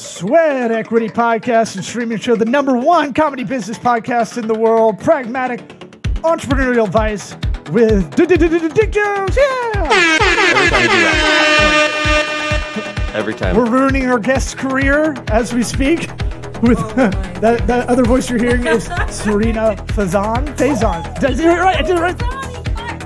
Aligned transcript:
Sweat 0.00 0.72
Equity 0.72 1.08
Podcast 1.08 1.76
and 1.76 1.84
Streaming 1.84 2.16
Show, 2.16 2.34
the 2.34 2.46
number 2.46 2.74
one 2.74 3.12
comedy 3.12 3.44
business 3.44 3.78
podcast 3.78 4.38
in 4.38 4.48
the 4.48 4.54
world. 4.54 4.98
Pragmatic 4.98 5.60
entrepreneurial 6.22 6.86
advice 6.86 7.34
with 7.70 8.16
Dick 8.16 8.30
Jones. 8.92 9.36
Yeah! 9.36 9.90
Every 9.92 10.70
time 10.70 10.82
you 10.82 10.88
do 10.88 11.02
that. 11.04 13.12
Every 13.14 13.34
time. 13.34 13.54
We're 13.54 13.68
ruining 13.68 14.06
our 14.06 14.18
guest's 14.18 14.54
career 14.54 15.14
as 15.28 15.52
we 15.52 15.62
speak. 15.62 16.08
With 16.62 16.78
oh, 16.78 16.94
that, 17.40 17.66
that 17.66 17.90
other 17.90 18.04
voice 18.04 18.30
you're 18.30 18.38
hearing 18.38 18.66
is 18.66 18.84
Serena 19.10 19.76
Fazan. 19.88 20.46
Fazan. 20.56 21.20
Did 21.20 21.30
I 21.30 21.34
do 21.34 21.42
it 21.42 21.60
right? 21.60 21.76
I 21.76 21.82
did 21.82 21.96
it 21.96 22.00
right. 22.00 22.16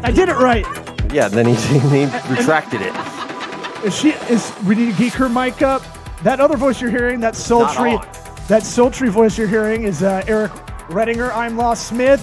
I 0.04 0.12
did 0.12 0.28
it 0.28 0.36
right. 0.36 0.64
yeah, 1.12 1.26
then 1.26 1.46
he, 1.46 1.54
he 1.88 2.04
retracted 2.32 2.82
it. 2.82 2.94
Is 3.84 3.96
she 3.96 4.10
is 4.32 4.52
we 4.64 4.76
need 4.76 4.92
to 4.92 4.98
geek 4.98 5.14
her 5.14 5.28
mic 5.28 5.60
up? 5.60 5.82
That 6.24 6.40
other 6.40 6.56
voice 6.56 6.80
you're 6.80 6.90
hearing, 6.90 7.20
that 7.20 7.36
sultry 7.36 7.98
that 8.48 8.62
sultry 8.62 9.10
voice 9.10 9.36
you're 9.36 9.46
hearing 9.46 9.84
is 9.84 10.02
uh, 10.02 10.24
Eric 10.26 10.52
Redinger. 10.88 11.30
I'm 11.34 11.58
Lost 11.58 11.86
Smith. 11.86 12.18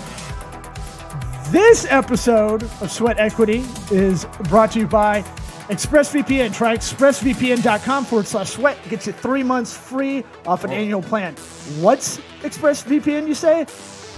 This 1.52 1.86
episode 1.88 2.64
of 2.64 2.92
Sweat 2.92 3.20
Equity 3.20 3.64
is 3.92 4.26
brought 4.50 4.72
to 4.72 4.80
you 4.80 4.88
by 4.88 5.22
ExpressVPN. 5.70 6.52
Try 6.52 6.76
expressvpn.com 6.76 8.06
forward 8.06 8.26
slash 8.26 8.50
sweat. 8.50 8.76
Gets 8.90 9.06
you 9.06 9.14
three 9.14 9.44
months 9.44 9.78
free 9.78 10.24
off 10.48 10.64
an 10.64 10.72
annual 10.72 11.04
plan. 11.04 11.36
What's 11.80 12.18
ExpressVPN, 12.42 13.28
you 13.28 13.36
say? 13.36 13.68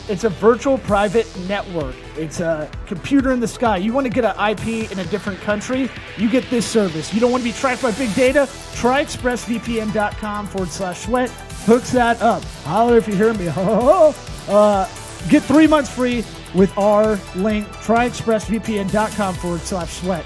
It's 0.09 0.25
a 0.25 0.29
virtual 0.29 0.77
private 0.79 1.27
network. 1.47 1.95
It's 2.17 2.41
a 2.41 2.69
computer 2.87 3.31
in 3.31 3.39
the 3.39 3.47
sky. 3.47 3.77
You 3.77 3.93
want 3.93 4.05
to 4.05 4.11
get 4.11 4.25
an 4.25 4.35
IP 4.51 4.91
in 4.91 4.99
a 4.99 5.05
different 5.05 5.39
country, 5.39 5.89
you 6.17 6.29
get 6.29 6.49
this 6.49 6.65
service. 6.65 7.13
You 7.13 7.21
don't 7.21 7.31
want 7.31 7.43
to 7.43 7.49
be 7.49 7.55
tracked 7.55 7.81
by 7.81 7.91
big 7.91 8.13
data? 8.13 8.49
Try 8.75 9.03
expressvpn.com 9.03 10.47
forward 10.47 10.69
slash 10.69 11.05
sweat. 11.05 11.29
Hooks 11.65 11.91
that 11.91 12.21
up. 12.21 12.43
Holler 12.65 12.97
if 12.97 13.07
you 13.07 13.15
hear 13.15 13.33
me. 13.33 13.49
Uh, 14.43 14.85
get 15.29 15.41
three 15.41 15.67
months 15.67 15.89
free 15.89 16.21
with 16.53 16.77
our 16.77 17.17
link. 17.33 17.65
Try 17.79 18.09
expressvpn.com 18.09 19.35
forward 19.35 19.61
slash 19.61 20.01
sweat. 20.01 20.25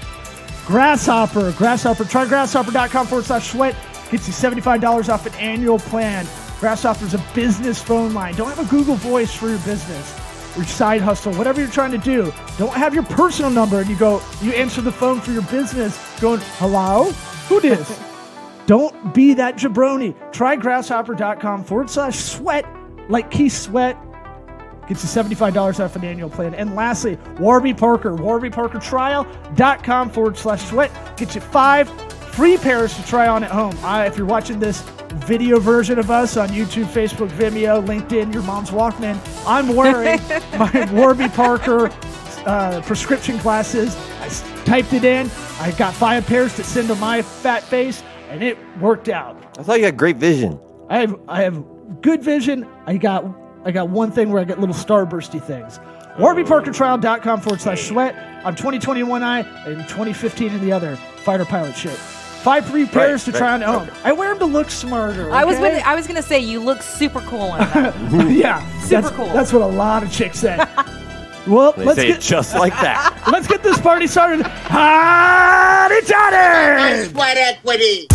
Grasshopper, 0.66 1.52
Grasshopper, 1.52 2.04
try 2.04 2.26
grasshopper.com 2.26 3.06
forward 3.06 3.24
slash 3.24 3.52
sweat. 3.52 3.76
Gets 4.10 4.26
you 4.26 4.34
$75 4.34 5.08
off 5.08 5.24
an 5.26 5.34
annual 5.34 5.78
plan. 5.78 6.26
Grasshopper's 6.60 7.14
a 7.14 7.24
business 7.34 7.80
phone 7.80 8.12
line. 8.14 8.34
Don't 8.34 8.48
have 8.48 8.58
a 8.58 8.68
Google 8.68 8.96
Voice 8.96 9.32
for 9.32 9.48
your 9.48 9.58
business, 9.58 10.18
your 10.56 10.64
side 10.66 11.00
hustle, 11.00 11.32
whatever 11.34 11.60
you're 11.60 11.70
trying 11.70 11.92
to 11.92 11.98
do. 11.98 12.32
Don't 12.58 12.74
have 12.74 12.94
your 12.94 13.04
personal 13.04 13.50
number 13.50 13.80
and 13.80 13.88
you 13.88 13.96
go, 13.96 14.20
you 14.42 14.52
answer 14.52 14.80
the 14.80 14.90
phone 14.90 15.20
for 15.20 15.30
your 15.30 15.42
business 15.42 15.96
going, 16.20 16.40
hello? 16.56 17.12
Who 17.48 17.60
dis? 17.60 18.00
Don't 18.66 19.14
be 19.14 19.32
that 19.34 19.56
jabroni. 19.56 20.14
Try 20.32 20.56
grasshopper.com 20.56 21.64
forward 21.64 21.88
slash 21.88 22.18
sweat, 22.18 22.66
like 23.08 23.30
Keith 23.30 23.54
Sweat. 23.54 23.96
Gets 24.88 25.02
you 25.04 25.22
$75 25.22 25.82
off 25.82 25.96
an 25.96 26.04
annual 26.04 26.28
plan. 26.28 26.54
And 26.54 26.74
lastly, 26.74 27.18
Warby 27.38 27.74
Parker, 27.74 28.12
warbyparkertrial.com 28.12 30.10
forward 30.10 30.36
slash 30.36 30.64
sweat. 30.64 31.16
Gets 31.16 31.34
you 31.34 31.40
five 31.40 31.88
free 32.38 32.56
pairs 32.56 32.94
to 32.94 33.04
try 33.04 33.26
on 33.26 33.42
at 33.42 33.50
home. 33.50 33.76
Uh, 33.82 34.04
if 34.06 34.16
you're 34.16 34.24
watching 34.24 34.60
this 34.60 34.82
video 35.26 35.58
version 35.58 35.98
of 35.98 36.08
us 36.08 36.36
on 36.36 36.48
YouTube, 36.50 36.84
Facebook, 36.84 37.30
Vimeo, 37.30 37.84
LinkedIn, 37.84 38.32
your 38.32 38.44
mom's 38.44 38.70
Walkman, 38.70 39.18
I'm 39.44 39.74
wearing 39.74 40.20
my 40.56 40.88
Warby 40.92 41.30
Parker 41.30 41.90
uh, 42.46 42.80
prescription 42.82 43.38
glasses. 43.38 43.96
I 44.20 44.28
typed 44.64 44.92
it 44.92 45.02
in. 45.02 45.28
I 45.58 45.72
got 45.72 45.92
five 45.92 46.24
pairs 46.26 46.54
to 46.54 46.62
send 46.62 46.86
to 46.86 46.94
my 46.94 47.22
fat 47.22 47.64
face, 47.64 48.04
and 48.28 48.40
it 48.40 48.56
worked 48.78 49.08
out. 49.08 49.36
I 49.58 49.64
thought 49.64 49.80
you 49.80 49.86
had 49.86 49.96
great 49.96 50.18
vision. 50.18 50.60
I 50.88 50.98
have 50.98 51.20
I 51.26 51.42
have 51.42 51.64
good 52.02 52.22
vision. 52.22 52.68
I 52.86 52.98
got 52.98 53.24
I 53.64 53.72
got 53.72 53.88
one 53.88 54.12
thing 54.12 54.30
where 54.30 54.40
I 54.40 54.44
get 54.44 54.60
little 54.60 54.76
starbursty 54.76 55.42
things. 55.42 55.80
WarbyParkerTrial.com 56.18 57.40
forward 57.40 57.60
slash 57.60 57.88
sweat. 57.88 58.14
I'm 58.44 58.54
2021 58.54 59.24
eye 59.24 59.40
and 59.40 59.88
2015 59.88 60.52
in 60.52 60.60
the 60.60 60.70
other 60.70 60.94
fighter 60.94 61.44
pilot 61.44 61.74
shit. 61.74 61.98
Five 62.48 62.64
three 62.64 62.86
pairs 62.86 63.26
to 63.26 63.30
right, 63.32 63.38
try 63.38 63.52
on 63.52 63.62
at 63.62 63.68
home. 63.68 63.82
okay. 63.82 64.00
I 64.04 64.12
wear 64.12 64.30
them 64.30 64.38
to 64.38 64.46
look 64.46 64.70
smarter. 64.70 65.30
I 65.30 65.44
was 65.44 65.58
okay? 65.58 65.80
gonna, 65.80 65.84
I 65.84 65.94
was 65.94 66.06
gonna 66.06 66.22
say 66.22 66.38
you 66.40 66.60
look 66.60 66.80
super 66.80 67.20
cool 67.20 67.54
in 67.54 67.68
them. 67.68 68.30
yeah, 68.30 68.66
Super 68.80 69.02
that's, 69.02 69.14
cool. 69.14 69.26
That's 69.34 69.52
what 69.52 69.60
a 69.60 69.66
lot 69.66 70.02
of 70.02 70.10
chicks 70.10 70.38
say. 70.38 70.56
well, 71.46 71.72
They 71.72 71.84
let's 71.84 72.00
say 72.00 72.08
get 72.08 72.16
it 72.16 72.22
just 72.22 72.54
like 72.54 72.72
that. 72.72 73.22
let's 73.30 73.46
get 73.46 73.62
this 73.62 73.78
party 73.78 74.06
started. 74.06 74.46
Howdy, 74.46 76.00
Johnny! 76.06 77.04
Sweat 77.10 77.36
equity. 77.36 78.06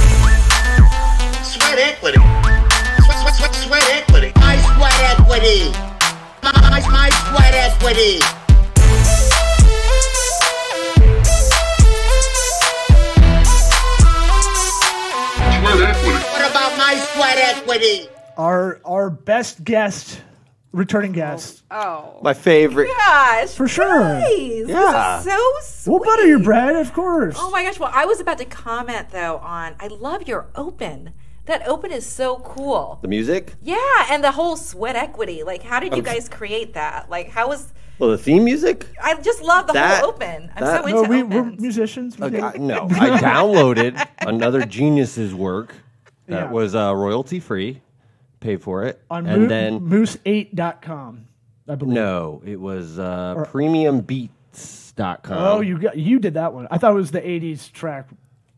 Sweat 1.44 1.78
equity. 1.78 2.18
Sweat, 2.18 3.20
sweat, 3.20 3.36
sweat, 3.36 3.54
sweat 3.54 3.90
equity. 3.92 4.32
My 4.38 4.58
sweat 4.58 5.20
equity. 5.20 5.70
My, 6.42 6.52
my, 6.72 6.90
my 6.90 7.10
sweat 7.30 7.54
equity. 7.54 8.43
What 16.94 17.00
my 17.00 17.06
sweat 17.06 17.38
equity? 17.58 18.10
Our 18.38 18.80
our 18.86 19.10
best 19.10 19.64
guest, 19.64 20.22
returning 20.72 21.12
oh. 21.12 21.16
guest, 21.16 21.64
Oh 21.72 22.20
My 22.24 22.34
favorite. 22.34 22.88
gosh, 22.98 23.50
for 23.50 23.68
sure. 23.68 24.00
Guys, 24.00 24.66
Yeah. 24.68 25.22
this 25.24 25.26
is 25.26 25.32
so 25.34 25.52
sweet. 25.62 25.92
We'll 25.92 26.04
butter 26.04 26.28
your 26.28 26.40
bread, 26.40 26.76
of 26.76 26.94
course. 26.94 27.36
Oh 27.40 27.50
my 27.52 27.64
gosh! 27.64 27.80
Well, 27.80 27.92
I 27.94 28.06
was 28.06 28.20
about 28.20 28.38
to 28.40 28.46
comment 28.46 29.10
though 29.12 29.38
on. 29.38 29.76
I 29.80 29.88
love 29.88 30.28
your 30.28 30.48
open. 30.56 31.12
That 31.46 31.68
open 31.68 31.92
is 31.92 32.06
so 32.06 32.38
cool. 32.38 33.00
The 33.02 33.08
music? 33.10 33.56
Yeah, 33.62 33.78
and 34.10 34.24
the 34.24 34.32
whole 34.32 34.56
sweat 34.56 34.96
equity. 34.96 35.44
Like, 35.44 35.62
how 35.62 35.80
did 35.82 35.94
you 35.96 36.02
guys 36.02 36.30
create 36.30 36.74
that? 36.76 37.10
Like, 37.10 37.30
how 37.30 37.50
was? 37.50 37.74
Well, 38.00 38.12
the 38.12 38.18
theme 38.18 38.44
music? 38.46 38.88
I 39.04 39.14
just 39.20 39.42
love 39.42 39.68
the 39.68 39.74
That- 39.74 40.00
whole 40.02 40.12
open. 40.12 40.50
I'm 40.56 40.64
that- 40.64 40.82
so 40.82 40.88
into 40.88 41.02
No, 41.04 41.10
we, 41.10 41.24
we're 41.24 41.42
opens. 41.42 41.60
musicians. 41.62 42.18
We 42.18 42.28
Okay, 42.28 42.38
do. 42.38 42.44
I- 42.46 42.58
no, 42.58 42.86
I 42.92 43.20
downloaded 43.20 44.08
another 44.22 44.66
genius's 44.66 45.36
work 45.36 45.76
that 46.28 46.46
Yeah. 46.46 46.52
was 46.52 46.76
uh, 46.76 46.94
royalty 46.96 47.40
free. 47.40 47.82
Paid 48.40 48.62
for 48.62 48.84
it, 48.84 49.02
on 49.10 49.26
and 49.26 49.50
then 49.50 49.80
moose8.com, 49.80 51.28
I 51.70 51.76
believe. 51.76 51.94
no, 51.94 52.42
it 52.46 52.60
was 52.60 53.00
uh, 53.00 53.36
premiumbeats.com. 53.48 55.38
Oh, 55.38 55.62
you 55.62 55.78
got 55.80 55.98
you 55.98 56.20
did 56.20 56.34
that 56.36 56.54
one. 56.54 56.68
I 56.70 56.78
thought 56.78 56.92
it 56.92 56.96
was 56.96 57.12
the 57.12 57.22
'80s 57.22 57.72
track 57.72 58.10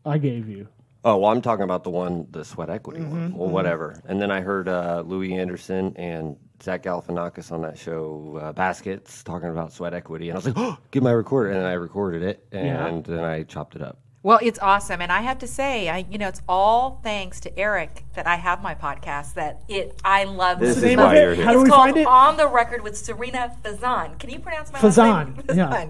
I 0.04 0.18
gave 0.18 0.48
you. 0.48 0.66
Oh, 1.04 1.18
well, 1.18 1.30
I'm 1.30 1.40
talking 1.40 1.62
about 1.62 1.84
the 1.84 1.90
one, 1.90 2.26
the 2.32 2.44
sweat 2.44 2.68
equity 2.68 2.98
Mm-hmm, 3.00 3.10
one. 3.12 3.34
Well, 3.36 3.48
whatever. 3.48 4.00
And 4.08 4.20
then 4.20 4.32
I 4.32 4.40
heard 4.40 4.66
uh, 4.68 5.04
Louie 5.06 5.34
Anderson 5.34 5.92
and 5.96 6.36
Zach 6.60 6.82
Galifianakis 6.82 7.52
on 7.52 7.62
that 7.62 7.78
show, 7.78 8.40
uh, 8.42 8.52
Baskets, 8.52 9.22
talking 9.22 9.48
about 9.50 9.72
sweat 9.72 9.94
equity. 9.94 10.30
And 10.30 10.36
I 10.36 10.38
was 10.38 10.46
like, 10.46 10.54
oh, 10.58 10.76
give 10.90 11.04
my 11.04 11.12
recorder. 11.12 11.50
And 11.50 11.60
then 11.60 11.66
I 11.66 11.74
recorded 11.74 12.22
it 12.24 12.44
and 12.50 13.04
then 13.04 13.22
I 13.22 13.44
chopped 13.44 13.76
it 13.76 13.82
up. 13.82 13.98
Well, 14.26 14.40
it's 14.42 14.58
awesome, 14.58 15.00
and 15.00 15.12
I 15.12 15.20
have 15.20 15.38
to 15.38 15.46
say, 15.46 15.88
I 15.88 16.04
you 16.10 16.18
know, 16.18 16.26
it's 16.26 16.42
all 16.48 16.98
thanks 17.04 17.38
to 17.42 17.56
Eric 17.56 18.06
that 18.16 18.26
I 18.26 18.34
have 18.34 18.60
my 18.60 18.74
podcast. 18.74 19.34
That 19.34 19.62
it, 19.68 20.00
I 20.04 20.24
love 20.24 20.58
This 20.58 20.72
so 20.74 20.78
is 20.78 20.84
name 20.84 20.98
of 20.98 21.12
it? 21.12 21.20
you're 21.22 21.34
here. 21.36 21.44
How 21.44 21.52
do 21.52 21.62
we 21.62 21.68
called 21.68 21.82
find 21.90 21.96
it? 21.96 22.08
On 22.08 22.36
the 22.36 22.48
Record 22.48 22.82
with 22.82 22.98
Serena 22.98 23.56
Fazan. 23.62 24.18
Can 24.18 24.30
you 24.30 24.40
pronounce 24.40 24.72
my 24.72 24.80
Fazan, 24.80 25.36
last 25.36 25.48
name? 25.48 25.56
yeah. 25.58 25.86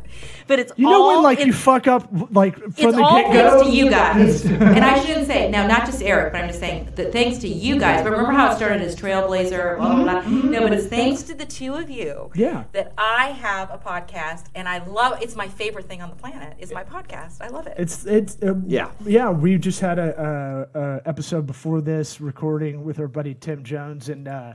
But 0.46 0.58
it's 0.58 0.72
You 0.76 0.84
know 0.86 1.06
when 1.06 1.22
like 1.22 1.46
you 1.46 1.54
fuck 1.54 1.86
up 1.86 2.10
like 2.30 2.56
from 2.56 2.72
it's 2.76 2.96
the 2.96 3.02
all 3.02 3.22
get 3.22 3.32
go. 3.32 3.50
thanks 3.52 3.70
to 3.70 3.74
you 3.74 3.88
guys. 4.02 4.44
and 4.44 4.84
I 4.84 5.02
shouldn't 5.02 5.28
say 5.28 5.50
now, 5.50 5.66
not 5.66 5.86
just 5.86 6.02
Eric, 6.02 6.34
but 6.34 6.42
I'm 6.42 6.48
just 6.48 6.60
saying 6.60 6.90
that 6.96 7.12
thanks 7.12 7.38
to 7.38 7.48
you 7.48 7.78
guys. 7.78 8.02
But 8.02 8.10
remember 8.10 8.32
how 8.32 8.52
it 8.52 8.56
started 8.56 8.82
as 8.82 8.94
Trailblazer, 8.94 9.78
blah 9.78 9.94
blah 9.94 10.02
blah. 10.04 10.22
Mm-hmm. 10.24 10.50
No, 10.50 10.60
but 10.60 10.74
it's 10.74 10.88
thanks 10.88 11.22
to 11.22 11.34
the 11.34 11.46
two 11.46 11.72
of 11.76 11.88
you. 11.88 12.30
Yeah. 12.34 12.64
That 12.72 12.92
I 12.98 13.28
have 13.28 13.70
a 13.70 13.78
podcast, 13.78 14.48
and 14.54 14.68
I 14.68 14.84
love. 14.84 15.22
It's 15.22 15.36
my 15.36 15.48
favorite 15.48 15.88
thing 15.88 16.02
on 16.02 16.10
the 16.10 16.16
planet. 16.16 16.54
Is 16.58 16.70
my 16.70 16.84
podcast. 16.84 17.40
I 17.40 17.48
love 17.48 17.66
it. 17.66 17.76
It's 17.78 18.04
it's 18.26 18.42
um, 18.42 18.64
Yeah. 18.66 18.90
yeah. 19.04 19.30
We 19.30 19.58
just 19.58 19.80
had 19.80 19.98
a, 19.98 20.68
a, 20.74 20.80
a 20.80 21.00
episode 21.06 21.46
before 21.46 21.80
this 21.80 22.20
recording 22.20 22.84
with 22.84 22.98
our 22.98 23.08
buddy 23.08 23.34
Tim 23.34 23.62
Jones, 23.62 24.08
and 24.08 24.28
uh, 24.28 24.54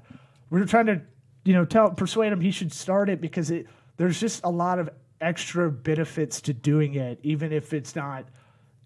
we 0.50 0.60
were 0.60 0.66
trying 0.66 0.88
to 0.88 1.02
you 1.44 1.54
know 1.54 1.66
tell 1.66 1.90
persuade 1.92 2.32
him 2.32 2.42
he 2.42 2.52
should 2.52 2.72
start 2.72 3.10
it 3.10 3.22
because 3.22 3.52
it 3.52 3.68
there's 3.98 4.20
just 4.20 4.44
a 4.44 4.50
lot 4.50 4.80
of 4.80 4.90
extra 5.20 5.72
benefits 5.72 6.42
to 6.42 6.54
doing 6.54 6.96
it, 6.96 7.20
even 7.24 7.52
if 7.54 7.74
it's 7.74 7.96
not 7.96 8.26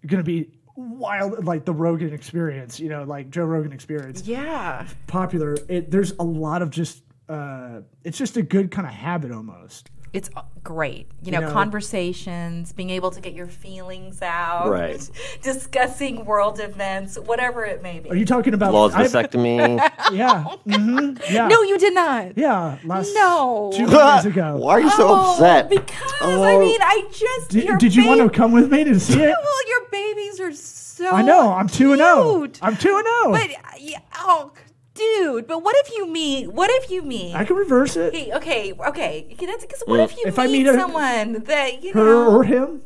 going 0.06 0.22
to 0.22 0.24
be 0.24 0.50
wild 0.76 1.44
like 1.44 1.64
the 1.64 1.72
Rogan 1.72 2.12
experience. 2.12 2.78
You 2.78 2.88
know, 2.88 3.04
like 3.04 3.30
Joe 3.30 3.44
Rogan 3.44 3.72
experience. 3.72 4.26
yeah. 4.26 4.86
popular. 5.06 5.56
It, 5.68 5.90
there's 5.90 6.12
a 6.18 6.24
lot 6.24 6.62
of 6.62 6.70
just. 6.70 7.02
Uh, 7.28 7.80
it's 8.04 8.18
just 8.18 8.36
a 8.36 8.42
good 8.42 8.70
kind 8.70 8.86
of 8.86 8.94
habit 8.94 9.32
almost. 9.32 9.90
It's 10.16 10.30
uh, 10.34 10.42
great. 10.64 11.08
You 11.22 11.32
know, 11.32 11.40
know- 11.40 11.52
conversations, 11.52 12.72
being 12.72 12.88
able 12.88 13.10
to 13.10 13.20
get 13.20 13.34
your 13.34 13.46
feelings 13.48 14.22
out, 14.22 14.68
Right. 14.70 14.98
discussing 15.42 16.24
world 16.24 16.58
events, 16.58 17.18
whatever 17.18 17.64
it 17.66 17.82
may 17.82 17.98
be. 18.00 18.08
Are 18.10 18.16
you 18.16 18.24
talking 18.24 18.54
about? 18.54 18.72
Laws 18.72 18.94
I've- 18.94 19.08
vasectomy. 19.12 19.76
Yeah. 20.12 20.44
hmm 20.44 21.16
yeah. 21.30 21.48
no, 21.48 21.62
you 21.62 21.78
did 21.78 21.94
not. 21.94 22.36
Yeah. 22.38 22.78
Last 22.84 23.12
No. 23.14 23.70
two 23.74 23.86
days 23.86 24.24
ago. 24.24 24.56
Why 24.60 24.72
are 24.72 24.80
you 24.80 24.90
so 24.90 25.06
Oh, 25.08 25.32
upset? 25.32 25.68
Because 25.68 26.12
I 26.22 26.54
Oh. 26.54 26.60
mean, 26.60 26.80
I 26.82 27.02
just 27.10 27.50
Did, 27.50 27.78
did 27.78 27.94
you 27.94 28.06
want 28.06 28.20
to 28.22 28.30
come 28.30 28.52
with 28.52 28.70
me 28.72 28.84
to 28.84 28.98
see 28.98 29.20
it? 29.20 29.36
Well, 29.42 29.68
your 29.68 29.88
babies 29.92 30.40
are 30.40 30.52
so. 30.52 31.10
I 31.10 31.20
know. 31.22 31.52
I'm 31.52 31.68
two 31.68 31.92
and 31.92 31.98
zero. 32.00 32.48
I'm 32.62 32.76
two 32.76 32.96
and 32.96 33.06
zero. 33.06 33.32
But 33.32 33.50
uh, 33.50 33.76
yeah, 33.78 33.98
oh, 34.16 34.52
dude. 34.96 35.46
But 35.46 35.62
what 35.62 35.76
if 35.84 35.92
you 35.94 36.06
meet? 36.08 36.52
What 36.52 36.70
if 36.72 36.90
you 36.90 37.02
meet? 37.02 37.34
I 37.34 37.44
can 37.44 37.56
reverse 37.56 37.96
it. 37.96 38.08
Okay, 38.14 38.32
okay, 38.34 38.72
okay. 38.72 39.28
Okay, 39.32 39.46
That's 39.46 39.64
because 39.64 39.82
what 39.86 40.00
if 40.00 40.16
you 40.16 40.24
If 40.26 40.36
meet, 40.38 40.42
I 40.42 40.46
meet 40.48 40.66
a- 40.66 40.74
someone 40.74 41.44
that 41.44 41.82
you 41.84 41.92
Her 41.92 42.04
know? 42.04 42.36
or 42.36 42.44
him 42.44 42.80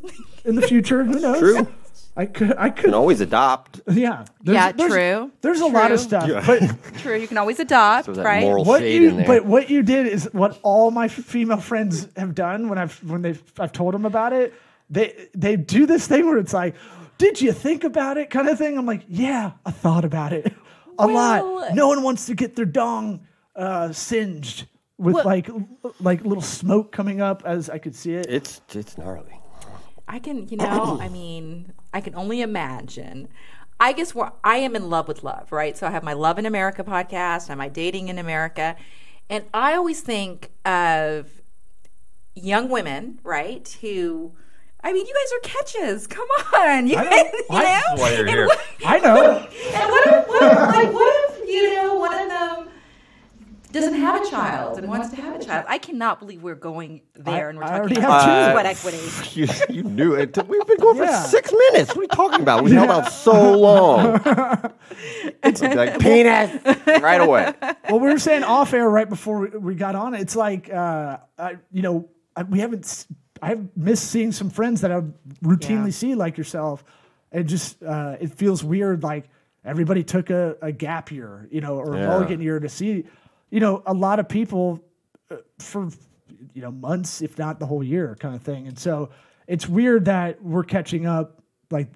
in 0.45 0.55
the 0.55 0.61
future. 0.61 1.03
Who 1.03 1.19
knows? 1.19 1.39
True. 1.39 1.67
I 2.17 2.25
could. 2.25 2.53
I 2.57 2.65
You 2.65 2.71
could. 2.73 2.83
can 2.85 2.93
always 2.93 3.21
adopt. 3.21 3.79
Yeah. 3.89 4.25
There's, 4.43 4.53
Yeah, 4.55 4.71
there's, 4.73 4.91
true, 4.91 5.31
There's 5.41 5.61
a 5.61 5.65
lot 5.65 5.91
of 5.93 5.99
true. 5.99 6.07
stuff, 6.09 6.45
but 6.45 6.61
True, 6.99 7.15
you 7.17 7.25
can 7.27 7.37
always 7.37 7.59
adopt, 7.61 8.07
So 8.07 8.11
that 8.13 8.25
right? 8.25 8.41
moral 8.41 8.65
what 8.65 8.81
shade 8.81 9.01
you 9.01 9.09
in 9.11 9.17
there. 9.17 9.25
but 9.27 9.45
what 9.45 9.69
you 9.69 9.81
did 9.81 10.07
is 10.07 10.27
what 10.33 10.59
all 10.61 10.91
my 10.91 11.07
female 11.07 11.61
friends 11.61 12.09
have 12.17 12.35
done 12.35 12.67
when 12.67 12.77
I've 12.77 12.97
when 13.09 13.21
they 13.21 13.35
I've 13.57 13.71
told 13.71 13.93
them 13.93 14.05
about 14.05 14.33
it. 14.33 14.53
They 14.89 15.29
they 15.33 15.55
do 15.55 15.85
this 15.85 16.05
thing 16.05 16.25
where 16.27 16.37
it's 16.37 16.51
like, 16.53 16.75
did 17.17 17.39
you 17.39 17.53
think 17.53 17.85
about 17.85 18.17
it, 18.17 18.29
kind 18.29 18.49
of 18.49 18.57
thing. 18.57 18.77
I'm 18.77 18.85
like, 18.85 19.03
yeah, 19.07 19.51
I 19.65 19.71
thought 19.71 20.03
about 20.03 20.33
it 20.33 20.51
a 21.03 21.07
lot. 21.07 21.73
No 21.75 21.87
one 21.87 22.03
wants 22.03 22.25
to 22.27 22.35
get 22.35 22.55
their 22.55 22.65
dong 22.65 23.21
uh, 23.55 23.91
singed 23.91 24.67
with 24.97 25.15
Well- 25.15 25.25
like 25.25 25.49
l- 25.49 25.67
like 25.99 26.23
little 26.23 26.41
smoke 26.41 26.91
coming 26.91 27.21
up 27.21 27.43
as 27.45 27.69
I 27.69 27.77
could 27.79 27.95
see 27.95 28.13
it. 28.13 28.27
it's 28.29 28.61
it's 28.73 28.97
gnarly. 28.97 29.39
I 30.07 30.19
can, 30.19 30.47
you 30.49 30.57
know, 30.57 30.97
I 30.99 31.07
mean, 31.09 31.71
I 31.93 32.01
can 32.01 32.15
only 32.15 32.41
imagine. 32.41 33.29
I 33.79 33.93
guess 33.93 34.13
where 34.13 34.31
I 34.43 34.57
am 34.57 34.75
in 34.75 34.89
love 34.89 35.07
with 35.07 35.23
love, 35.23 35.51
right? 35.51 35.75
So 35.77 35.87
I 35.87 35.91
have 35.91 36.03
my 36.03 36.13
Love 36.13 36.37
in 36.37 36.45
America 36.45 36.83
podcast, 36.83 37.45
I 37.45 37.53
have 37.53 37.57
my 37.57 37.69
Dating 37.69 38.09
in 38.09 38.19
America, 38.19 38.75
and 39.29 39.45
I 39.53 39.73
always 39.73 40.01
think 40.01 40.51
of 40.65 41.29
young 42.35 42.69
women, 42.69 43.19
right? 43.23 43.67
Who, 43.81 44.33
I 44.83 44.93
mean, 44.93 45.05
you 45.05 45.13
guys 45.13 45.31
are 45.33 45.61
catches. 45.61 46.07
Come 46.07 46.27
on, 46.55 46.87
you 46.87 46.97
I 46.97 47.03
guys, 47.03 47.11
know. 47.11 47.39
you 47.39 47.45
I- 47.51 47.63
know. 47.95 48.01
Why 48.01 48.09
you're 48.11 48.19
And 48.21 48.29
here. 48.29 48.45
what- 48.47 48.61
I 48.85 48.97
know. 48.99 49.37
and 49.73 49.89
what 49.91 50.07
if, 50.07 50.27
what 50.27 50.41
if, 50.43 50.57
like, 50.59 50.93
what 50.93 51.31
if, 51.39 51.49
you 51.49 51.75
know, 51.75 51.95
one 51.95 52.19
of 52.19 52.29
them 52.29 52.67
doesn't 53.71 53.93
have 53.93 54.25
a 54.25 54.29
child 54.29 54.77
and 54.79 54.87
wants 54.87 55.09
to 55.09 55.15
have 55.17 55.39
a 55.39 55.43
child? 55.45 55.65
I 55.69 55.77
cannot 55.77 56.19
believe 56.19 56.41
we're 56.41 56.55
going 56.55 57.01
there 57.13 57.49
and 57.49 57.57
we're 57.59 57.65
I 57.65 57.79
talking 57.79 57.97
about 57.99 58.23
have 58.23 58.47
two. 58.47 58.53
sweat 58.53 58.65
equity. 58.65 58.97
You, 59.39 59.47
you 59.69 59.83
knew 59.83 60.13
it. 60.15 60.35
We've 60.47 60.65
been 60.65 60.77
going 60.77 60.97
Yeah. 60.97 61.21
for 61.23 61.27
six 61.29 61.53
minutes. 61.53 61.91
What 61.95 61.99
are 61.99 62.01
you 62.01 62.07
talking 62.09 62.41
about? 62.41 62.63
We 62.63 62.71
held 62.71 62.89
out 62.89 63.11
so 63.11 63.57
long. 63.57 64.19
it's 65.43 65.61
like 65.61 65.99
penis 65.99 66.59
right 67.01 67.21
away. 67.21 67.53
well, 67.89 67.99
we 67.99 68.09
were 68.11 68.19
saying 68.19 68.43
off 68.43 68.73
air 68.73 68.89
right 68.89 69.07
before 69.07 69.39
we, 69.41 69.49
we 69.57 69.75
got 69.75 69.95
on. 69.95 70.15
It's 70.15 70.35
like, 70.35 70.69
uh, 70.73 71.17
I, 71.37 71.57
you 71.71 71.81
know, 71.81 72.09
I, 72.35 72.43
we 72.43 72.59
haven't. 72.59 73.05
S- 73.41 73.43
I 73.43 73.49
have 73.49 73.77
missed 73.77 74.05
seeing 74.11 74.31
some 74.31 74.49
friends 74.49 74.81
that 74.81 74.91
I 74.91 75.01
routinely 75.43 75.85
Yeah. 75.87 75.91
see, 75.91 76.15
like 76.15 76.37
yourself. 76.37 76.83
It 77.31 77.43
just 77.43 77.81
uh, 77.83 78.17
it 78.19 78.31
feels 78.33 78.63
weird. 78.63 79.03
Like 79.03 79.29
everybody 79.63 80.03
took 80.03 80.29
a, 80.29 80.55
a 80.61 80.71
gap 80.71 81.11
year, 81.11 81.47
you 81.51 81.61
know, 81.61 81.77
or 81.77 81.95
a 81.95 81.99
Yeah. 81.99 82.07
mulligan 82.07 82.41
year 82.41 82.59
to 82.59 82.69
see, 82.69 83.05
you 83.49 83.59
know, 83.59 83.81
a 83.85 83.93
lot 83.93 84.19
of 84.19 84.27
people 84.27 84.83
uh, 85.29 85.37
for 85.59 85.89
you 86.53 86.61
know 86.61 86.71
months, 86.71 87.21
if 87.21 87.37
not 87.37 87.59
the 87.59 87.65
whole 87.65 87.83
year, 87.83 88.15
kind 88.19 88.35
of 88.35 88.41
thing. 88.41 88.67
And 88.67 88.77
so 88.77 89.09
it's 89.47 89.67
weird 89.67 90.05
that 90.05 90.41
we're 90.43 90.63
catching 90.63 91.05
up, 91.05 91.41
like 91.69 91.87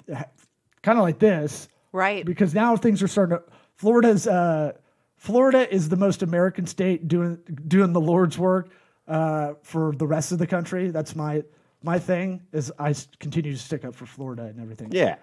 kind 0.82 0.98
of 1.00 1.04
like 1.04 1.20
this 1.20 1.68
Right. 1.92 2.26
because 2.26 2.54
now 2.54 2.76
things 2.78 3.02
are 3.04 3.08
starting 3.08 3.38
to. 3.38 3.44
Florida's 3.76 4.26
uh, 4.28 4.72
Florida 5.18 5.74
is 5.74 5.90
the 5.90 5.96
most 5.98 6.22
American 6.24 6.66
state 6.68 7.08
doing 7.10 7.40
doing 7.68 7.92
the 7.94 8.00
Lord's 8.02 8.38
work 8.38 8.70
uh, 9.08 9.54
for 9.62 9.94
the 9.96 10.08
rest 10.08 10.32
of 10.32 10.40
the 10.40 10.48
country. 10.48 10.90
That's 10.90 11.16
my 11.16 11.44
my 11.84 12.00
thing. 12.00 12.42
Is 12.52 12.72
I 12.80 12.92
s- 12.92 13.08
continue 13.20 13.54
to 13.54 13.60
stick 13.60 13.86
up 13.86 13.96
for 13.96 14.06
Florida 14.06 14.44
and 14.44 14.60
everything. 14.60 14.90
Yeah. 14.92 15.16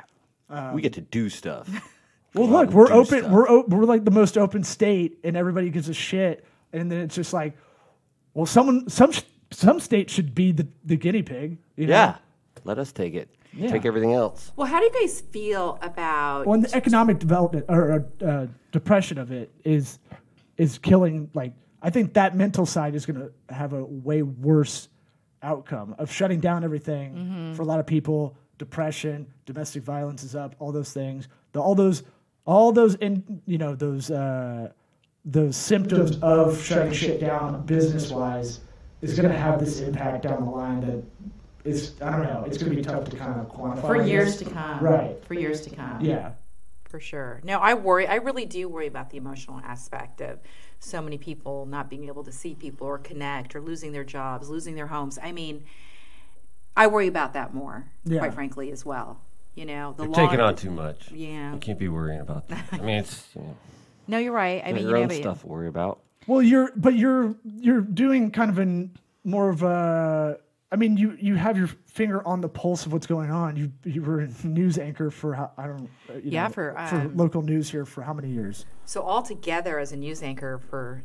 we 0.74 0.82
get 0.82 0.92
to 0.94 1.00
do 1.00 1.28
stuff. 1.28 1.68
Well, 2.34 2.46
Go 2.46 2.56
out 2.56 2.60
look, 2.60 2.66
and 2.68 2.74
we're 2.78 2.86
do 2.86 2.92
open. 2.94 3.18
stuff. 3.18 3.30
We're 3.30 3.48
o- 3.50 3.64
we're 3.68 3.84
like 3.84 4.06
the 4.06 4.10
most 4.10 4.38
open 4.38 4.64
state, 4.64 5.18
and 5.22 5.36
everybody 5.36 5.68
gives 5.68 5.90
a 5.90 5.92
shit. 5.92 6.46
And 6.72 6.90
then 6.90 7.00
it's 7.00 7.14
just 7.14 7.34
like, 7.34 7.54
well, 8.32 8.46
someone 8.46 8.88
some 8.88 9.12
sh- 9.12 9.20
some 9.50 9.78
state 9.80 10.08
should 10.08 10.34
be 10.34 10.50
the, 10.50 10.66
the 10.82 10.96
guinea 10.96 11.22
pig. 11.22 11.58
You 11.76 11.88
know? 11.88 11.92
Yeah. 11.92 12.16
Let 12.64 12.78
us 12.78 12.90
take 12.90 13.12
it. 13.12 13.28
Yeah. 13.52 13.70
Take 13.70 13.84
everything 13.84 14.14
else. 14.14 14.50
Well, 14.56 14.66
how 14.66 14.78
do 14.78 14.86
you 14.86 14.92
guys 14.98 15.20
feel 15.20 15.78
about? 15.82 16.46
Well, 16.46 16.54
and 16.54 16.64
the 16.64 16.74
economic 16.74 17.18
development 17.18 17.66
or 17.68 18.06
uh, 18.26 18.46
depression 18.70 19.18
of 19.18 19.30
it 19.30 19.50
is 19.66 19.98
is 20.56 20.78
killing. 20.78 21.28
Like, 21.34 21.52
I 21.82 21.90
think 21.90 22.14
that 22.14 22.36
mental 22.36 22.64
side 22.64 22.94
is 22.94 23.04
going 23.06 23.18
to 23.20 23.54
have 23.54 23.72
a 23.72 23.84
way 23.84 24.22
worse 24.22 24.88
outcome 25.42 25.94
of 25.98 26.10
shutting 26.10 26.38
down 26.40 26.62
everything 26.64 27.14
Mm-hmm. 27.14 27.54
for 27.54 27.62
a 27.62 27.64
lot 27.64 27.80
of 27.80 27.86
people. 27.86 28.36
Depression, 28.58 29.26
domestic 29.44 29.82
violence 29.82 30.22
is 30.22 30.36
up. 30.36 30.54
All 30.60 30.70
those 30.70 30.92
things. 30.92 31.26
The, 31.52 31.60
all 31.60 31.74
those, 31.74 32.04
all 32.46 32.70
those, 32.70 32.94
in 32.96 33.42
you 33.46 33.58
know, 33.58 33.74
those 33.74 34.10
uh, 34.10 34.70
those 35.24 35.56
symptoms 35.56 36.18
of 36.22 36.62
shutting 36.62 36.92
shit 36.92 37.20
down 37.20 37.64
business 37.66 38.10
wise 38.10 38.60
is 39.00 39.18
going 39.18 39.30
to 39.32 39.36
have 39.38 39.58
this 39.58 39.80
impact 39.80 40.22
down 40.22 40.44
the 40.44 40.50
line 40.50 40.80
that 40.80 41.02
is 41.64 41.94
I 42.00 42.10
don't 42.10 42.22
know. 42.22 42.44
It's 42.46 42.56
going 42.58 42.70
to 42.70 42.76
be 42.76 42.82
tough 42.82 43.08
to 43.10 43.16
kind 43.16 43.40
of 43.40 43.48
quantify 43.48 43.80
for 43.80 44.02
years 44.04 44.36
to 44.36 44.44
come. 44.44 44.78
Right. 44.80 45.24
For 45.24 45.34
years 45.34 45.60
to 45.62 45.70
come. 45.70 46.00
Yeah. 46.00 46.32
For 46.92 47.00
sure. 47.00 47.40
No, 47.42 47.58
I 47.58 47.72
worry. 47.72 48.06
I 48.06 48.16
really 48.16 48.44
do 48.44 48.68
worry 48.68 48.86
about 48.86 49.08
the 49.08 49.16
emotional 49.16 49.60
aspect 49.64 50.20
of 50.20 50.40
so 50.78 51.00
many 51.00 51.16
people 51.16 51.64
not 51.64 51.88
being 51.88 52.06
able 52.06 52.22
to 52.22 52.30
see 52.30 52.54
people 52.54 52.86
or 52.86 52.98
connect 52.98 53.56
or 53.56 53.62
losing 53.62 53.92
their 53.92 54.04
jobs, 54.04 54.50
losing 54.50 54.74
their 54.74 54.88
homes. 54.88 55.18
I 55.22 55.32
mean, 55.32 55.64
I 56.76 56.88
worry 56.88 57.06
about 57.06 57.32
that 57.32 57.54
more, 57.54 57.86
Yeah. 58.04 58.18
quite 58.18 58.34
frankly, 58.34 58.70
as 58.70 58.84
well. 58.84 59.22
You 59.54 59.64
know, 59.64 59.94
the 59.96 60.04
You're 60.04 60.12
taking 60.12 60.40
on 60.40 60.54
too 60.54 60.70
much. 60.70 61.10
Yeah. 61.12 61.54
You 61.54 61.58
can't 61.60 61.78
be 61.78 61.88
worrying 61.88 62.20
about 62.20 62.48
that. 62.48 62.62
I 62.72 62.76
mean, 62.80 62.98
it's 62.98 63.26
you 63.34 63.40
know, 63.40 63.56
No, 64.08 64.18
you're 64.18 64.32
right. 64.34 64.62
I 64.62 64.72
mean, 64.74 64.82
your 64.86 64.98
you 64.98 65.02
own 65.04 65.08
know, 65.08 65.14
stuff 65.14 65.40
to 65.40 65.46
worry 65.46 65.68
about. 65.68 66.00
Well, 66.26 66.42
you're 66.42 66.72
but 66.76 66.94
you're 66.94 67.34
you're 67.42 67.80
doing 67.80 68.30
kind 68.32 68.50
of 68.50 68.58
an 68.58 68.90
more 69.24 69.48
of 69.48 69.62
a. 69.62 70.38
I 70.72 70.76
mean, 70.76 70.96
you 70.96 71.16
you 71.20 71.34
have 71.36 71.58
your 71.58 71.66
finger 71.86 72.26
on 72.26 72.40
the 72.40 72.48
pulse 72.48 72.86
of 72.86 72.92
what's 72.94 73.06
going 73.06 73.30
on. 73.30 73.56
You 73.56 73.70
you 73.84 74.02
were 74.02 74.20
a 74.20 74.28
news 74.42 74.78
anchor 74.78 75.10
for 75.10 75.34
how 75.34 75.50
I 75.58 75.66
don't. 75.66 75.88
uh, 76.08 76.14
You 76.14 76.22
Yeah, 76.30 76.44
know, 76.44 76.52
for, 76.52 76.72
for 76.88 76.96
um, 76.96 77.16
local 77.16 77.42
news 77.42 77.70
here 77.70 77.84
for 77.84 78.00
how 78.02 78.14
many 78.14 78.30
years? 78.30 78.64
So 78.86 79.02
altogether, 79.02 79.78
as 79.78 79.92
a 79.92 79.96
news 79.96 80.22
anchor 80.22 80.58
for 80.58 81.02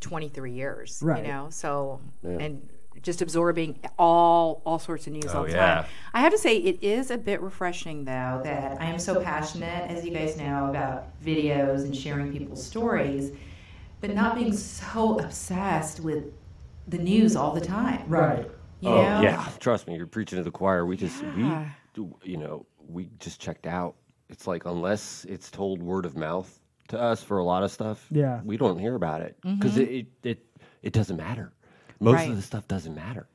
23 0.00 0.52
years, 0.52 1.00
Right. 1.04 1.24
you 1.24 1.30
know, 1.30 1.48
so 1.50 2.00
and 2.22 2.68
just 3.02 3.20
absorbing 3.20 3.78
all 3.98 4.62
all 4.64 4.78
sorts 4.78 5.06
of 5.08 5.12
news 5.12 5.26
all 5.34 5.42
the 5.44 5.50
yeah. 5.52 5.74
time. 5.82 5.84
I 6.14 6.20
have 6.20 6.32
to 6.32 6.38
say, 6.38 6.56
it 6.58 6.78
is 6.82 7.10
a 7.10 7.18
bit 7.18 7.40
refreshing 7.42 8.04
though 8.04 8.40
that 8.44 8.80
I 8.80 8.84
am 8.86 8.98
so 9.00 9.20
passionate, 9.20 9.90
as 9.90 10.04
you 10.04 10.12
guys 10.12 10.36
know, 10.36 10.70
about 10.70 11.20
videos 11.20 11.80
and 11.84 11.96
sharing 11.96 12.30
people's 12.32 12.64
stories, 12.64 13.32
but 14.00 14.14
not 14.14 14.36
being 14.36 14.52
so 14.52 15.18
obsessed 15.18 15.98
with 15.98 16.24
the 16.86 16.98
news 16.98 17.34
all 17.34 17.52
the 17.52 17.60
time. 17.60 18.04
Right. 18.06 18.48
You 18.80 18.88
Oh 18.88 19.02
know? 19.02 19.20
yeah, 19.22 19.46
trust 19.58 19.86
me, 19.86 19.96
you're 19.96 20.06
preaching 20.06 20.38
to 20.38 20.42
the 20.42 20.50
choir. 20.50 20.86
We 20.86 20.96
just 20.96 21.22
Yeah. 21.36 21.60
we, 21.64 21.68
do- 21.94 22.16
you 22.22 22.36
know, 22.36 22.66
we 22.88 23.10
just 23.18 23.40
checked 23.40 23.66
out. 23.66 23.96
It's 24.28 24.46
like 24.46 24.64
unless 24.64 25.24
it's 25.28 25.50
told 25.50 25.82
word 25.82 26.06
of 26.06 26.16
mouth 26.16 26.58
to 26.88 27.00
us 27.00 27.22
for 27.22 27.38
a 27.38 27.44
lot 27.44 27.62
of 27.62 27.70
stuff, 27.70 28.06
Yeah. 28.10 28.40
we 28.44 28.56
don't 28.56 28.78
hear 28.78 28.94
about 28.94 29.20
it 29.22 29.36
mm-hmm. 29.44 29.56
because 29.58 29.76
it, 29.76 29.88
it 29.90 30.06
it 30.22 30.46
it 30.82 30.92
doesn't 30.92 31.16
matter. 31.16 31.52
Most 32.00 32.16
Right. 32.16 32.30
of 32.30 32.36
the 32.36 32.42
stuff 32.42 32.66
doesn't 32.68 32.94
matter. 32.94 33.28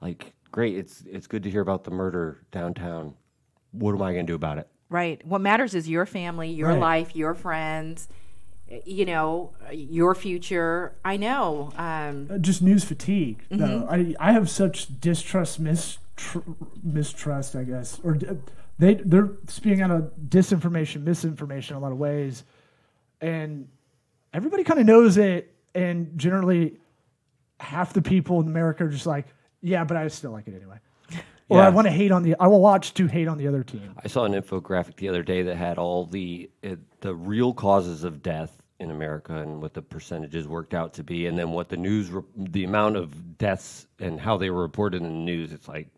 Like, 0.00 0.32
great, 0.50 0.76
it's 0.76 1.02
it's 1.10 1.26
good 1.26 1.42
to 1.42 1.50
hear 1.50 1.60
about 1.60 1.84
the 1.84 1.90
murder 1.90 2.42
downtown. 2.52 3.14
What 3.72 3.94
am 3.94 4.00
I 4.02 4.12
going 4.14 4.26
to 4.26 4.30
do 4.30 4.34
about 4.36 4.58
it? 4.58 4.68
right. 4.88 5.20
What 5.26 5.40
matters 5.40 5.74
is 5.74 5.88
your 5.88 6.06
family, 6.06 6.50
your 6.50 6.68
Right. 6.70 6.78
life, 6.78 7.16
your 7.16 7.34
friends. 7.34 8.08
You 8.84 9.04
know, 9.06 9.52
your 9.72 10.14
future. 10.14 10.92
I 11.04 11.16
know. 11.16 11.72
Um, 11.76 12.28
Uh, 12.30 12.38
Just 12.38 12.62
news 12.62 12.82
fatigue. 12.84 13.44
Mm-hmm. 13.50 13.58
Though 13.58 13.86
I 13.88 14.14
I 14.18 14.32
have 14.32 14.50
such 14.50 15.00
distrust, 15.00 15.62
mistr- 15.62 16.42
mistrust, 16.82 17.54
I 17.54 17.62
guess, 17.64 18.00
or 18.02 18.14
d- 18.14 18.26
they 18.78 18.94
they're 18.94 19.30
spewing 19.46 19.82
out 19.82 19.90
of 19.92 20.10
disinformation, 20.28 21.02
misinformation 21.04 21.76
in 21.76 21.82
a 21.82 21.84
lot 21.84 21.92
of 21.92 21.98
ways, 21.98 22.42
and 23.20 23.68
everybody 24.34 24.64
kind 24.64 24.80
of 24.80 24.86
knows 24.86 25.16
it, 25.16 25.54
and 25.74 26.18
generally, 26.18 26.76
half 27.60 27.92
the 27.92 28.02
people 28.02 28.40
in 28.40 28.48
America 28.48 28.84
are 28.84 28.88
just 28.88 29.06
like, 29.06 29.26
yeah, 29.62 29.84
but 29.84 29.96
I 29.96 30.08
still 30.08 30.32
like 30.32 30.48
it 30.48 30.54
anyway. 30.56 30.78
Or 31.48 31.62
I 31.62 31.68
want 31.68 31.86
to 31.86 31.92
hate 31.92 32.10
on 32.10 32.22
the. 32.22 32.34
I 32.40 32.48
will 32.48 32.60
watch 32.60 32.92
to 32.94 33.06
hate 33.06 33.28
on 33.28 33.38
the 33.38 33.46
other 33.46 33.62
team. 33.62 33.94
I 34.02 34.08
saw 34.08 34.24
an 34.24 34.32
infographic 34.32 34.96
the 34.96 35.08
other 35.08 35.22
day 35.22 35.42
that 35.42 35.56
had 35.56 35.78
all 35.78 36.06
the 36.06 36.50
uh, 36.64 36.76
the 37.00 37.14
real 37.14 37.54
causes 37.54 38.02
of 38.02 38.22
death 38.22 38.60
in 38.80 38.90
America 38.90 39.34
and 39.36 39.62
what 39.62 39.72
the 39.72 39.80
percentages 39.80 40.48
worked 40.48 40.74
out 40.74 40.92
to 40.94 41.04
be, 41.04 41.26
and 41.26 41.38
then 41.38 41.50
what 41.50 41.68
the 41.68 41.76
news, 41.76 42.10
re- 42.10 42.22
the 42.36 42.64
amount 42.64 42.96
of 42.96 43.38
deaths 43.38 43.86
and 44.00 44.20
how 44.20 44.36
they 44.36 44.50
were 44.50 44.62
reported 44.62 45.02
in 45.02 45.08
the 45.08 45.14
news. 45.14 45.52
It's 45.52 45.68
like 45.68 45.88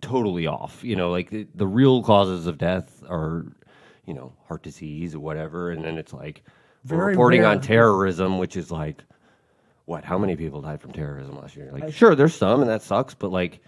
totally 0.00 0.48
off. 0.48 0.82
You 0.82 0.96
know, 0.96 1.10
like 1.10 1.30
the, 1.30 1.46
the 1.54 1.66
real 1.66 2.02
causes 2.02 2.48
of 2.48 2.58
death 2.58 3.04
are, 3.08 3.46
you 4.04 4.14
know, 4.14 4.32
heart 4.48 4.64
disease 4.64 5.14
or 5.14 5.20
whatever, 5.20 5.70
and 5.70 5.84
then 5.84 5.96
it's 5.96 6.12
like 6.12 6.42
we're 6.84 6.96
Very 6.96 7.10
reporting 7.12 7.44
on 7.44 7.60
terrorism, 7.60 8.38
which 8.38 8.56
is 8.56 8.72
like, 8.72 9.04
what? 9.84 10.04
How 10.04 10.18
many 10.18 10.34
people 10.34 10.60
died 10.60 10.80
from 10.80 10.92
terrorism 10.92 11.36
last 11.36 11.54
year? 11.54 11.70
Like, 11.72 11.94
sure, 11.94 12.16
there's 12.16 12.34
some, 12.34 12.60
and 12.60 12.68
that 12.68 12.82
sucks, 12.82 13.14
but 13.14 13.30
like 13.30 13.60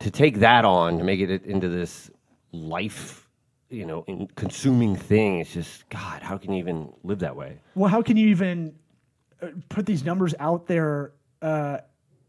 to 0.00 0.10
take 0.10 0.40
that 0.40 0.64
on 0.64 0.98
to 0.98 1.04
make 1.04 1.20
it 1.20 1.44
into 1.44 1.68
this 1.68 2.10
life 2.52 3.28
you 3.70 3.86
know, 3.86 4.04
in 4.08 4.26
consuming 4.34 4.96
thing. 4.96 5.38
It's 5.38 5.52
just 5.52 5.88
God. 5.88 6.22
How 6.22 6.36
can 6.36 6.52
you 6.52 6.58
even 6.58 6.92
live 7.04 7.20
that 7.20 7.34
way? 7.34 7.58
Well, 7.76 7.88
how 7.88 8.02
can 8.02 8.16
you 8.16 8.28
even 8.28 8.74
uh, 9.40 9.48
put 9.68 9.86
these 9.86 10.04
numbers 10.04 10.34
out 10.40 10.66
there? 10.66 11.12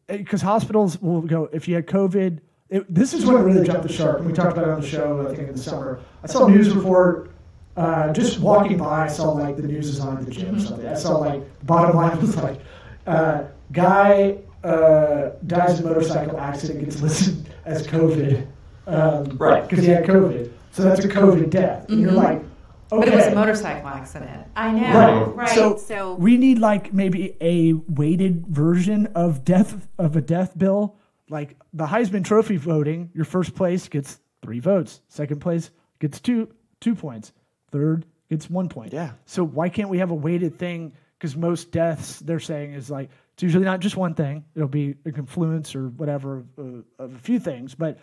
Because 0.08 0.42
hospitals 0.42 1.02
will 1.02 1.22
go 1.22 1.50
if 1.52 1.68
you 1.68 1.76
had 1.76 1.88
COVID. 1.88 2.40
It, 2.70 2.94
this 2.94 3.14
is 3.14 3.26
when 3.26 3.36
it 3.36 3.40
really 3.40 3.66
jumped 3.66 3.84
the 3.84 3.92
shark. 3.92 4.24
We 4.24 4.32
talked 4.32 4.54
about 4.54 4.68
it 4.68 4.72
on 4.72 4.82
the 4.82 4.88
show, 4.88 5.28
I 5.28 5.36
think, 5.36 5.50
in 5.50 5.56
the 5.56 5.62
summer. 5.62 6.00
I 6.24 6.28
saw 6.28 6.46
a 6.46 6.52
news 6.52 6.70
report. 6.70 7.32
Uh, 7.76 8.14
just 8.14 8.40
walking 8.40 8.78
by, 8.78 9.06
I 9.06 9.08
saw 9.08 9.32
like 9.32 9.56
the 9.56 9.64
news 9.64 9.88
is 9.88 10.00
on 10.00 10.24
the 10.24 10.30
gym 10.30 10.56
or 10.56 10.60
something. 10.60 10.88
I 10.88 10.94
saw 10.94 11.18
like 11.18 11.42
bottom 11.66 11.96
line 11.96 12.20
was 12.20 12.36
like, 12.36 12.60
uh, 13.08 13.44
guy 13.72 14.38
uh, 14.64 15.32
dies 15.48 15.80
in 15.80 15.86
motorcycle 15.86 16.38
accident 16.38 16.82
gets 16.82 17.02
listed 17.02 17.51
as 17.66 17.86
COVID, 17.88 18.48
um, 18.88 19.38
Right. 19.38 19.68
Because 19.68 19.86
he 19.86 19.92
had 19.92 20.06
COVID, 20.06 20.52
so 20.72 20.84
that's 20.84 21.04
a 21.04 21.08
COVID 21.10 21.50
death. 21.50 21.90
And 21.90 22.02
you're 22.02 22.12
like, 22.12 22.38
okay, 22.40 22.46
Mm-hmm. 22.92 23.00
But 23.00 23.08
it 23.08 23.16
was 23.16 23.28
a 23.28 23.36
motorcycle 23.36 23.88
accident. 23.88 24.48
I 24.56 24.72
know. 24.74 25.00
Right. 25.00 25.36
Right. 25.36 25.50
So, 25.50 25.78
So, 25.78 26.16
we 26.16 26.36
need 26.38 26.60
like 26.60 26.92
maybe 26.94 27.38
a 27.40 27.72
weighted 27.74 28.46
version 28.48 29.08
of 29.16 29.46
death 29.46 29.88
of 29.98 30.16
a 30.18 30.22
death 30.22 30.58
bill. 30.58 30.98
Like 31.30 31.56
the 31.72 31.86
Heisman 31.86 32.26
Trophy 32.26 32.58
voting, 32.58 33.10
your 33.14 33.24
first 33.24 33.56
place 33.56 33.88
gets 33.88 34.20
three 34.42 34.60
votes. 34.60 35.02
Second 35.08 35.40
place 35.40 35.72
gets 36.00 36.20
two 36.20 36.50
two 36.82 36.94
points. 36.94 37.32
Third 37.72 38.06
gets 38.30 38.50
one 38.50 38.68
point. 38.68 38.92
Yeah. 38.92 39.12
So 39.26 39.42
why 39.46 39.70
can't 39.70 39.88
we 39.88 40.00
have 40.00 40.12
a 40.12 40.16
weighted 40.16 40.60
thing? 40.60 40.92
Because 41.18 41.38
most 41.38 41.72
deaths 41.72 42.20
they're 42.20 42.40
saying 42.42 42.74
is 42.74 42.90
like 42.90 43.10
it's 43.42 43.44
usually 43.44 43.66
not 43.66 43.80
just 43.80 43.98
one 43.98 44.14
thing. 44.14 44.46
It'll 44.54 44.68
be 44.68 44.94
a 45.04 45.12
confluence 45.12 45.74
or 45.74 45.90
whatever 45.90 46.46
uh, 46.60 47.04
of 47.04 47.16
a 47.16 47.18
few 47.18 47.40
things. 47.40 47.74
But 47.74 47.98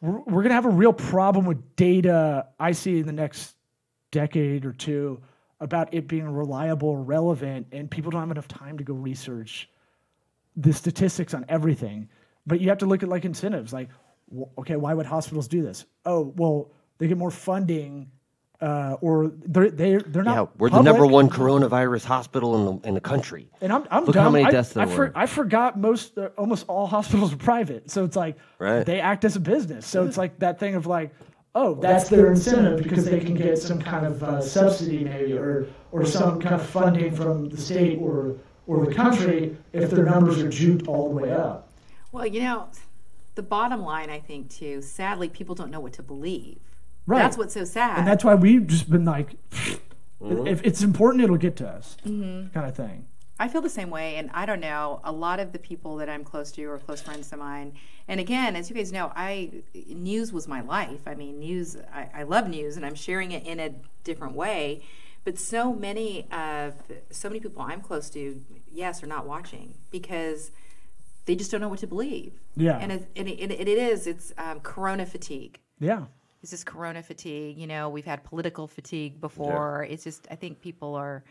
we're, 0.00 0.20
we're 0.20 0.42
going 0.42 0.48
to 0.48 0.54
have 0.54 0.64
a 0.64 0.70
real 0.70 0.94
problem 0.94 1.44
with 1.44 1.76
data 1.76 2.46
I 2.58 2.72
see 2.72 3.00
in 3.00 3.06
the 3.06 3.12
next 3.12 3.54
decade 4.12 4.64
or 4.64 4.72
two 4.72 5.20
about 5.60 5.92
it 5.92 6.08
being 6.08 6.26
reliable 6.26 6.96
relevant, 6.96 7.66
and 7.70 7.90
people 7.90 8.10
don't 8.10 8.22
have 8.22 8.30
enough 8.30 8.48
time 8.48 8.78
to 8.78 8.84
go 8.84 8.94
research 8.94 9.68
the 10.56 10.72
statistics 10.72 11.34
on 11.34 11.44
everything. 11.50 12.08
But 12.46 12.62
you 12.62 12.70
have 12.70 12.78
to 12.78 12.86
look 12.86 13.02
at 13.02 13.10
like 13.10 13.26
incentives, 13.26 13.74
like, 13.74 13.90
okay, 14.56 14.76
why 14.76 14.94
would 14.94 15.04
hospitals 15.04 15.48
do 15.48 15.60
this? 15.60 15.84
Oh, 16.06 16.32
well, 16.38 16.72
they 16.96 17.08
get 17.08 17.18
more 17.18 17.30
funding, 17.30 18.10
uh, 18.60 18.96
or 19.00 19.30
they're 19.44 19.70
they're 19.70 20.00
they're 20.00 20.22
not. 20.22 20.36
Yeah, 20.36 20.46
we're 20.58 20.70
the 20.70 20.82
number 20.82 21.06
one 21.06 21.28
coronavirus 21.28 22.04
hospital 22.04 22.56
in 22.56 22.64
the 22.80 22.88
in 22.88 22.94
the 22.94 23.00
country. 23.00 23.48
And 23.60 23.72
I'm, 23.72 23.86
I'm 23.90 24.04
Look 24.04 24.14
dumb. 24.14 24.24
how 24.24 24.30
many 24.30 24.44
I, 24.46 24.50
deaths 24.50 24.76
I, 24.76 24.84
there 24.84 24.94
for- 24.94 25.00
were. 25.06 25.12
I 25.14 25.26
forgot 25.26 25.78
most, 25.78 26.16
uh, 26.18 26.30
almost 26.38 26.64
all 26.68 26.86
hospitals 26.86 27.32
are 27.32 27.36
private. 27.38 27.90
So 27.90 28.04
it's 28.04 28.16
like 28.16 28.36
Right. 28.58 28.84
they 28.86 29.00
act 29.00 29.24
as 29.24 29.36
a 29.36 29.40
business. 29.40 29.86
So 29.86 30.04
it's 30.06 30.16
like 30.16 30.38
that 30.38 30.58
thing 30.58 30.74
of 30.74 30.86
like, 30.86 31.14
oh, 31.54 31.74
that's 31.74 32.08
their 32.08 32.30
incentive 32.30 32.82
because 32.82 33.04
they 33.04 33.20
can 33.20 33.34
get 33.34 33.58
some 33.58 33.80
kind 33.80 34.06
of 34.06 34.22
uh, 34.22 34.40
subsidy 34.40 35.04
maybe 35.04 35.32
or 35.34 35.66
or 35.92 36.04
some 36.04 36.40
kind 36.40 36.54
of 36.54 36.64
funding 36.66 37.14
from 37.14 37.48
the 37.50 37.56
state 37.56 37.98
or 38.00 38.36
or 38.66 38.84
the 38.86 38.94
country 38.94 39.56
if 39.72 39.90
their 39.90 40.04
numbers 40.04 40.38
are 40.42 40.48
juked 40.48 40.88
all 40.88 41.08
the 41.08 41.14
way 41.14 41.30
up. 41.32 41.70
Well, 42.12 42.26
you 42.26 42.40
know, 42.40 42.68
the 43.34 43.42
bottom 43.42 43.82
line, 43.82 44.08
I 44.08 44.18
think, 44.20 44.48
too, 44.50 44.80
sadly, 44.80 45.28
people 45.28 45.54
don't 45.54 45.70
know 45.70 45.80
what 45.80 45.92
to 45.94 46.02
believe. 46.02 46.58
Right. 47.06 47.18
That's 47.18 47.36
what's 47.38 47.54
so 47.54 47.64
sad. 47.64 47.98
And 47.98 48.06
that's 48.06 48.24
why 48.24 48.34
we've 48.34 48.66
just 48.66 48.90
been 48.90 49.04
like, 49.04 49.36
Mm-hmm. 50.22 50.46
if 50.46 50.62
it's 50.64 50.80
important, 50.82 51.22
it'll 51.22 51.36
get 51.36 51.56
to 51.56 51.68
us, 51.68 51.96
Mm-hmm. 52.06 52.48
kind 52.54 52.66
of 52.66 52.74
thing. 52.74 53.06
I 53.38 53.48
feel 53.48 53.60
the 53.60 53.68
same 53.68 53.90
way, 53.90 54.16
and 54.16 54.30
I 54.32 54.46
don't 54.46 54.60
know. 54.60 55.00
A 55.04 55.12
lot 55.12 55.40
of 55.40 55.52
the 55.52 55.58
people 55.58 55.96
that 55.96 56.08
I'm 56.08 56.24
close 56.24 56.50
to 56.52 56.64
or 56.64 56.78
close 56.78 57.02
friends 57.02 57.30
of 57.34 57.38
mine. 57.38 57.74
And 58.08 58.18
again, 58.18 58.56
as 58.56 58.70
you 58.70 58.74
guys 58.76 58.92
know, 58.92 59.12
I 59.14 59.62
news 59.88 60.32
was 60.32 60.48
my 60.48 60.62
life. 60.62 61.00
I 61.06 61.14
mean, 61.14 61.38
news. 61.40 61.76
I, 61.92 62.08
I 62.14 62.22
love 62.22 62.48
news, 62.48 62.78
and 62.78 62.86
I'm 62.86 62.94
sharing 62.94 63.32
it 63.32 63.46
in 63.46 63.60
a 63.60 63.74
different 64.04 64.34
way. 64.34 64.82
But 65.24 65.38
so 65.38 65.74
many 65.74 66.26
of 66.32 66.72
so 67.10 67.28
many 67.28 67.40
people 67.40 67.60
I'm 67.60 67.82
close 67.82 68.08
to, 68.10 68.40
yes, 68.72 69.02
are 69.02 69.06
not 69.06 69.26
watching 69.26 69.74
because 69.90 70.50
they 71.26 71.36
just 71.36 71.50
don't 71.50 71.60
know 71.60 71.68
what 71.68 71.80
to 71.80 71.86
believe. 71.86 72.40
Yeah. 72.56 72.78
and 72.78 72.90
it, 72.90 73.08
and 73.14 73.28
it, 73.28 73.38
and 73.42 73.52
it 73.52 73.68
is. 73.68 74.06
It's 74.06 74.32
um, 74.38 74.60
Corona 74.60 75.04
fatigue. 75.04 75.60
Yeah. 75.78 76.04
It's 76.42 76.50
just 76.50 76.66
Corona 76.66 77.02
fatigue. 77.02 77.58
You 77.58 77.66
know, 77.66 77.88
we've 77.88 78.04
had 78.04 78.22
political 78.24 78.66
fatigue 78.68 79.20
before. 79.20 79.86
It's 79.88 80.04
just, 80.04 80.26
I 80.30 80.36
think 80.36 80.60
people 80.60 80.94
are, 80.94 81.24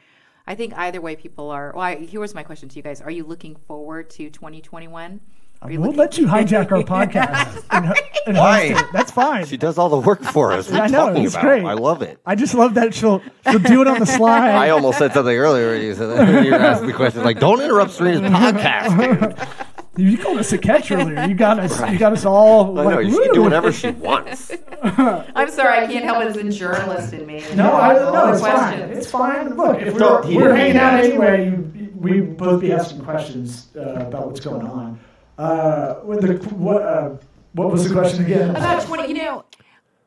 I 0.48 0.56
think 0.56 0.74
either 0.78 1.00
way, 1.02 1.16
people 1.16 1.50
are. 1.52 1.72
Well, 1.74 1.84
I, 1.84 1.96
here 1.96 2.20
was 2.20 2.36
my 2.36 2.44
question 2.44 2.70
to 2.70 2.76
you 2.76 2.82
guys: 2.84 3.02
Are 3.02 3.12
you 3.12 3.24
looking 3.24 3.56
forward 3.68 4.10
to 4.12 4.30
2021? 4.30 5.20
We'll 5.64 5.80
looking- 5.80 5.96
let 5.98 6.18
you 6.20 6.28
hijack 6.28 6.72
our 6.72 6.84
podcast. 6.84 7.64
and, 7.72 7.94
and 8.28 8.38
Why? 8.38 8.80
That's 8.94 9.10
fine. 9.10 9.46
She 9.46 9.58
does 9.58 9.78
all 9.80 9.90
the 9.90 9.98
work 9.98 10.22
for 10.22 10.52
us. 10.52 10.70
What 10.70 10.80
I 10.80 10.84
are 10.84 10.86
you 10.88 10.92
know, 10.92 11.08
talking 11.08 11.24
it's 11.24 11.34
about? 11.34 11.44
great. 11.44 11.64
I 11.64 11.74
love 11.74 12.02
it. 12.04 12.20
I 12.26 12.36
just 12.36 12.54
love 12.54 12.74
that 12.76 12.94
she'll 12.94 13.22
she'll 13.50 13.58
do 13.60 13.82
it 13.82 13.88
on 13.88 14.00
the 14.00 14.06
slide. 14.06 14.52
I 14.52 14.70
almost 14.70 15.00
said 15.00 15.14
something 15.14 15.36
earlier 15.36 15.72
when 15.72 15.82
you 15.82 15.96
said 15.96 16.08
that. 16.08 16.44
You 16.46 16.52
were 16.52 16.58
asking 16.58 16.88
me 16.88 16.94
questions 16.94 17.24
like, 17.26 17.40
"Don't 17.40 17.62
interrupt 17.62 17.92
Serena's 17.94 18.22
podcast." 18.32 19.20
Dude. 19.48 19.65
You 19.98 20.18
called 20.18 20.40
us 20.40 20.52
a 20.52 20.58
catch 20.58 20.92
earlier. 20.92 21.26
You 21.26 21.36
got 21.36 21.60
us. 21.60 21.80
You 21.92 21.98
got 21.98 22.14
us 22.14 22.26
all. 22.26 22.78
I 22.78 22.84
like, 22.84 22.96
know 22.96 23.10
she 23.10 23.24
can 23.24 23.34
do 23.34 23.44
whatever 23.44 23.72
she 23.72 23.92
wants. 23.92 24.52
I'm 24.84 25.50
sorry, 25.50 25.80
I 25.80 25.88
can't 25.88 26.04
help 26.04 26.24
it. 26.24 26.36
It's 26.36 26.56
a 26.56 26.60
journalist 26.60 27.14
in 27.14 27.26
me. 27.26 27.44
No, 27.56 27.72
I 27.72 28.00
All 28.00 28.14
no, 28.14 28.28
the 28.28 28.34
it's 28.34 28.42
fine. 28.42 28.80
It's 28.80 29.12
fine. 29.12 29.56
Look, 29.56 29.82
if 29.82 29.94
we're, 29.94 30.24
he 30.24 30.38
we're 30.38 30.56
didn't 30.56 30.58
hanging 30.58 30.78
out 30.78 31.00
anyway, 31.00 31.46
you, 31.46 31.94
we 31.96 32.22
both 32.22 32.62
be 32.62 32.74
asking 32.74 33.04
questions 33.04 33.70
uh, 33.76 33.82
about 33.82 34.28
what's 34.28 34.42
going 34.42 34.66
on. 34.66 35.00
Uh, 35.38 35.96
what, 35.96 36.22
the, 36.22 36.34
what, 36.56 36.82
uh, 36.82 37.18
what 37.54 37.72
was 37.72 37.88
the 37.88 37.94
question 37.94 38.26
again? 38.26 38.50
About 38.52 38.86
20, 38.86 39.08
you 39.08 39.16
know, 39.16 39.46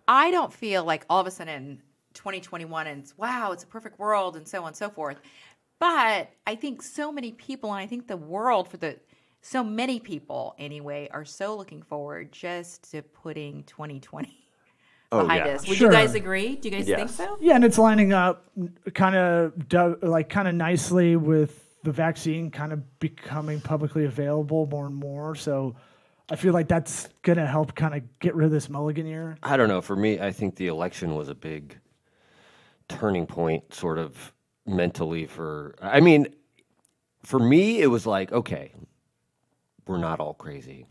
I 0.07 0.31
don't 0.31 0.53
feel 0.53 0.85
like 0.85 1.05
all 1.09 1.21
of 1.21 1.27
a 1.27 1.31
sudden 1.31 1.83
2021 2.15 2.87
and 2.87 3.03
it's, 3.03 3.17
wow, 3.17 3.53
it's 3.53 3.65
a 3.65 3.67
perfect 3.67 3.99
world 3.99 4.37
and 4.37 4.47
so 4.47 4.63
on 4.63 4.69
and 4.69 4.77
so 4.77 4.91
forth. 4.91 5.19
But 5.79 6.31
I 6.47 6.55
think 6.57 6.83
so 6.83 7.13
many 7.13 7.33
people, 7.33 7.73
and 7.73 7.79
I 7.79 7.87
think 7.87 8.09
the 8.09 8.17
world 8.17 8.69
for 8.69 8.79
the 8.79 8.99
so 9.41 9.63
many 9.65 10.01
people 10.01 10.55
anyway, 10.59 11.09
are 11.13 11.25
so 11.25 11.57
looking 11.57 11.83
forward 11.83 12.33
just 12.33 12.91
to 12.91 13.03
putting 13.03 13.63
2020 13.65 14.35
Oh, 15.11 15.23
behind 15.23 15.47
yeah. 15.47 15.53
us. 15.55 15.67
Would 15.67 15.79
Sure. 15.79 15.91
you 15.91 15.97
guys 15.97 16.15
agree? 16.15 16.57
Do 16.57 16.69
you 16.69 16.77
guys 16.77 16.85
think 16.87 17.09
so? 17.09 17.39
Yeah, 17.41 17.55
and 17.55 17.65
it's 17.65 17.79
lining 17.79 18.13
up 18.13 18.45
kind 18.95 19.17
of 19.17 19.55
like 20.03 20.29
kind 20.29 20.47
of 20.49 20.55
nicely 20.55 21.17
with 21.17 21.65
the 21.83 21.93
vaccine 21.93 22.51
kind 22.51 22.73
of 22.75 22.99
becoming 22.99 23.61
publicly 23.61 24.05
available 24.05 24.67
more 24.67 24.87
and 24.87 24.95
more. 24.97 25.35
So 25.35 25.77
I 26.31 26.37
feel 26.37 26.53
like 26.53 26.69
that's 26.69 27.09
gonna 27.23 27.47
help 27.47 27.75
kind 27.75 27.95
of 27.95 28.03
get 28.19 28.35
rid 28.35 28.45
of 28.47 28.51
this 28.53 28.69
mulligan 28.69 29.07
year. 29.07 29.39
I 29.43 29.57
don't 29.57 29.69
know. 29.69 29.81
For 29.81 29.97
me, 29.97 30.21
I 30.21 30.31
think 30.31 30.57
the 30.57 30.67
election 30.67 31.15
was 31.15 31.29
a 31.29 31.35
big 31.35 31.79
turning 32.89 33.27
point, 33.27 33.73
sort 33.73 33.97
of 33.99 34.35
mentally. 34.67 35.25
For 35.27 35.75
I 35.81 36.01
mean, 36.01 36.27
for 37.23 37.39
me, 37.39 37.81
it 37.81 37.87
was 37.87 38.07
like, 38.07 38.31
okay, 38.33 38.75
we're 39.89 39.99
not 39.99 40.21
all 40.21 40.35
crazy. 40.35 40.87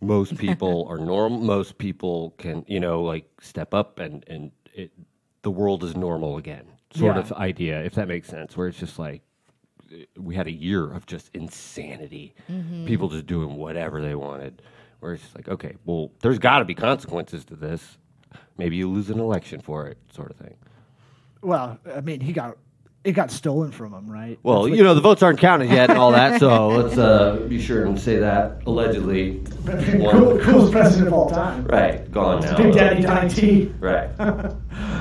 Most 0.00 0.36
people 0.36 0.86
are 0.90 0.98
normal. 0.98 1.40
Most 1.40 1.78
people 1.78 2.34
can, 2.38 2.64
you 2.68 2.78
know, 2.80 3.02
like 3.02 3.26
step 3.40 3.74
up 3.74 3.98
and 3.98 4.24
and 4.28 4.52
it, 4.74 4.92
the 5.42 5.50
world 5.50 5.82
is 5.84 5.96
normal 5.96 6.36
again, 6.36 6.66
sort 6.94 7.16
Yeah. 7.16 7.22
of 7.22 7.32
idea, 7.32 7.82
if 7.82 7.94
that 7.94 8.06
makes 8.08 8.28
sense. 8.28 8.56
Where 8.56 8.68
it's 8.68 8.78
just 8.78 8.98
like 8.98 9.22
eh, 9.92 10.04
we 10.16 10.34
had 10.34 10.46
a 10.46 10.52
year 10.52 10.92
of 10.92 11.06
just 11.06 11.30
insanity, 11.34 12.34
mm-hmm. 12.50 12.86
people 12.86 13.08
just 13.08 13.26
doing 13.26 13.56
whatever 13.56 14.00
they 14.02 14.14
wanted. 14.14 14.62
Where 15.00 15.14
it's 15.14 15.22
just 15.22 15.36
like, 15.36 15.48
okay, 15.48 15.76
well, 15.84 16.10
there's 16.22 16.38
got 16.38 16.58
to 16.58 16.64
be 16.64 16.74
consequences 16.74 17.44
to 17.46 17.56
this. 17.56 17.98
Maybe 18.56 18.76
you 18.76 18.90
lose 18.90 19.10
an 19.10 19.20
election 19.20 19.60
for 19.60 19.86
it, 19.86 19.96
sort 20.12 20.30
of 20.32 20.36
thing. 20.36 20.56
Well, 21.40 21.78
I 21.94 22.00
mean, 22.00 22.20
he 22.20 22.32
got 22.32 22.58
it 23.04 23.12
got 23.12 23.30
stolen 23.30 23.70
from 23.70 23.94
him, 23.94 24.10
right? 24.10 24.38
Well, 24.42 24.68
you 24.68 24.82
know, 24.82 24.94
the 24.94 25.00
votes 25.00 25.22
aren't 25.22 25.38
counted 25.38 25.70
yet 25.70 25.88
and 25.88 25.98
all 25.98 26.12
that, 26.12 26.40
so 26.40 26.68
let's 26.76 26.98
uh, 26.98 27.36
be 27.48 27.60
sure 27.60 27.86
and 27.86 27.98
say 27.98 28.16
that 28.16 28.62
allegedly. 28.66 29.42
cool, 29.66 30.38
coolest 30.40 30.72
president 30.72 31.08
of 31.08 31.14
all 31.14 31.30
time. 31.30 31.64
Right, 31.66 32.10
gone 32.10 32.42
now. 32.42 32.56
Big 32.56 32.74
Daddy 32.74 33.02
Donnie 33.02 33.28
T. 33.30 33.72
Right. 33.78 34.10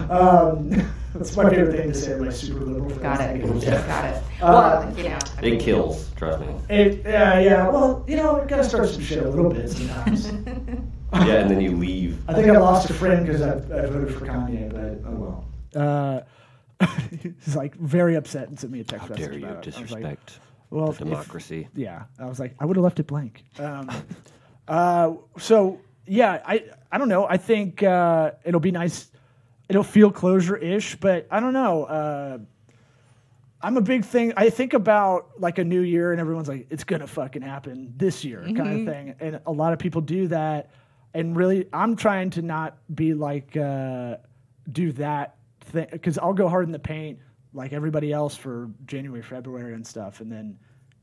Um, 0.09 0.69
that's 1.13 1.35
my 1.35 1.49
favorite 1.49 1.75
thing 1.75 1.89
to 1.89 1.93
say 1.93 2.13
to 2.13 2.23
my 2.23 2.29
super 2.29 2.61
liberal 2.61 2.89
friends. 2.95 3.01
Got 3.01 3.21
it. 3.21 3.87
Got 3.87 4.05
it. 4.05 4.23
Uh, 4.41 4.51
well, 4.53 4.97
you 4.97 5.03
know. 5.03 5.19
It 5.41 5.59
kills, 5.59 6.09
trust 6.15 6.39
me. 6.39 6.55
It, 6.69 7.01
yeah, 7.03 7.39
yeah. 7.39 7.67
Well, 7.67 8.05
you 8.07 8.15
know, 8.15 8.39
we 8.39 8.47
gotta 8.47 8.63
start 8.63 8.87
some 8.87 9.01
shit 9.01 9.21
a 9.21 9.29
little 9.29 9.51
bit 9.51 9.69
sometimes. 9.69 10.31
Yeah, 11.13 11.39
and 11.39 11.51
then 11.51 11.59
you 11.59 11.75
leave. 11.75 12.17
I 12.29 12.33
think 12.33 12.47
I 12.47 12.57
lost 12.57 12.89
a 12.89 12.93
friend 12.93 13.25
because 13.25 13.41
I, 13.41 13.55
I 13.55 13.85
voted 13.87 14.15
for 14.15 14.25
Kanye, 14.25 14.71
but 14.71 15.09
oh 15.09 15.15
well. 15.15 15.45
Uh, 15.75 16.21
he's 17.43 17.55
like 17.55 17.75
very 17.75 18.15
upset 18.15 18.49
and 18.49 18.59
sent 18.59 18.71
me 18.71 18.79
a 18.79 18.83
text 18.83 19.03
How 19.07 19.09
message. 19.09 19.25
dare 19.25 19.39
you 19.39 19.45
about 19.45 19.67
it. 19.67 19.77
I 19.77 19.81
was 19.81 19.91
like, 19.91 20.01
disrespect 20.01 20.39
well, 20.69 20.85
the 20.87 20.91
if- 20.91 20.97
democracy? 20.99 21.67
yeah, 21.75 22.03
I 22.19 22.25
was 22.25 22.39
like, 22.39 22.55
I 22.59 22.65
would 22.65 22.75
have 22.77 22.83
left 22.83 22.99
it 22.99 23.07
blank. 23.07 23.43
Um, 23.59 23.89
uh, 24.67 25.13
so 25.37 25.79
yeah, 26.05 26.41
I 26.45 26.65
I 26.91 26.97
don't 26.97 27.09
know. 27.09 27.27
I 27.27 27.37
think 27.37 27.83
uh, 27.83 28.31
it'll 28.45 28.59
be 28.59 28.71
nice. 28.71 29.09
It'll 29.69 29.83
feel 29.83 30.11
closure 30.11 30.55
ish, 30.55 30.95
but 30.95 31.27
I 31.31 31.39
don't 31.39 31.53
know. 31.53 31.83
Uh, 31.83 32.37
I'm 33.61 33.75
a 33.75 33.81
big 33.81 34.05
thing. 34.05 34.33
I 34.37 34.49
think 34.49 34.73
about 34.73 35.31
like 35.39 35.57
a 35.57 35.63
new 35.63 35.81
year, 35.81 36.11
and 36.11 36.21
everyone's 36.21 36.47
like, 36.47 36.67
"It's 36.69 36.83
gonna 36.83 37.07
fucking 37.07 37.41
happen 37.41 37.93
this 37.97 38.23
year," 38.23 38.43
kind 38.43 38.87
of 38.87 38.93
thing. 38.93 39.15
And 39.19 39.41
a 39.45 39.51
lot 39.51 39.73
of 39.73 39.79
people 39.79 40.01
do 40.01 40.27
that. 40.27 40.69
And 41.13 41.35
really, 41.35 41.67
I'm 41.73 41.95
trying 41.95 42.29
to 42.31 42.41
not 42.41 42.77
be 42.93 43.13
like 43.13 43.57
uh, 43.57 44.17
do 44.71 44.91
that 44.93 45.35
thing 45.35 45.36
because 45.71 46.17
I'll 46.17 46.33
go 46.33 46.47
hard 46.47 46.65
in 46.65 46.71
the 46.71 46.79
paint 46.79 47.19
like 47.53 47.73
everybody 47.73 48.11
else 48.11 48.35
for 48.35 48.69
January, 48.85 49.21
February, 49.21 49.73
and 49.73 49.85
stuff, 49.85 50.21
and 50.21 50.31
then 50.31 50.57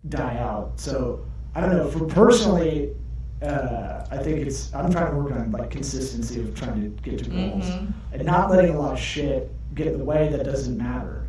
die 0.09 0.38
out. 0.38 0.73
So 0.76 1.25
I 1.54 1.61
don't 1.61 1.71
know. 1.71 1.90
For 1.90 2.04
personally, 2.06 2.94
uh, 3.42 4.06
I 4.11 4.18
think 4.18 4.47
it's 4.47 4.73
I'm 4.75 4.90
trying 4.90 5.11
to 5.11 5.16
work 5.16 5.33
on 5.33 5.50
like 5.50 5.71
consistency 5.71 6.40
of 6.40 6.54
trying 6.54 6.80
to 6.80 6.88
get 7.02 7.25
to 7.25 7.30
goals 7.30 7.66
and 8.12 8.25
not 8.25 8.50
letting 8.50 8.75
a 8.75 8.80
lot 8.80 8.92
of 8.92 8.99
shit 8.99 9.50
get 9.75 9.87
in 9.87 9.99
the 9.99 10.04
way 10.04 10.28
that 10.28 10.44
doesn't 10.44 10.76
matter, 10.76 11.26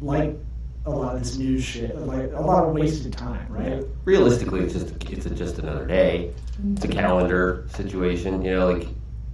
like 0.00 0.36
a 0.86 0.90
lot 0.90 1.14
of 1.14 1.22
this 1.22 1.38
news 1.38 1.64
shit, 1.64 1.96
like 2.00 2.32
a 2.32 2.40
lot 2.40 2.64
of 2.64 2.74
wasted 2.74 3.12
time, 3.12 3.46
right? 3.48 3.84
realistically, 4.04 4.60
it's 4.60 4.74
just 4.74 5.10
it's 5.10 5.26
just 5.30 5.58
another 5.58 5.86
day. 5.86 6.32
It's 6.72 6.84
a 6.84 6.88
calendar 6.88 7.66
situation, 7.74 8.42
you 8.42 8.50
know. 8.52 8.72
Like 8.72 8.88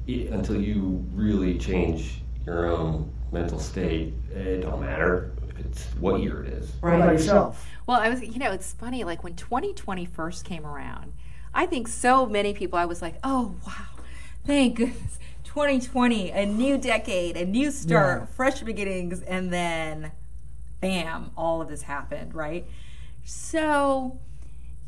until 0.09 0.61
you 0.61 1.05
really 1.15 1.57
change 1.59 2.23
your 2.45 2.67
own 2.67 3.13
mental 3.33 3.59
state, 3.59 4.13
it 4.35 4.63
don't 4.63 4.81
matter 4.81 5.33
it's 5.71 5.85
what 6.01 6.21
year 6.21 6.43
it 6.45 6.53
is. 6.55 6.73
Right. 6.81 6.97
about 6.97 7.13
yourself? 7.13 7.67
Well, 7.87 8.01
I 8.01 8.09
was, 8.09 8.23
you 8.23 8.39
know, 8.39 8.51
it's 8.51 8.73
funny. 8.73 9.05
Like 9.05 9.23
when 9.23 9.35
2020 9.35 10.05
first 10.07 10.45
came 10.45 10.67
around, 10.67 11.13
I 11.55 11.67
think 11.67 11.89
so 11.89 12.27
many 12.27 12.55
people. 12.55 12.79
I 12.79 12.85
was 12.85 13.03
like, 13.03 13.17
oh 13.25 13.55
wow, 13.67 14.03
thank 14.47 14.77
goodness, 14.77 15.19
2020, 15.45 16.31
a 16.31 16.47
new 16.47 16.79
decade, 16.79 17.37
a 17.37 17.45
new 17.45 17.71
start, 17.71 18.21
Yeah. 18.21 18.27
fresh 18.27 18.61
beginnings, 18.61 19.23
and 19.23 19.53
then, 19.53 20.13
bam, 20.81 21.31
all 21.37 21.61
of 21.61 21.69
this 21.69 21.83
happened, 21.83 22.35
right? 22.35 22.67
So, 23.25 24.19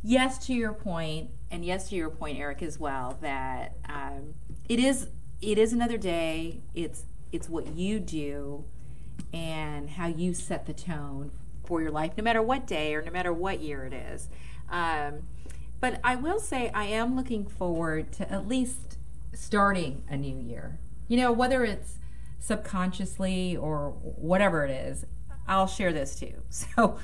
yes, 0.02 0.44
to 0.46 0.54
your 0.54 0.72
point, 0.72 1.30
and 1.50 1.64
yes 1.64 1.90
to 1.90 1.96
your 1.96 2.11
point, 2.11 2.38
Eric, 2.38 2.62
as 2.62 2.78
well, 2.78 3.18
that 3.20 3.76
um, 3.88 4.34
it 4.68 4.78
is 4.78 5.08
it 5.40 5.58
is 5.58 5.72
another 5.72 5.99
day. 5.99 6.61
It's 6.75 7.02
it's 7.33 7.49
what 7.49 7.69
you 7.69 7.99
do 7.99 8.65
and 9.33 9.91
how 9.91 10.07
you 10.07 10.35
set 10.35 10.67
the 10.67 10.73
tone 10.73 11.31
for 11.65 11.81
your 11.81 11.91
life, 11.91 12.12
no 12.17 12.25
matter 12.25 12.43
what 12.43 12.67
day 12.67 12.95
or 12.95 13.03
no 13.03 13.11
matter 13.11 13.33
what 13.33 13.61
year 13.61 13.85
it 13.85 13.93
is. 13.93 14.29
Um, 14.71 15.27
but 15.81 16.01
I 16.05 16.17
will 16.17 16.39
say 16.39 16.71
I 16.75 16.85
am 16.85 17.17
looking 17.17 17.47
forward 17.47 18.12
to 18.12 18.31
at 18.31 18.47
least 18.47 18.99
starting 19.35 20.05
a 20.09 20.17
new 20.17 20.39
year. 20.39 20.79
You 21.09 21.17
know, 21.17 21.33
whether 21.33 21.65
it's 21.65 21.99
subconsciously 22.39 23.57
or 23.57 23.91
whatever 24.03 24.65
it 24.65 24.71
is, 24.71 25.07
I'll 25.47 25.67
share 25.67 25.93
this 25.93 26.19
too. 26.19 26.43
So 26.51 26.99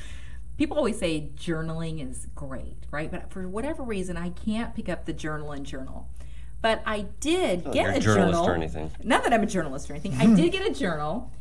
people 0.57 0.77
always 0.77 0.99
say 0.99 1.31
journaling 1.37 2.07
is 2.07 2.27
great, 2.35 2.77
right? 2.91 3.11
But 3.11 3.33
for 3.33 3.49
whatever 3.49 3.83
reason, 3.83 4.17
I 4.17 4.31
can't 4.31 4.75
pick 4.75 4.89
up 4.89 5.07
the 5.07 5.13
journal 5.13 5.53
and 5.53 5.65
journal. 5.65 6.09
But 6.61 6.83
I 6.85 7.07
did 7.21 7.62
oh, 7.67 7.73
get 7.73 7.85
you're 7.85 7.93
a 7.93 7.97
a 7.97 8.00
journalist 8.00 8.33
journal. 8.33 8.49
or 8.49 8.55
anything. 8.55 8.91
Not 9.03 9.23
that 9.25 9.33
I'm 9.33 9.43
a 9.43 9.47
journalist 9.47 9.88
or 9.91 9.95
anything. 9.95 10.15
I 10.15 10.35
did 10.35 10.50
get 10.50 10.67
a 10.67 10.75
journal 10.75 11.33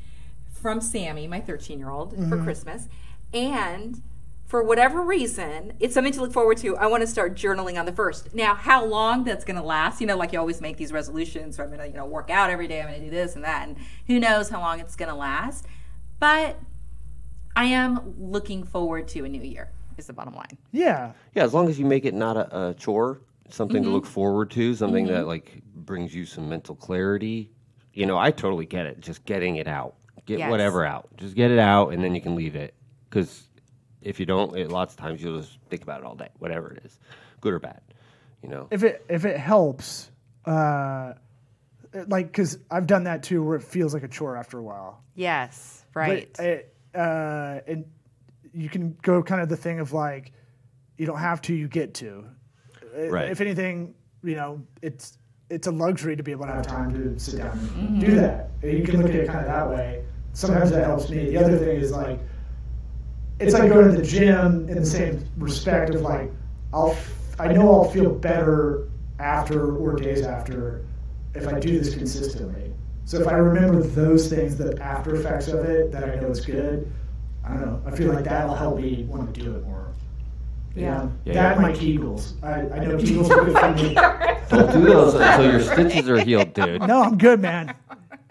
from 0.54 0.82
Sammy, 0.82 1.28
my 1.28 1.40
13 1.40 1.80
year 1.80 1.90
old, 1.90 2.12
for 2.12 2.18
mm-hmm. 2.18 2.44
Christmas. 2.44 2.88
And 3.34 4.02
for 4.46 4.64
whatever 4.64 5.02
reason, 5.02 5.74
it's 5.80 5.94
something 5.94 6.14
to 6.14 6.22
look 6.22 6.32
forward 6.32 6.58
to. 6.58 6.78
I 6.78 6.88
want 6.88 7.02
to 7.02 7.08
start 7.08 7.36
journaling 7.36 7.78
on 7.78 7.86
the 7.86 7.92
first. 7.92 8.34
Now, 8.34 8.56
how 8.56 8.86
long 8.86 9.26
that's 9.26 9.44
going 9.44 9.58
to 9.58 9.64
last? 9.64 10.00
You 10.00 10.08
know, 10.08 10.16
like 10.16 10.32
you 10.32 10.40
always 10.40 10.62
make 10.62 10.78
these 10.78 10.94
resolutions. 10.94 11.60
Or 11.60 11.64
I'm 11.64 11.70
going 11.70 11.82
to, 11.82 11.88
you 11.88 11.94
know, 11.94 12.06
work 12.06 12.30
out 12.30 12.50
every 12.50 12.68
day. 12.68 12.82
I'm 12.82 12.88
going 12.88 13.00
to 13.00 13.06
do 13.06 13.12
this 13.12 13.36
and 13.36 13.44
that, 13.44 13.68
and 13.68 13.78
who 14.08 14.20
knows 14.20 14.50
how 14.50 14.62
long 14.62 14.80
it's 14.80 14.96
going 14.96 15.10
to 15.10 15.16
last. 15.16 15.66
But 16.20 16.60
I 17.56 17.66
am 17.66 18.16
looking 18.18 18.64
forward 18.64 19.08
to 19.10 19.26
a 19.26 19.30
new 19.30 19.42
year. 19.42 19.70
Is 19.98 20.06
the 20.06 20.14
bottom 20.14 20.36
line. 20.36 20.60
Yeah, 20.72 21.14
Yeah, 21.34 21.44
as 21.44 21.56
long 21.56 21.70
as 21.70 21.80
you 21.80 21.86
make 21.86 22.06
it 22.06 22.14
not 22.14 22.38
a, 22.38 22.68
a 22.68 22.74
chore, 22.76 23.20
something 23.50 23.84
to 23.84 23.90
look 23.90 24.06
forward 24.06 24.52
to, 24.52 24.76
something 24.76 25.08
that 25.08 25.28
like 25.28 25.62
brings 25.76 26.14
you 26.14 26.26
some 26.26 26.50
mental 26.50 26.76
clarity. 26.76 27.52
You 27.94 28.06
know, 28.06 28.18
I 28.18 28.32
totally 28.32 28.66
get 28.66 28.86
it. 28.86 29.00
Just 29.00 29.26
getting 29.26 29.56
it 29.56 29.68
out, 29.68 29.96
get 30.26 30.40
Yes. 30.40 30.50
whatever 30.52 30.86
out. 30.86 31.10
Just 31.18 31.36
get 31.36 31.52
it 31.52 31.60
out, 31.60 31.94
and 31.94 32.04
then 32.04 32.14
you 32.14 32.22
can 32.22 32.36
leave 32.36 32.56
it. 32.56 32.74
Because 33.10 33.48
if 34.02 34.20
you 34.20 34.26
don't, 34.26 34.56
it, 34.56 34.70
lots 34.72 34.94
of 34.94 35.00
times 35.00 35.22
you'll 35.22 35.40
just 35.40 35.58
think 35.70 35.82
about 35.84 36.02
it 36.02 36.06
all 36.06 36.16
day, 36.16 36.30
whatever 36.40 36.72
it 36.72 36.84
is, 36.86 37.00
good 37.42 37.54
or 37.54 37.60
bad. 37.60 37.82
You 38.44 38.50
know. 38.50 38.68
if 38.70 38.84
it 38.84 39.04
if 39.10 39.26
it 39.26 39.38
helps, 39.38 40.12
uh, 40.46 41.14
like 42.08 42.28
because 42.28 42.60
I've 42.70 42.86
done 42.86 43.06
that 43.06 43.24
too, 43.24 43.44
where 43.44 43.56
it 43.56 43.64
feels 43.64 43.94
like 43.94 44.04
a 44.04 44.08
chore 44.08 44.38
after 44.38 44.60
a 44.60 44.64
while. 44.64 45.02
Yes, 45.16 45.84
But 46.38 46.46
it, 46.46 46.76
uh, 46.94 47.60
and 47.66 47.86
you 48.54 48.70
can 48.70 48.96
go 49.02 49.24
kind 49.24 49.42
of 49.42 49.50
the 49.50 49.58
thing 49.58 49.80
of 49.80 49.94
like, 49.94 50.32
you 50.98 51.08
don't 51.08 51.18
have 51.18 51.42
to, 51.44 51.56
you 51.56 51.68
get 51.68 51.96
to. 51.96 52.26
Uh, 52.98 53.10
Right. 53.10 53.30
If 53.32 53.42
anything, 53.42 53.94
you 54.24 54.36
know, 54.36 54.62
it's 54.82 55.18
it's 55.50 55.68
a 55.68 55.72
luxury 55.72 56.16
to 56.16 56.24
be 56.24 56.32
able 56.32 56.46
to 56.46 56.52
have 56.52 56.68
time 56.68 56.94
to 56.94 57.18
sit 57.20 57.38
down 57.38 57.58
and 57.78 58.02
do 58.02 58.16
that. 58.16 58.50
You 58.62 58.84
can 58.84 59.02
look 59.02 59.10
at 59.12 59.16
it 59.16 59.28
kind 59.28 59.40
of 59.40 59.46
that 59.46 59.70
way. 59.70 60.04
Sometimes 60.34 60.72
that 60.72 60.84
helps 60.84 61.10
me. 61.10 61.30
The 61.30 61.38
other 61.38 61.58
thing 61.58 61.78
is 61.80 61.92
like, 61.92 62.20
it's 63.40 63.54
like 63.54 63.70
going 63.72 63.90
to 63.90 63.96
the 63.96 64.06
gym 64.06 64.68
in 64.68 64.76
the 64.80 64.86
same 64.86 65.24
respect 65.38 65.96
of 65.96 66.02
like, 66.02 66.30
I'll 66.74 66.92
f- 66.92 67.36
I 67.40 67.48
know 67.54 67.72
I'll 67.72 67.90
feel 67.90 68.10
better 68.12 68.90
after 69.20 69.78
or 69.78 69.96
days 69.96 70.22
after 70.26 70.84
if 71.34 71.48
I 71.48 71.60
do 71.60 71.80
this 71.80 71.94
consistently. 71.96 72.74
So 73.06 73.20
if 73.22 73.28
I 73.28 73.34
remember 73.34 73.82
those 73.82 74.28
things, 74.28 74.58
the 74.58 74.78
after 74.82 75.16
effects 75.16 75.48
of 75.48 75.64
it, 75.64 75.92
that 75.94 76.04
I 76.04 76.16
know 76.16 76.28
it's 76.28 76.46
good. 76.46 76.92
I 77.46 77.54
don't 77.54 77.62
know. 77.62 77.82
I 77.86 77.96
feel 77.96 78.12
like 78.14 78.26
that'll 78.26 78.54
help 78.56 78.78
me 78.80 79.06
want 79.08 79.34
to 79.34 79.42
do 79.42 79.56
it 79.56 79.64
more. 79.66 79.87
You 80.78 80.84
Yeah. 80.84 80.98
know? 80.98 81.12
Yeah, 81.26 81.34
that 81.34 81.56
yeah. 81.56 81.62
my 81.62 81.72
Kegels. 81.72 82.44
I, 82.44 82.60
I 82.76 82.86
know 82.86 82.98
Kegels 82.98 83.30
are 83.32 83.46
good 83.46 83.58
for 83.58 83.74
me. 83.74 83.94
Don't 84.50 84.72
do 84.72 84.82
those 84.86 85.14
until 85.16 85.52
your 85.52 85.62
stitches 85.62 86.08
are 86.10 86.20
healed, 86.20 86.54
dude. 86.54 86.82
No, 86.88 87.02
I'm 87.02 87.18
good, 87.18 87.42
man. 87.42 87.74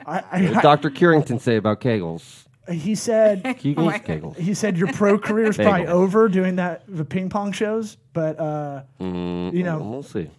I, 0.06 0.20
What 0.20 0.38
did 0.38 0.52
I, 0.54 0.62
Dr. 0.62 0.90
Curington 0.90 1.40
say 1.40 1.56
about 1.56 1.80
Kegels? 1.80 2.44
He 2.70 2.94
said 2.94 3.42
Kegels, 3.44 4.04
Kegels. 4.04 4.36
he 4.36 4.54
said 4.54 4.76
your 4.78 4.92
pro 4.92 5.18
career 5.18 5.46
is 5.50 5.56
probably 5.56 5.82
Bagels. 5.86 5.88
over 5.88 6.28
doing 6.28 6.56
that 6.56 6.82
the 6.88 7.04
ping 7.04 7.28
pong 7.28 7.52
shows, 7.52 7.96
but 8.12 8.38
uh, 8.40 8.82
you 9.00 9.62
know 9.62 9.78
We'll 9.78 10.02
see. 10.02 10.30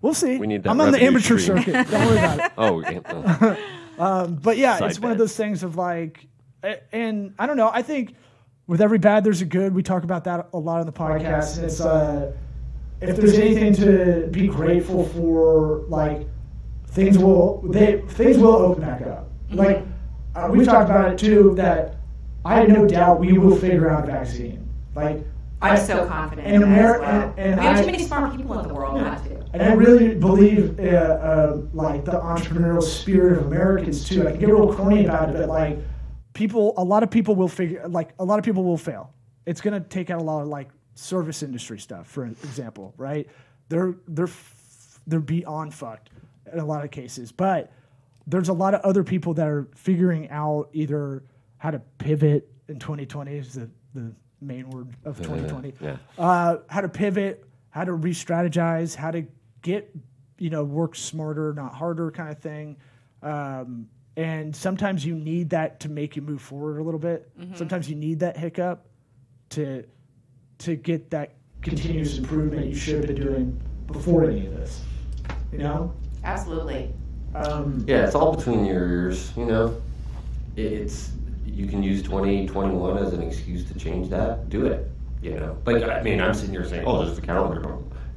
we'll 0.00 0.14
see. 0.14 0.38
We 0.38 0.46
need 0.46 0.62
that 0.62 0.70
I'm 0.70 0.80
on 0.80 0.86
the 0.92 0.98
revenue 0.98 1.08
amateur 1.08 1.38
stream. 1.38 1.58
circuit. 1.62 1.90
Don't 1.90 2.06
worry 2.06 2.18
about 2.18 2.38
it. 2.40 2.52
Oh, 2.56 2.80
yeah, 2.80 3.56
uh, 3.98 4.26
But 4.28 4.56
yeah, 4.58 4.78
Side 4.78 4.90
it's 4.90 5.00
one 5.00 5.12
of 5.12 5.18
bets. 5.18 5.30
those 5.30 5.36
things 5.36 5.62
of 5.62 5.76
like, 5.76 6.26
a- 6.62 6.80
and 6.94 7.34
I 7.38 7.46
don't 7.46 7.56
know. 7.56 7.70
I 7.72 7.82
think 7.82 8.14
with 8.66 8.80
every 8.80 8.98
bad, 8.98 9.24
there's 9.24 9.42
a 9.42 9.44
good. 9.46 9.74
We 9.74 9.82
talk 9.82 10.04
about 10.04 10.24
that 10.24 10.48
a 10.52 10.58
lot 10.58 10.80
on 10.80 10.86
the 10.86 10.92
podcast. 10.92 11.56
And 11.56 11.66
it's 11.66 11.80
uh, 11.80 12.32
if 13.00 13.16
there's 13.16 13.34
anything 13.38 13.74
to 13.74 14.28
be 14.30 14.46
grateful 14.48 15.04
for, 15.08 15.84
like 15.88 16.26
things 16.88 17.18
will 17.18 17.60
they 17.62 18.00
things 18.08 18.38
will 18.38 18.52
open 18.54 18.82
back 18.82 19.02
up. 19.02 19.28
Like 19.50 19.84
uh, 20.34 20.48
we've 20.50 20.64
talked 20.66 20.88
about 20.90 21.12
it 21.12 21.18
too. 21.18 21.54
That 21.56 21.96
I 22.44 22.56
have 22.60 22.68
no 22.68 22.86
doubt 22.86 23.20
we 23.20 23.36
will 23.38 23.56
figure 23.56 23.90
out 23.90 24.04
a 24.04 24.06
vaccine. 24.12 24.68
Like 24.94 25.18
I'm 25.62 25.72
I- 25.72 25.78
so 25.78 26.06
confident 26.06 26.46
and 26.46 26.62
in 26.62 26.72
that 26.72 26.78
Ameri- 26.78 27.00
well. 27.00 27.22
and- 27.22 27.38
and 27.38 27.60
we 27.60 27.66
have 27.66 27.76
I- 27.76 27.80
too 27.80 27.86
many 27.86 28.02
smart 28.04 28.36
people 28.36 28.58
in 28.60 28.68
the 28.68 28.74
world 28.74 29.00
not 29.00 29.24
to. 29.24 29.44
And 29.54 29.62
I 29.62 29.72
really 29.74 30.16
believe, 30.16 30.80
uh, 30.80 30.82
uh, 30.82 31.60
like 31.72 32.04
the 32.04 32.10
entrepreneurial 32.12 32.82
spirit 32.82 33.38
of 33.38 33.46
Americans 33.46 34.02
too. 34.08 34.26
I 34.26 34.32
can 34.32 34.40
get 34.40 34.48
real 34.48 34.74
corny 34.74 35.04
about 35.06 35.28
it, 35.30 35.36
but 35.36 35.48
like 35.48 35.78
people, 36.34 36.74
a 36.76 36.84
lot 36.84 37.02
of 37.02 37.10
people 37.10 37.34
will 37.34 37.48
figure, 37.48 37.86
like 37.88 38.10
a 38.18 38.24
lot 38.24 38.38
of 38.38 38.44
people 38.44 38.64
will 38.64 38.76
fail. 38.76 39.12
It's 39.46 39.60
gonna 39.60 39.80
take 39.80 40.10
out 40.10 40.20
a 40.20 40.24
lot 40.24 40.42
of 40.42 40.48
like 40.48 40.68
service 40.94 41.42
industry 41.42 41.78
stuff, 41.78 42.06
for 42.06 42.26
example, 42.26 42.94
right? 42.96 43.28
They're 43.68 43.94
they're 44.08 44.26
f- 44.26 45.00
they're 45.06 45.20
beyond 45.20 45.74
fucked 45.74 46.10
in 46.52 46.58
a 46.58 46.64
lot 46.64 46.84
of 46.84 46.90
cases, 46.90 47.32
but 47.32 47.72
there's 48.26 48.48
a 48.48 48.52
lot 48.52 48.74
of 48.74 48.80
other 48.82 49.04
people 49.04 49.34
that 49.34 49.46
are 49.46 49.68
figuring 49.74 50.30
out 50.30 50.68
either 50.72 51.24
how 51.58 51.70
to 51.70 51.78
pivot 51.98 52.50
in 52.68 52.78
2020 52.78 53.36
is 53.36 53.54
the 53.54 53.70
the 53.94 54.12
main 54.40 54.68
word 54.70 54.88
of 55.04 55.16
2020 55.18 55.74
yeah. 55.80 55.96
uh, 56.18 56.58
how 56.68 56.80
to 56.80 56.88
pivot, 56.88 57.44
how 57.70 57.84
to 57.84 57.92
re-strategize, 57.92 58.94
how 58.94 59.10
to 59.10 59.24
get 59.62 59.94
you 60.38 60.50
know 60.50 60.64
work 60.64 60.96
smarter, 60.96 61.52
not 61.54 61.74
harder, 61.74 62.10
kind 62.10 62.30
of 62.30 62.38
thing. 62.38 62.76
Um, 63.22 63.88
and 64.16 64.54
sometimes 64.54 65.04
you 65.04 65.14
need 65.16 65.50
that 65.50 65.80
to 65.80 65.88
make 65.88 66.14
you 66.16 66.22
move 66.22 66.40
forward 66.40 66.78
a 66.78 66.82
little 66.82 67.00
bit. 67.00 67.30
Sometimes 67.54 67.88
you 67.88 67.96
need 67.96 68.20
that 68.20 68.36
hiccup 68.36 68.86
to 69.50 69.84
to 70.58 70.76
get 70.76 71.10
that 71.10 71.34
continuous 71.62 72.18
improvement 72.18 72.66
you 72.66 72.74
should 72.74 72.96
have 73.04 73.06
been 73.06 73.16
doing 73.26 73.60
before 73.86 74.24
any 74.30 74.46
of 74.46 74.54
this. 74.54 74.82
You 75.52 75.58
know. 75.58 75.92
Absolutely. 76.22 76.92
Um, 77.34 77.84
Yeah, 77.88 78.04
it's 78.06 78.14
all 78.14 78.34
between 78.36 78.64
your 78.64 78.88
ears, 78.88 79.32
you 79.36 79.44
know. 79.46 79.80
It's 80.56 81.10
you 81.46 81.66
can 81.66 81.82
use 81.82 82.02
2021 82.02 82.98
as 82.98 83.12
an 83.12 83.22
excuse 83.22 83.64
to 83.70 83.74
change 83.78 84.08
that. 84.10 84.48
Do 84.48 84.66
it. 84.66 84.88
You 85.22 85.34
know, 85.34 85.56
like 85.66 85.82
I 85.82 86.02
mean, 86.02 86.20
I'm 86.20 86.34
sitting 86.34 86.50
here 86.54 86.64
saying, 86.68 86.84
"Oh, 86.86 87.04
there's 87.04 87.16
the 87.16 87.22
calendar." 87.26 87.62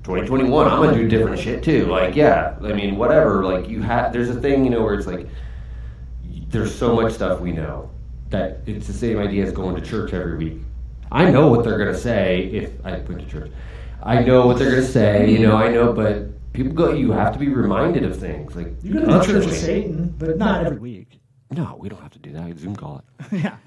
2021, 0.04 0.68
I'm 0.68 0.82
gonna 0.84 0.94
do 0.98 1.08
different 1.08 1.40
shit 1.40 1.64
too. 1.64 1.86
Like, 1.86 2.16
yeah, 2.16 2.56
I 2.64 2.74
mean, 2.74 2.96
whatever. 2.98 3.44
Like, 3.44 3.68
you 3.70 3.82
have. 3.82 4.14
There's 4.14 4.30
a 4.30 4.40
thing, 4.40 4.64
you 4.64 4.70
know, 4.70 4.82
where 4.84 4.94
it's 4.94 5.08
like, 5.08 5.26
y- 5.26 5.30
there's 6.48 6.74
so 6.74 6.96
much 6.96 7.14
stuff 7.14 7.40
we 7.40 7.52
know 7.52 7.90
that 8.30 8.60
it's 8.66 8.88
the 8.88 8.94
same 8.94 9.18
idea 9.20 9.46
as 9.46 9.52
going 9.52 9.76
to 9.76 9.82
church 9.82 10.14
every 10.14 10.38
week. 10.38 10.62
I 11.12 11.30
know 11.32 11.48
what 11.48 11.64
they're 11.64 11.78
gonna 11.78 11.98
say 11.98 12.50
if 12.52 12.86
I 12.86 13.00
went 13.00 13.20
to 13.20 13.26
church. 13.26 13.52
I 14.04 14.22
know 14.24 14.46
what 14.46 14.60
they're 14.60 14.70
gonna 14.70 14.84
say, 14.84 15.30
you 15.30 15.40
know. 15.40 15.56
I 15.56 15.70
know, 15.70 15.94
but 15.94 16.52
people 16.54 16.74
go. 16.74 16.92
You 16.92 17.12
have 17.12 17.34
to 17.34 17.40
be 17.40 17.48
reminded 17.48 18.04
of 18.04 18.20
things 18.20 18.56
like 18.56 18.74
You 18.84 18.94
go 18.96 19.00
to 19.00 19.06
the 19.06 19.12
Church 19.20 19.28
of 19.28 19.44
constantly. 19.44 19.58
Satan, 19.58 20.16
but 20.18 20.38
not 20.38 20.66
every 20.66 20.80
week. 20.80 21.20
No, 21.52 21.78
we 21.80 21.88
don't 21.88 22.02
have 22.02 22.12
to 22.12 22.20
do 22.20 22.34
that. 22.34 22.58
Zoom 22.60 22.76
call 22.76 23.04
it. 23.20 23.26
yeah. 23.44 23.58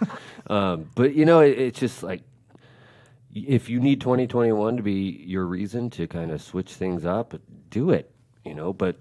Um, 0.46 0.88
but 0.94 1.12
you 1.14 1.26
know, 1.26 1.40
it, 1.40 1.58
it's 1.58 1.78
just 1.78 2.02
like 2.02 2.22
if 3.34 3.68
you 3.68 3.80
need 3.80 4.00
2021 4.00 4.78
to 4.78 4.82
be 4.82 5.22
your 5.26 5.44
reason 5.44 5.90
to 5.90 6.06
kind 6.06 6.30
of 6.30 6.40
switch 6.40 6.72
things 6.72 7.04
up, 7.04 7.34
do 7.68 7.90
it. 7.90 8.10
You 8.46 8.54
know, 8.54 8.72
but 8.72 8.96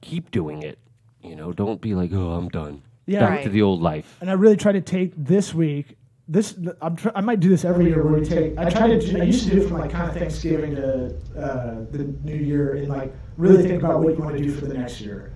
keep 0.00 0.30
doing 0.30 0.62
it. 0.62 0.78
You 1.22 1.36
know, 1.36 1.52
don't 1.52 1.80
be 1.80 1.94
like, 1.94 2.12
oh, 2.12 2.32
I'm 2.32 2.48
done. 2.48 2.82
Yeah. 3.06 3.20
Back 3.20 3.30
Right. 3.30 3.42
to 3.44 3.48
the 3.50 3.62
old 3.62 3.80
life. 3.80 4.16
And 4.20 4.30
I 4.30 4.34
really 4.34 4.56
try 4.56 4.72
to 4.72 4.80
take 4.80 5.12
this 5.16 5.54
week. 5.54 5.96
This 6.28 6.56
I'm 6.80 6.94
tr- 6.96 7.08
I 7.16 7.20
might 7.20 7.40
do 7.40 7.48
this 7.48 7.64
every 7.64 7.86
year 7.86 8.02
where 8.02 8.20
we 8.20 8.24
take. 8.24 8.56
I 8.56 8.70
try 8.70 8.86
to. 8.88 8.98
Do, 9.00 9.20
I 9.20 9.24
used 9.24 9.44
to 9.48 9.50
do 9.56 9.62
it 9.62 9.68
from 9.68 9.78
like 9.78 9.90
kind 9.90 10.08
of 10.08 10.16
Thanksgiving 10.16 10.76
to 10.76 11.06
uh, 11.36 11.84
the 11.90 12.04
New 12.24 12.36
Year 12.36 12.74
and 12.76 12.88
like 12.88 13.12
really 13.36 13.62
think 13.66 13.82
about 13.82 14.00
what 14.00 14.16
you 14.16 14.22
want 14.22 14.36
to 14.36 14.42
do 14.42 14.52
for 14.52 14.66
the 14.66 14.72
next 14.74 15.00
year. 15.00 15.32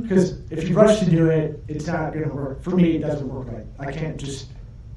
Because 0.00 0.40
if 0.50 0.68
you 0.68 0.76
rush 0.76 1.00
to 1.00 1.10
do 1.10 1.28
it, 1.28 1.62
it's 1.66 1.86
not 1.88 2.12
going 2.14 2.26
to 2.28 2.32
work. 2.34 2.62
For 2.62 2.70
me, 2.70 2.96
it 2.96 3.00
doesn't 3.00 3.28
work. 3.28 3.48
Like 3.48 3.66
I 3.88 3.92
can't 3.92 4.16
just 4.16 4.50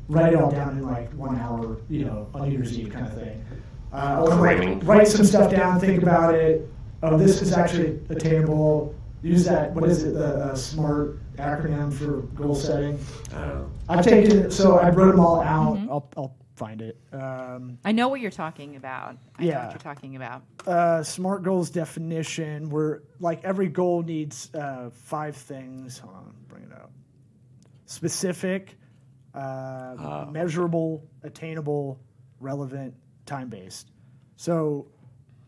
write 0.07 0.33
it 0.33 0.39
all 0.39 0.51
down 0.51 0.77
in 0.77 0.85
like 0.85 1.11
one 1.13 1.37
hour, 1.39 1.77
you 1.89 2.05
know, 2.05 2.27
on 2.35 2.47
New 2.47 2.55
Year's 2.55 2.77
Eve 2.77 2.91
kind 2.91 3.07
of 3.07 3.13
thing. 3.15 3.43
Uh, 3.91 3.95
I'll 3.95 4.25
like, 4.27 4.39
Cramming. 4.39 4.79
write 4.81 5.07
some 5.07 5.25
stuff 5.25 5.51
down, 5.51 5.79
think 5.79 6.01
about 6.03 6.35
it. 6.35 6.69
Oh, 7.03 7.17
this 7.17 7.41
is 7.41 7.51
actually 7.51 7.99
attainable. 8.09 8.93
Use 9.23 9.45
that. 9.45 9.73
What 9.73 9.89
is 9.89 10.03
it? 10.03 10.13
The 10.15 10.35
uh, 10.45 10.55
SMART 10.55 11.19
acronym 11.37 11.93
for 11.93 12.21
goal 12.35 12.55
setting. 12.55 12.99
I 13.33 13.39
don't 13.41 13.47
know. 13.49 13.71
I've 13.89 14.03
taken 14.03 14.39
it, 14.39 14.51
so 14.51 14.79
I 14.79 14.89
wrote 14.89 15.11
them 15.11 15.19
all 15.19 15.41
out. 15.41 15.77
I'll, 15.89 16.09
I'll 16.17 16.35
find 16.55 16.81
it. 16.81 16.97
Um, 17.13 17.77
I 17.85 17.91
know 17.91 18.07
what 18.07 18.19
you're 18.19 18.31
talking 18.31 18.75
about. 18.77 19.17
I 19.37 19.43
know 19.43 19.49
Yeah. 19.49 19.63
what 19.65 19.73
you're 19.73 19.79
talking 19.93 20.15
about. 20.15 20.41
uh, 20.65 21.03
SMART 21.03 21.43
goals 21.43 21.69
definition, 21.69 22.69
where 22.71 23.03
like 23.19 23.43
every 23.43 23.67
goal 23.67 24.01
needs 24.01 24.49
uh, 24.55 24.89
five 24.91 25.35
things. 25.35 25.99
Hold 25.99 26.15
on, 26.15 26.33
bring 26.47 26.63
it 26.63 26.71
out. 26.73 26.89
Specific, 27.85 28.75
uh, 29.35 30.25
measurable, 30.31 31.03
attainable, 31.23 31.99
relevant, 32.39 32.93
time 33.25 33.49
based. 33.49 33.91
So, 34.35 34.87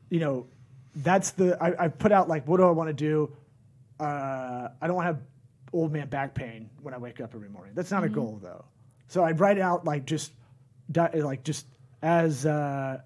you 0.09 0.19
know, 0.19 0.45
that's 0.97 1.31
the 1.31 1.57
I, 1.61 1.85
I 1.85 1.87
put 1.87 2.11
out 2.11 2.27
like 2.29 2.47
what 2.47 2.57
do 2.57 2.63
I 2.67 2.71
want 2.71 2.89
to 2.89 2.93
do? 2.93 3.35
Uh, 3.99 4.69
I 4.81 4.87
don't 4.87 4.95
want 4.95 5.05
to 5.07 5.13
have 5.13 5.21
old 5.71 5.91
man 5.91 6.07
back 6.07 6.33
pain 6.33 6.69
when 6.81 6.93
I 6.93 6.97
wake 6.97 7.19
up 7.21 7.33
every 7.33 7.49
morning. 7.49 7.73
That's 7.75 7.91
not 7.91 8.03
a 8.03 8.09
goal 8.09 8.39
though. 8.41 8.65
So 9.07 9.23
I'd 9.23 9.39
write 9.39 9.59
out 9.59 9.85
like 9.85 10.05
just 10.05 10.31
di- 10.91 11.21
like 11.21 11.43
just 11.43 11.65
as 12.01 12.45
uh, 12.45 12.99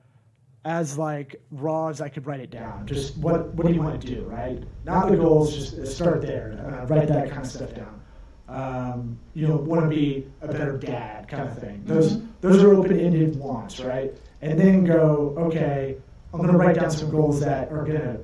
as 0.65 0.97
like 0.97 1.41
raw 1.51 1.87
as 1.87 2.01
I 2.01 2.09
could 2.09 2.25
write 2.25 2.39
it 2.39 2.51
down. 2.51 2.85
Just 2.85 3.17
what 3.17 3.53
what 3.53 3.67
do 3.67 3.73
you 3.73 3.81
want 3.81 4.01
to 4.01 4.07
do, 4.07 4.23
right? 4.23 4.61
Not 4.85 5.09
the 5.09 5.17
goals. 5.17 5.53
Just 5.53 5.95
start 5.95 6.21
there. 6.21 6.59
Uh, 6.65 6.85
write 6.85 7.07
that 7.07 7.29
kind 7.29 7.41
of 7.43 7.47
stuff 7.51 7.73
down. 7.73 8.01
Um, 8.49 9.19
you 9.33 9.45
know, 9.47 9.57
want 9.57 9.81
to 9.81 9.89
be 9.89 10.25
a 10.41 10.47
better 10.47 10.77
dad, 10.77 11.27
kind 11.27 11.47
of 11.49 11.57
thing. 11.59 11.83
Those 11.85 12.21
those 12.41 12.63
are 12.63 12.73
open 12.73 12.99
ended 12.99 13.35
wants, 13.37 13.79
right? 13.79 14.13
And 14.41 14.57
then 14.59 14.85
go, 14.85 15.33
okay, 15.37 15.97
I'm 16.33 16.39
going 16.39 16.51
to 16.51 16.57
write 16.57 16.75
down 16.75 16.91
some 16.91 17.09
goals 17.09 17.39
that 17.41 17.71
are 17.71 17.83
gonna 17.83 18.19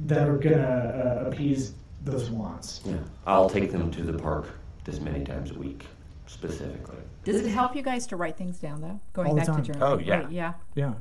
that 0.00 0.28
are 0.28 0.38
gonna 0.38 1.22
uh, 1.24 1.28
appease 1.28 1.72
those 2.04 2.30
wants. 2.30 2.80
Yeah. 2.84 2.96
I'll 3.26 3.50
take 3.50 3.72
them 3.72 3.90
to 3.92 4.02
the 4.02 4.18
park 4.18 4.46
this 4.84 5.00
many 5.00 5.24
times 5.24 5.50
a 5.50 5.54
week, 5.58 5.86
specifically. 6.26 6.96
Does 7.24 7.44
it 7.44 7.50
help 7.50 7.76
you 7.76 7.82
guys 7.82 8.06
to 8.08 8.16
write 8.16 8.36
things 8.36 8.58
down 8.58 8.80
though? 8.80 9.00
Going 9.12 9.28
All 9.28 9.34
the 9.34 9.40
back 9.40 9.46
time. 9.46 9.62
to 9.64 9.72
journaling. 9.72 9.80
Oh, 9.82 9.98
yeah. 9.98 10.18
Right, 10.20 10.30
yeah. 10.30 10.52
Yeah. 10.74 10.94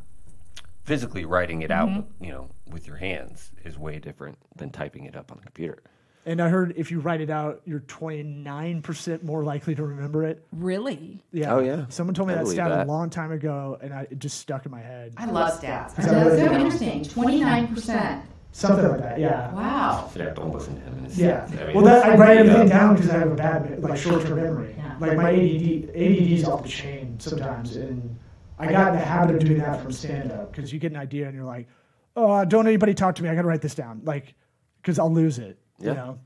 Physically 0.84 1.26
writing 1.26 1.62
it 1.64 1.72
out, 1.72 2.06
you 2.22 2.32
know, 2.32 2.50
with 2.72 2.88
your 2.88 2.96
hands 2.96 3.52
is 3.66 3.78
way 3.78 4.00
different 4.00 4.38
than 4.56 4.70
typing 4.70 5.04
it 5.04 5.16
up 5.16 5.32
on 5.32 5.38
the 5.38 5.44
computer. 5.44 5.84
And 6.26 6.42
I 6.42 6.50
heard 6.50 6.74
if 6.76 6.92
you 6.92 7.00
write 7.00 7.22
it 7.22 7.30
out, 7.30 7.62
you're 7.66 7.80
29% 7.82 9.24
more 9.24 9.44
likely 9.44 9.76
to 9.76 9.84
remember 9.84 10.26
it. 10.26 10.46
Really? 10.52 11.24
Yeah. 11.32 11.54
Oh, 11.54 11.60
yeah. 11.60 11.86
Someone 11.90 12.14
told 12.14 12.28
me 12.28 12.34
I 12.34 12.38
that 12.38 12.44
believe 12.44 12.56
stat 12.56 12.70
that. 12.70 12.88
a 12.88 12.90
long 12.90 13.10
time 13.10 13.32
ago, 13.32 13.78
and 13.82 13.94
I, 13.94 14.02
it 14.12 14.20
just 14.20 14.40
stuck 14.40 14.66
in 14.66 14.72
my 14.72 14.82
head. 14.82 15.14
I 15.18 15.26
love 15.26 15.62
stats. 15.62 15.98
Is 16.00 16.06
that 16.06 16.26
really 16.26 16.38
so 16.38 16.54
interesting. 16.54 17.04
Twenty 17.06 17.40
nine 17.40 17.74
percent. 17.74 18.26
Something 18.58 18.88
like 18.90 19.02
that. 19.02 19.20
Yeah. 19.20 19.54
Wow. 19.54 20.10
Yeah, 20.16 20.32
don't 20.34 20.52
listen 20.52 20.74
to 20.78 20.82
him. 20.82 20.98
It's- 21.06 21.16
Yeah. 21.16 21.48
I 21.62 21.66
mean, 21.68 21.76
well, 21.76 21.86
that, 21.86 22.04
I 22.06 22.14
it's- 22.14 22.20
write 22.20 22.34
yeah. 22.34 22.40
everything 22.42 22.72
uh, 22.72 22.80
down 22.80 22.96
because 22.96 23.10
I 23.12 23.20
have 23.20 23.32
a 23.32 23.36
bad, 23.36 23.84
like, 23.84 24.00
short-term 24.00 24.36
memory. 24.38 24.74
Yeah. 24.76 24.96
Like 25.00 25.16
my 25.16 25.30
ADD, 25.30 25.92
ADD's 25.94 26.44
off 26.48 26.64
the 26.64 26.70
chain 26.70 27.20
sometimes, 27.20 27.76
and 27.76 28.18
I 28.58 28.72
got 28.72 28.94
in 28.94 29.00
the 29.00 29.06
habit 29.06 29.36
of 29.36 29.44
doing 29.46 29.60
that 29.60 29.80
from 29.80 29.92
stand-up 29.92 30.52
because 30.52 30.74
you 30.74 30.80
get 30.80 30.92
an 30.92 30.98
idea 30.98 31.28
and 31.28 31.36
you're 31.36 31.46
like, 31.46 31.68
"Oh, 32.16 32.44
don't 32.46 32.66
anybody 32.66 32.96
talk 32.96 33.14
to 33.18 33.22
me. 33.24 33.30
I 33.30 33.36
got 33.36 33.44
to 33.44 33.48
write 33.48 33.62
this 33.62 33.76
down." 33.76 34.02
Like, 34.04 34.34
because 34.82 34.98
I'll 34.98 35.14
lose 35.14 35.38
it. 35.38 35.60
Yeah. 35.78 35.90
You 35.92 35.96
know. 35.98 36.20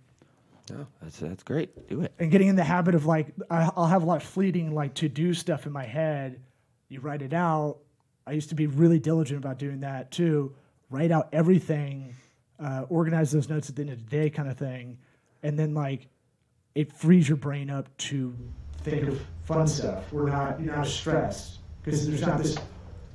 No, 0.69 0.87
that's 1.01 1.19
that's 1.19 1.43
great. 1.43 1.89
Do 1.89 1.99
it. 1.99 2.13
and 2.17 2.31
getting 2.31 2.47
in 2.47 2.55
the 2.55 2.63
habit 2.63 2.95
of 2.95 3.05
like 3.05 3.33
I, 3.49 3.69
I'll 3.75 3.87
have 3.87 4.03
a 4.03 4.05
lot 4.05 4.15
of 4.15 4.23
fleeting 4.23 4.73
like 4.73 4.93
to 4.93 5.09
do 5.09 5.33
stuff 5.33 5.65
in 5.65 5.73
my 5.73 5.83
head. 5.83 6.39
You 6.87 7.01
write 7.01 7.21
it 7.23 7.33
out. 7.33 7.79
I 8.25 8.31
used 8.31 8.47
to 8.49 8.55
be 8.55 8.67
really 8.67 8.99
diligent 8.99 9.37
about 9.43 9.59
doing 9.59 9.81
that 9.81 10.11
too. 10.11 10.55
Write 10.91 11.09
out 11.11 11.29
everything, 11.31 12.13
uh, 12.59 12.83
organize 12.89 13.31
those 13.31 13.49
notes 13.49 13.69
at 13.69 13.75
the 13.77 13.81
end 13.83 13.91
of 13.91 13.97
the 14.03 14.09
day, 14.09 14.29
kind 14.29 14.49
of 14.49 14.57
thing, 14.57 14.97
and 15.41 15.57
then 15.57 15.73
like 15.73 16.07
it 16.75 16.91
frees 16.91 17.27
your 17.29 17.37
brain 17.37 17.69
up 17.69 17.95
to 17.97 18.35
think 18.83 19.07
of 19.07 19.19
fun 19.45 19.67
stuff. 19.67 20.11
We're 20.11 20.27
not 20.29 20.59
you're 20.61 20.75
not 20.75 20.85
stressed 20.87 21.59
because 21.83 22.05
there's 22.07 22.21
not 22.21 22.37
this. 22.39 22.57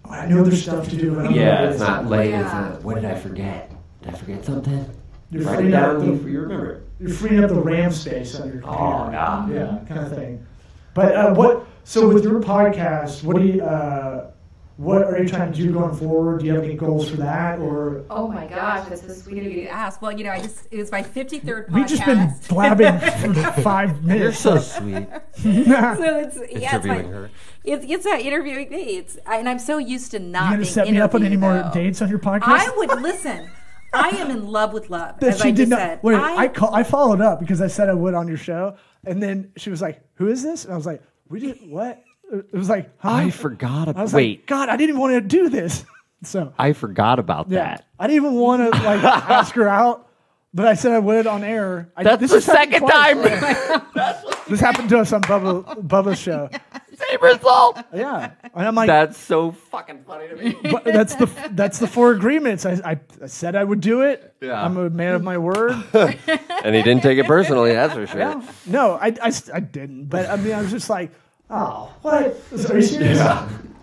Oh, 0.06 0.10
I 0.10 0.26
know 0.26 0.42
there's 0.42 0.62
stuff 0.62 0.88
to 0.88 0.96
do. 0.96 1.10
but 1.14 1.20
I 1.20 1.22
don't 1.24 1.34
know 1.34 1.38
Yeah, 1.42 1.60
what 1.62 1.70
it's 1.72 1.80
not 1.80 2.06
late. 2.06 2.28
It's 2.34 2.52
Yeah. 2.52 2.76
what 2.78 2.94
did 2.94 3.04
I 3.04 3.14
forget? 3.14 3.70
Did 4.02 4.14
I 4.14 4.16
forget 4.16 4.44
something? 4.44 4.90
You're 5.30 5.42
Write 5.42 5.54
it 5.54 5.56
freeing 5.58 5.74
up 5.74 5.92
down. 5.92 6.00
the- 6.00 6.06
You, 6.22 6.28
you 6.28 6.40
remember 6.40 6.70
it. 6.72 6.82
you're 7.00 7.10
freeing 7.10 7.42
up 7.44 7.50
the 7.50 7.60
RAM 7.60 7.90
space 7.92 8.38
on 8.40 8.46
your 8.48 8.60
computer. 8.62 8.78
Oh, 8.78 9.10
yeah. 9.10 9.48
yeah, 9.50 9.78
kind 9.88 10.00
of 10.00 10.14
thing. 10.14 10.46
But 10.94 11.14
uh, 11.14 11.34
what? 11.34 11.66
So 11.84 12.08
with 12.08 12.24
your 12.24 12.40
podcast, 12.40 13.22
what 13.22 13.36
do 13.36 13.42
you? 13.42 13.62
Uh, 13.62 14.30
what 14.76 15.02
are 15.04 15.22
you 15.22 15.28
trying 15.28 15.52
to 15.52 15.56
do 15.58 15.72
going 15.72 15.96
forward? 15.96 16.40
Do 16.40 16.46
you 16.46 16.54
have 16.54 16.64
any 16.64 16.74
goals 16.74 17.08
for 17.10 17.16
that, 17.16 17.58
or 17.60 18.04
Oh 18.10 18.28
my 18.28 18.46
gosh, 18.46 18.88
that's 18.88 19.00
so 19.06 19.12
sweet 19.12 19.38
of 19.38 19.44
you 19.44 19.62
to 19.62 19.68
ask. 19.68 19.86
Ask. 19.94 20.02
Well, 20.02 20.12
you 20.12 20.24
know, 20.24 20.30
I 20.32 20.40
just 20.40 20.66
it 20.70 20.76
was 20.78 20.90
my 20.92 21.02
53rd 21.02 21.70
We've 21.70 21.86
just 21.86 22.04
been 22.04 22.30
blabbing 22.48 22.98
for 23.54 23.62
five 23.62 23.90
You're 24.02 24.02
minutes? 24.02 24.38
so 24.38 24.58
sweet. 24.58 25.08
so 25.36 26.18
it's 26.18 26.38
yeah, 26.52 26.76
it's, 26.76 26.84
my, 26.84 26.96
Interviewing 26.98 27.10
her. 27.12 27.30
it's 27.64 27.86
it's 27.88 28.04
not 28.04 28.20
interviewing 28.20 28.68
me. 28.70 28.98
It's 28.98 29.18
I, 29.26 29.36
and 29.38 29.48
I'm 29.48 29.58
so 29.58 29.78
used 29.78 30.10
to 30.10 30.18
not 30.18 30.44
you 30.44 30.50
gonna 30.50 30.56
being 30.58 30.64
set 30.72 30.90
me 30.90 31.00
up 31.00 31.14
on 31.14 31.24
any 31.24 31.36
more 31.36 31.54
though. 31.54 31.70
dates 31.72 32.02
on 32.02 32.08
your 32.10 32.18
podcast? 32.18 32.42
I 32.48 32.70
would 32.76 33.00
listen. 33.00 33.48
I 33.94 34.08
am 34.10 34.30
in 34.30 34.46
love 34.46 34.74
with 34.74 34.90
love. 34.90 35.20
that 35.20 35.34
as 35.34 35.40
she 35.40 35.48
I 35.48 35.50
did 35.52 35.68
not. 35.70 35.78
said. 35.78 36.00
Wait, 36.02 36.16
I, 36.16 36.48
call, 36.48 36.74
I 36.74 36.82
followed 36.82 37.22
up 37.22 37.40
because 37.40 37.62
I 37.62 37.68
said 37.68 37.88
I 37.88 37.94
would 37.94 38.12
on 38.12 38.28
your 38.28 38.36
show, 38.36 38.76
and 39.06 39.22
then 39.22 39.52
she 39.56 39.70
was 39.70 39.80
like, 39.80 40.02
"Who 40.16 40.28
is 40.28 40.42
this?" 40.42 40.64
And 40.64 40.74
I 40.74 40.76
was 40.76 40.84
like, 40.84 41.02
"We 41.28 41.40
did 41.40 41.58
what?" 41.70 42.02
It 42.32 42.52
was 42.52 42.68
like, 42.68 42.90
huh? 42.98 43.12
I 43.12 43.30
forgot 43.30 43.88
about. 43.88 44.00
I 44.00 44.02
was 44.02 44.12
Wait, 44.12 44.40
like, 44.40 44.46
God, 44.46 44.68
I 44.68 44.76
didn't 44.76 44.90
even 44.90 45.00
want 45.00 45.14
to 45.14 45.20
do 45.20 45.48
this. 45.48 45.84
So 46.22 46.52
I 46.58 46.72
forgot 46.72 47.18
about 47.18 47.50
Yeah, 47.50 47.58
that. 47.76 47.86
I 48.00 48.06
didn't 48.06 48.24
even 48.24 48.34
want 48.36 48.62
to 48.62 48.70
like 48.82 49.04
ask 49.04 49.54
her 49.54 49.68
out, 49.68 50.08
but 50.54 50.66
I 50.66 50.72
said 50.72 50.92
I 50.92 50.98
would 50.98 51.26
on 51.26 51.44
air. 51.44 51.92
I, 51.94 52.02
That's 52.04 52.20
this 52.22 52.30
the 52.32 52.40
second 52.40 52.86
time. 52.86 53.18
This 54.48 54.60
happened 54.60 54.88
to 54.90 54.98
us 54.98 55.12
on 55.12 55.20
Bubba, 55.22 55.64
Bubba's 55.86 56.18
show. 56.20 56.48
Same 56.94 57.20
result. 57.20 57.78
Yeah, 57.92 58.30
and 58.54 58.66
I'm 58.66 58.74
like, 58.74 58.86
That's 58.86 59.18
so 59.18 59.52
fucking 59.52 60.04
funny 60.04 60.28
to 60.28 60.36
me. 60.36 60.56
but 60.72 60.84
that's 60.84 61.16
the 61.16 61.26
that's 61.50 61.78
the 61.80 61.86
four 61.86 62.12
agreements. 62.12 62.64
I, 62.64 62.72
I, 62.84 63.00
I 63.22 63.26
said 63.26 63.54
I 63.54 63.62
would 63.64 63.80
do 63.80 64.00
it. 64.02 64.34
Yeah. 64.40 64.64
I'm 64.64 64.76
a 64.78 64.88
man 64.88 65.14
of 65.14 65.22
my 65.22 65.36
word. 65.36 65.72
and 65.92 66.74
he 66.74 66.82
didn't 66.82 67.02
take 67.02 67.18
it 67.18 67.26
personally. 67.26 67.72
That's 67.74 67.92
for 67.94 68.06
sure. 68.06 68.42
no, 68.66 68.92
I, 68.94 69.08
I, 69.22 69.32
I 69.52 69.60
didn't. 69.60 70.06
But 70.06 70.30
I 70.30 70.36
mean, 70.36 70.54
I 70.54 70.62
was 70.62 70.70
just 70.70 70.88
like, 70.88 71.10
oh, 71.50 71.92
what? 72.02 72.36
Are 72.70 72.76
you 72.76 72.82
serious? 72.82 73.20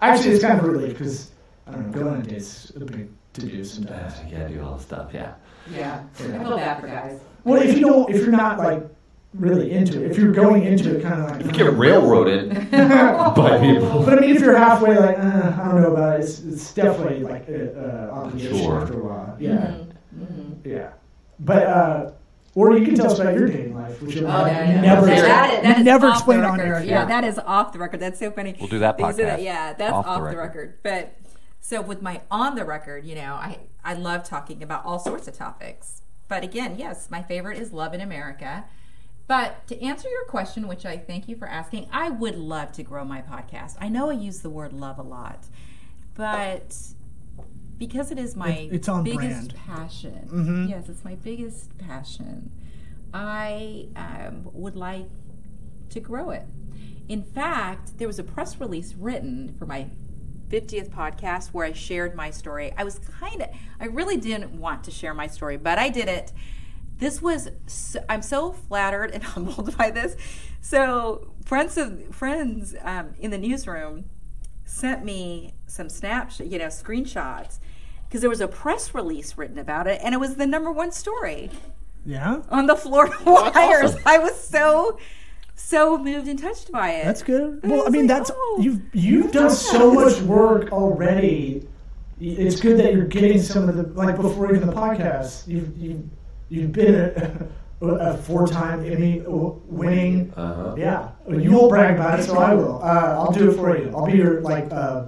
Actually, 0.01 0.31
it's 0.35 0.43
kind 0.43 0.59
of 0.59 0.65
a 0.65 0.71
relief 0.71 0.97
because 0.97 1.31
I 1.67 1.71
don't 1.71 1.91
know, 1.91 1.99
going 2.03 2.15
on 2.15 2.21
dates 2.23 2.71
a 2.75 2.79
big 2.79 3.09
to 3.33 3.41
do 3.41 3.63
sometimes. 3.63 4.13
You 4.25 4.37
gotta 4.37 4.53
do 4.53 4.61
all 4.63 4.75
the 4.75 4.83
stuff. 4.83 5.11
Yeah. 5.13 5.33
Yeah. 5.71 6.03
I 6.19 6.21
feel 6.21 6.57
bad 6.57 6.81
for 6.81 6.87
guys. 6.87 7.19
Well, 7.45 7.61
if 7.61 7.75
you 7.77 7.85
don't, 7.85 8.09
if 8.09 8.17
you're 8.17 8.31
not 8.31 8.57
like 8.59 8.83
really 9.33 9.71
into 9.71 10.03
it, 10.03 10.11
if 10.11 10.17
you're 10.17 10.31
going 10.31 10.63
into 10.63 10.97
it 10.97 11.01
kind 11.03 11.21
of 11.21 11.29
like 11.31 11.45
you 11.45 11.51
Get 11.51 11.73
railroaded 11.73 12.49
by 12.71 13.59
people. 13.59 14.03
But 14.03 14.17
I 14.17 14.21
mean, 14.21 14.35
if 14.35 14.41
you're 14.41 14.57
halfway, 14.57 14.97
like, 14.97 15.17
uh, 15.17 15.57
I 15.59 15.67
don't 15.69 15.81
know 15.81 15.93
about 15.93 16.19
it, 16.19 16.23
it's, 16.23 16.39
it's 16.41 16.73
definitely 16.73 17.23
like 17.23 17.47
uh, 17.49 17.79
uh, 17.79 18.09
obligation 18.13 18.57
Sure. 18.57 18.81
after 18.81 18.99
a 18.99 19.03
while. 19.03 19.35
Yeah, 19.39 19.75
yeah. 20.63 20.91
But 21.39 21.63
uh, 21.63 22.11
or 22.55 22.77
you 22.77 22.85
can 22.85 22.95
tell 22.95 23.11
us 23.11 23.19
about 23.19 23.33
your 23.35 23.47
dating 23.47 23.72
life, 23.89 24.01
which 24.01 24.15
you, 24.15 24.27
Oh, 24.27 24.45
yeah, 24.45 24.69
yeah. 24.69 24.81
never, 24.81 25.05
That- 25.05 25.21
That 25.23 25.63
that 25.63 25.83
never 25.83 26.07
off 26.07 26.15
explain 26.17 26.39
on 26.43 26.57
record. 26.59 26.67
your 26.67 26.79
Yeah, 26.83 27.05
that 27.05 27.23
is 27.23 27.37
off 27.39 27.73
the 27.73 27.79
record. 27.79 27.99
That's 27.99 28.19
so 28.19 28.31
funny. 28.31 28.55
We'll 28.59 28.69
do 28.69 28.79
that 28.79 28.97
Because 28.97 29.19
of 29.19 29.25
podcast. 29.25 29.43
Yeah, 29.43 29.73
that's 29.73 29.93
Off 29.93 30.05
off, 30.07 30.19
the 30.23 30.29
the, 30.31 30.37
record. 30.37 30.39
record. 30.39 30.77
But 30.83 31.17
so 31.59 31.81
with 31.81 32.01
my 32.01 32.21
on 32.31 32.55
the 32.55 32.65
record, 32.65 33.05
you 33.05 33.15
know, 33.15 33.33
I 33.33 33.59
I 33.83 33.93
love 33.93 34.23
talking 34.23 34.63
about 34.63 34.85
all 34.85 34.99
sorts 34.99 35.27
of 35.27 35.37
topics. 35.37 36.01
But 36.27 36.43
again, 36.43 36.75
yes, 36.77 37.09
my 37.11 37.21
favorite 37.21 37.57
is 37.59 37.71
love 37.73 37.93
in 37.93 38.01
America. 38.01 38.65
But 39.27 39.65
to 39.67 39.81
answer 39.81 40.09
your 40.09 40.25
question, 40.25 40.67
which 40.67 40.85
I 40.85 40.97
thank 40.97 41.29
you 41.29 41.35
for 41.37 41.47
asking, 41.47 41.87
I 41.91 42.09
would 42.09 42.37
love 42.37 42.71
to 42.73 42.83
grow 42.83 43.05
my 43.05 43.21
podcast. 43.21 43.75
I 43.79 43.87
know 43.87 44.09
I 44.09 44.13
use 44.13 44.39
the 44.41 44.49
word 44.49 44.73
love 44.73 44.99
a 44.99 45.01
lot, 45.03 45.45
but 46.15 46.75
because 47.77 48.11
it 48.11 48.17
is 48.19 48.35
my 48.35 48.49
It- 48.51 48.73
it's 48.73 48.89
on 48.89 49.03
biggest 49.03 49.53
brand. 49.53 49.55
passion. 49.55 50.27
Mm-hmm. 50.31 50.65
Yes, 50.67 50.89
it's 50.89 51.03
my 51.03 51.15
biggest 51.15 51.77
passion. 51.77 52.51
I 53.13 53.87
um, 53.95 54.49
would 54.53 54.75
like 54.75 55.07
to 55.89 55.99
grow 55.99 56.31
it. 56.31 56.45
In 57.07 57.23
fact, 57.23 57.97
there 57.97 58.07
was 58.07 58.19
a 58.19 58.23
press 58.23 58.59
release 58.59 58.95
written 58.95 59.55
for 59.59 59.65
my 59.65 59.87
50th 60.49 60.89
podcast 60.89 61.49
where 61.49 61.65
I 61.65 61.73
shared 61.73 62.15
my 62.15 62.31
story. 62.31 62.73
I 62.77 62.83
was 62.83 62.99
kind 62.99 63.41
of, 63.41 63.49
I 63.79 63.85
really 63.85 64.17
didn't 64.17 64.51
want 64.59 64.83
to 64.85 64.91
share 64.91 65.13
my 65.13 65.27
story, 65.27 65.57
but 65.57 65.77
I 65.77 65.89
did 65.89 66.07
it. 66.07 66.31
This 66.99 67.21
was, 67.21 67.49
so, 67.65 68.03
I'm 68.07 68.21
so 68.21 68.53
flattered 68.53 69.11
and 69.11 69.23
humbled 69.33 69.77
by 69.77 69.91
this. 69.91 70.15
So, 70.61 71.33
friends 71.43 71.77
of 71.77 72.15
friends 72.15 72.75
um, 72.81 73.13
in 73.19 73.31
the 73.31 73.37
newsroom 73.37 74.05
sent 74.63 75.03
me 75.03 75.53
some 75.67 75.89
snaps, 75.89 76.39
you 76.39 76.57
know, 76.57 76.67
screenshots, 76.67 77.59
because 78.07 78.21
there 78.21 78.29
was 78.29 78.41
a 78.41 78.47
press 78.47 78.93
release 78.93 79.37
written 79.37 79.57
about 79.57 79.87
it, 79.87 79.99
and 80.03 80.13
it 80.13 80.19
was 80.19 80.35
the 80.35 80.47
number 80.47 80.71
one 80.71 80.91
story 80.91 81.49
Yeah, 82.05 82.41
on 82.49 82.65
the 82.67 82.75
Florida 82.75 83.15
Wires. 83.25 83.95
I 84.05 84.17
was 84.19 84.37
so, 84.39 84.97
so 85.55 85.97
moved 85.97 86.27
and 86.27 86.37
touched 86.37 86.71
by 86.71 86.91
it. 86.91 87.05
that's 87.05 87.23
good. 87.23 87.61
I 87.63 87.67
Well, 87.67 87.81
I 87.81 87.83
was 87.85 87.93
mean, 87.93 88.07
like, 88.07 88.17
that's 88.17 88.31
oh, 88.33 88.59
you've 88.61 88.81
you've 88.93 89.31
done 89.31 89.49
so 89.51 89.93
much 89.93 90.19
work 90.21 90.71
already. 90.71 91.67
It's 92.19 92.59
good 92.61 92.77
that 92.79 92.93
you're 92.93 93.05
getting 93.05 93.41
some 93.41 93.67
of 93.69 93.75
the 93.75 93.83
like 93.99 94.15
before 94.17 94.53
even 94.53 94.67
the 94.67 94.73
podcast. 94.73 95.47
You've 95.47 95.75
you've 95.77 96.03
you've 96.49 96.71
been 96.71 96.95
a, 96.95 97.85
a 97.85 98.17
four-time 98.17 98.85
Emmy 98.85 99.21
winning. 99.27 100.31
Uh-huh. 100.35 100.75
Yeah, 100.77 101.09
you 101.27 101.51
won't 101.53 101.69
brag 101.69 101.95
about 101.95 102.19
it, 102.19 102.23
so 102.23 102.37
I 102.37 102.53
will. 102.53 102.81
Uh, 102.83 103.15
I'll 103.17 103.31
do 103.31 103.49
it 103.49 103.55
for 103.55 103.77
you. 103.77 103.91
I'll 103.95 104.05
be 104.05 104.17
your 104.17 104.41
like 104.41 104.71
uh, 104.71 105.05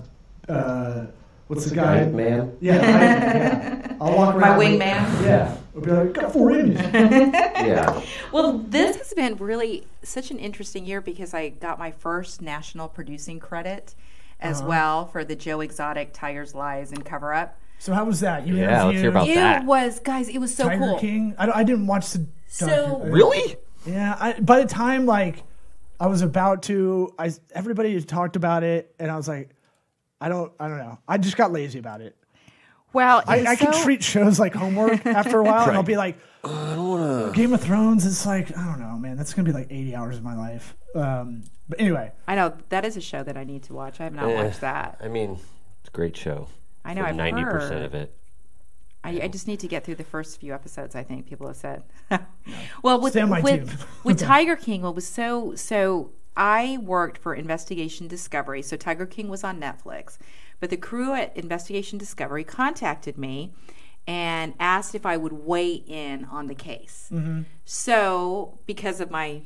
uh, 0.49 1.05
what's 1.47 1.65
the 1.69 1.75
guy? 1.75 2.05
Man. 2.05 2.55
Yeah, 2.59 2.73
I, 2.75 2.77
yeah. 2.79 3.97
I'll 4.01 4.15
walk 4.15 4.35
My 4.35 4.41
around. 4.49 4.57
with- 4.57 4.67
wingman? 4.69 5.23
Yeah, 5.23 5.55
I'll 5.75 5.81
be 5.81 5.91
like, 5.91 6.13
got 6.13 6.31
four 6.31 6.51
Emmys. 6.51 6.75
Yeah. 7.65 8.01
Well, 8.31 8.59
this 8.59 8.97
has 8.97 9.13
been 9.13 9.35
really 9.37 9.87
such 10.03 10.29
an 10.31 10.39
interesting 10.39 10.85
year 10.85 11.01
because 11.01 11.33
I 11.33 11.49
got 11.49 11.79
my 11.79 11.91
first 11.91 12.41
national 12.41 12.87
producing 12.89 13.39
credit 13.39 13.95
as 14.39 14.59
Uh-huh. 14.59 14.69
well 14.69 15.05
for 15.07 15.23
the 15.23 15.35
Joe 15.35 15.61
Exotic 15.61 16.11
Tigers 16.13 16.53
Lies 16.53 16.91
and 16.91 17.03
Cover 17.05 17.33
Up. 17.33 17.57
So 17.79 17.93
how 17.93 18.03
was 18.05 18.19
that? 18.21 18.45
You 18.47 18.55
Yeah, 18.57 18.83
let's 18.85 18.99
hear 18.99 19.09
about 19.09 19.27
It 19.29 19.35
that. 19.35 19.61
It 19.63 19.65
was, 19.65 19.99
guys, 19.99 20.27
it 20.29 20.37
was 20.39 20.53
so 20.55 20.65
Tiger 20.67 20.79
cool. 20.79 20.99
King. 20.99 21.35
I, 21.37 21.49
I 21.59 21.63
didn't 21.63 21.87
watch 21.87 22.11
the. 22.11 22.25
So- 22.47 22.67
docu- 22.67 23.11
Really? 23.13 23.55
Yeah, 23.85 24.15
I, 24.19 24.33
by 24.39 24.61
the 24.61 24.67
time 24.67 25.05
like 25.05 25.43
I 25.99 26.07
was 26.07 26.21
about 26.21 26.63
to, 26.63 27.13
I 27.19 27.31
everybody 27.53 27.93
had 27.93 28.07
talked 28.07 28.35
about 28.35 28.63
it, 28.63 28.93
and 28.99 29.09
I 29.11 29.15
was 29.15 29.27
like, 29.27 29.49
I 30.19 30.27
don't, 30.29 30.51
I 30.59 30.67
don't 30.67 30.77
know. 30.79 30.97
I 31.07 31.17
just 31.17 31.37
got 31.37 31.51
lazy 31.53 31.79
about 31.79 32.01
it. 32.01 32.15
Well, 32.95 33.19
it 33.19 33.25
I, 33.27 33.37
was 33.39 33.45
I 33.47 33.55
can 33.57 33.73
treat 33.83 34.01
shows 34.01 34.39
like 34.39 34.55
homework 34.55 35.05
after 35.05 35.39
a 35.39 35.43
while, 35.43 35.67
and 35.67 35.75
I'll 35.75 35.83
be 35.83 35.97
like, 35.97 36.17
I 36.45 36.75
don't 36.75 36.89
want 36.89 37.33
to. 37.33 37.37
Game 37.37 37.53
of 37.53 37.59
Thrones. 37.59 38.05
It's 38.05 38.25
like 38.25 38.57
I 38.57 38.63
don't 38.63 38.79
know, 38.79 38.97
man. 38.97 39.17
That's 39.17 39.33
gonna 39.33 39.45
be 39.45 39.51
like 39.51 39.67
eighty 39.69 39.93
hours 39.93 40.15
of 40.15 40.23
my 40.23 40.33
life. 40.33 40.77
Um, 40.95 41.43
but 41.67 41.81
anyway, 41.81 42.13
I 42.25 42.35
know 42.35 42.55
that 42.69 42.85
is 42.85 42.95
a 42.95 43.01
show 43.01 43.21
that 43.23 43.35
I 43.35 43.43
need 43.43 43.63
to 43.63 43.73
watch. 43.73 43.99
I 43.99 44.05
have 44.05 44.13
not 44.13 44.29
watched 44.29 44.61
that. 44.61 44.97
I 45.03 45.09
mean, 45.09 45.31
it's 45.81 45.89
a 45.89 45.91
great 45.91 46.15
show. 46.15 46.47
I 46.85 46.93
know, 46.93 47.03
I've 47.03 47.17
Ninety 47.17 47.43
percent 47.43 47.73
heard. 47.73 47.83
of 47.83 47.95
it. 47.95 48.17
I, 49.03 49.23
I 49.23 49.27
just 49.27 49.45
need 49.45 49.59
to 49.59 49.67
get 49.67 49.83
through 49.83 49.95
the 49.95 50.05
first 50.05 50.39
few 50.39 50.53
episodes. 50.53 50.95
I 50.95 51.03
think 51.03 51.27
people 51.27 51.47
have 51.47 51.57
said. 51.57 51.83
well, 52.81 53.01
with 53.01 53.11
Stay 53.11 53.21
on 53.21 53.29
with, 53.29 53.69
team. 53.69 53.87
with 54.05 54.19
Tiger 54.19 54.55
King, 54.55 54.83
what 54.83 54.95
was 54.95 55.05
so 55.05 55.53
so. 55.55 56.11
I 56.37 56.79
worked 56.81 57.17
for 57.17 57.33
Investigation 57.33 58.09
Discovery, 58.09 58.61
so 58.61 58.75
Tiger 58.75 59.05
King 59.05 59.29
was 59.29 59.45
on 59.45 59.57
Netflix, 59.57 60.17
but 60.59 60.69
the 60.69 60.77
crew 60.77 61.13
at 61.13 61.35
Investigation 61.35 61.97
Discovery 61.97 62.43
contacted 62.43 63.17
me 63.17 63.53
and 64.07 64.53
asked 64.59 64.93
if 64.95 65.05
I 65.05 65.17
would 65.17 65.33
weigh 65.33 65.73
in 65.73 66.25
on 66.25 66.47
the 66.47 66.55
case. 66.55 67.09
Mm-hmm. 67.11 67.41
So, 67.65 68.59
because 68.67 69.01
of 69.01 69.09
my, 69.09 69.41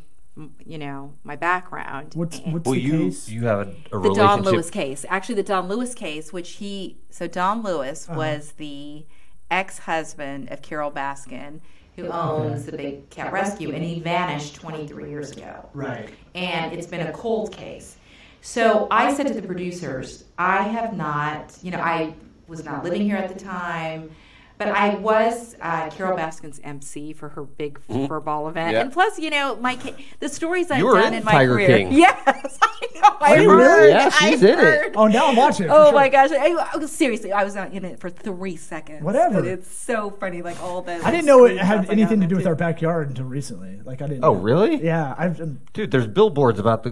you 0.66 0.78
know, 0.78 1.14
my 1.24 1.36
background, 1.36 2.14
what's 2.16 2.40
what's 2.40 2.66
Well, 2.66 2.76
the 2.76 2.82
you 2.82 2.98
case? 3.06 3.30
you 3.30 3.46
have 3.46 3.60
a, 3.60 3.62
a 3.62 3.74
the 3.92 3.98
relationship. 4.00 4.16
Don 4.28 4.42
Lewis 4.44 4.70
case. 4.70 5.06
Actually, 5.10 5.36
the 5.36 5.44
Don 5.44 5.68
Lewis 5.68 5.94
case, 5.94 6.32
which 6.34 6.50
he 6.52 6.98
so 7.10 7.28
Don 7.28 7.64
Lewis 7.64 8.08
Uh-huh. 8.10 8.18
was 8.18 8.54
the 8.58 9.06
ex-husband 9.52 10.50
of 10.52 10.62
Carole 10.62 10.92
Baskin, 10.92 11.60
who 11.96 12.08
owns 12.08 12.66
the 12.66 12.72
Big 12.78 13.10
Cat 13.10 13.34
Rescue, 13.34 13.72
and 13.74 13.84
he 13.84 14.00
vanished 14.00 14.56
23 14.56 15.10
years 15.10 15.32
ago. 15.32 15.70
right. 15.74 16.10
And 16.36 16.72
it's 16.74 16.88
been 16.88 17.06
a 17.08 17.12
cold 17.12 17.52
case. 17.52 17.98
So 18.42 18.88
I 18.90 19.14
said 19.14 19.28
to 19.28 19.34
the 19.34 19.42
producers, 19.42 20.24
I 20.38 20.64
have 20.64 20.96
not, 20.96 21.58
you 21.62 21.72
know, 21.72 21.80
I 21.80 22.14
was 22.48 22.64
not 22.64 22.84
living 22.84 23.02
here 23.02 23.18
at 23.18 23.34
the 23.34 23.40
time. 23.40 24.12
But 24.60 24.68
I 24.70 24.96
was 24.96 25.56
uh, 25.62 25.90
Carole 25.90 26.18
Baskin's 26.18 26.60
MC 26.64 27.14
for 27.14 27.30
her 27.30 27.44
big 27.44 27.80
fur 27.80 28.20
ball 28.20 28.48
event, 28.50 28.68
Mm-hmm. 28.68 28.74
Yeah. 28.76 28.82
and 28.82 28.92
plus, 28.92 29.18
you 29.18 29.30
know, 29.30 29.56
my 29.56 29.78
ca- 29.78 29.96
the 30.20 30.28
stories 30.30 30.70
I've 30.70 30.80
You 30.80 30.86
were 30.88 31.00
done 31.00 31.14
in 31.14 31.20
in 31.20 31.24
my 31.26 31.32
Tiger 31.32 31.54
career. 31.54 31.68
King. 31.68 31.94
Yes, 31.94 32.60
I 32.62 32.88
know. 32.96 33.18
I 33.22 33.38
heard. 33.38 33.48
really? 33.48 33.90
Yeah, 33.90 34.10
I 34.14 34.30
she's 34.32 34.44
in 34.44 34.50
it. 34.50 34.60
heard. 34.60 34.94
Oh, 34.98 35.08
now 35.08 35.28
I'm 35.28 35.38
watching. 35.38 35.68
it, 35.68 35.70
Oh 35.72 35.86
sure. 35.86 35.94
my 35.94 36.10
gosh! 36.10 36.32
I, 36.34 36.56
I 36.76 36.86
seriously, 36.88 37.32
I 37.32 37.46
was 37.46 37.56
not 37.56 37.72
in 37.72 37.86
it 37.86 38.02
for 38.02 38.10
three 38.10 38.58
seconds. 38.58 39.02
Whatever. 39.02 39.36
But 39.42 39.48
it's 39.48 39.72
so 39.74 40.10
funny, 40.12 40.42
like 40.42 40.62
all 40.62 40.82
the. 40.82 40.96
I 41.06 41.10
didn't 41.10 41.26
know 41.26 41.46
it 41.46 41.58
had 41.58 41.90
anything 41.90 42.20
to 42.20 42.28
do 42.28 42.36
with 42.36 42.44
too. 42.44 42.50
our 42.50 42.56
backyard 42.56 43.08
until 43.08 43.26
recently. 43.26 43.80
Like 43.86 44.02
I 44.02 44.08
didn't. 44.08 44.26
Oh, 44.26 44.34
know. 44.34 44.40
really? 44.42 44.84
Yeah, 44.84 45.16
I've. 45.18 45.40
um, 45.40 45.62
Dude, 45.72 45.90
there's 45.92 46.08
billboards 46.08 46.60
about 46.60 46.84
the 46.84 46.90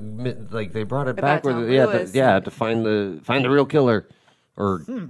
like 0.51 0.71
they 0.71 0.83
brought 0.83 1.09
it 1.09 1.17
back 1.17 1.43
About 1.43 1.55
where 1.57 1.65
the, 1.65 1.73
yeah 1.73 1.85
the, 1.85 2.11
yeah 2.13 2.39
to 2.39 2.49
find 2.49 2.85
the 2.85 3.19
find 3.23 3.43
the 3.43 3.49
real 3.49 3.65
killer 3.65 4.07
or 4.55 4.79
Hmm. 4.79 5.05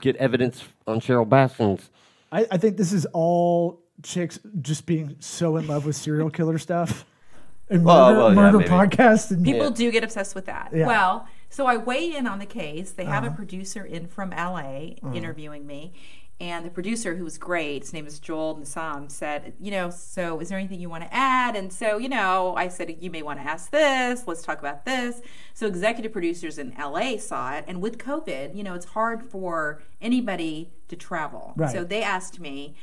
Get 0.00 0.16
evidence 0.16 0.64
on 0.86 1.00
Cheryl 1.00 1.26
Baskin's. 1.28 1.90
I, 2.32 2.46
I 2.50 2.56
think 2.58 2.76
this 2.76 2.92
is 2.92 3.06
all 3.12 3.80
chicks 4.02 4.38
just 4.60 4.86
being 4.86 5.16
so 5.20 5.56
in 5.56 5.66
love 5.66 5.84
with 5.86 5.96
serial 5.96 6.30
killer 6.30 6.58
stuff 6.58 7.04
and 7.70 7.84
Well, 7.84 7.96
murder, 8.10 8.18
well, 8.18 8.28
yeah, 8.30 8.34
murder 8.34 8.58
maybe. 8.58 8.70
podcasts 8.70 9.30
and 9.30 9.44
People 9.44 9.70
do 9.70 9.90
get 9.90 10.04
obsessed 10.04 10.34
with 10.34 10.46
that. 10.46 10.70
Yeah. 10.74 10.86
Well, 10.86 11.26
so 11.50 11.66
I 11.66 11.76
weigh 11.78 12.14
in 12.14 12.26
on 12.26 12.38
the 12.38 12.46
case. 12.46 12.92
They 12.92 13.04
Uh-huh. 13.04 13.12
have 13.12 13.24
a 13.24 13.30
producer 13.30 13.84
in 13.84 14.06
from 14.06 14.30
LA 14.30 14.96
interviewing 15.14 15.66
me. 15.66 15.92
And 16.40 16.64
the 16.64 16.70
producer, 16.70 17.16
who 17.16 17.24
was 17.24 17.36
great, 17.36 17.82
his 17.82 17.92
name 17.92 18.06
is 18.06 18.20
Joel 18.20 18.56
Nassam, 18.56 19.10
said, 19.10 19.54
You 19.60 19.72
know, 19.72 19.90
so 19.90 20.38
is 20.38 20.48
there 20.48 20.58
anything 20.58 20.80
you 20.80 20.88
want 20.88 21.02
to 21.02 21.12
add? 21.12 21.56
And 21.56 21.72
so, 21.72 21.98
you 21.98 22.08
know, 22.08 22.54
I 22.56 22.68
said, 22.68 22.96
You 23.00 23.10
may 23.10 23.22
want 23.22 23.40
to 23.40 23.44
ask 23.44 23.70
this. 23.70 24.24
Let's 24.24 24.42
talk 24.42 24.60
about 24.60 24.84
this. 24.84 25.20
So, 25.52 25.66
executive 25.66 26.12
producers 26.12 26.56
in 26.58 26.74
LA 26.78 27.16
saw 27.16 27.54
it. 27.54 27.64
And 27.66 27.82
with 27.82 27.98
COVID, 27.98 28.54
you 28.54 28.62
know, 28.62 28.74
it's 28.74 28.86
hard 28.86 29.24
for 29.24 29.82
anybody 30.00 30.70
to 30.86 30.94
travel. 30.94 31.54
Right. 31.56 31.72
So, 31.72 31.82
they 31.82 32.04
asked 32.04 32.38
me, 32.38 32.76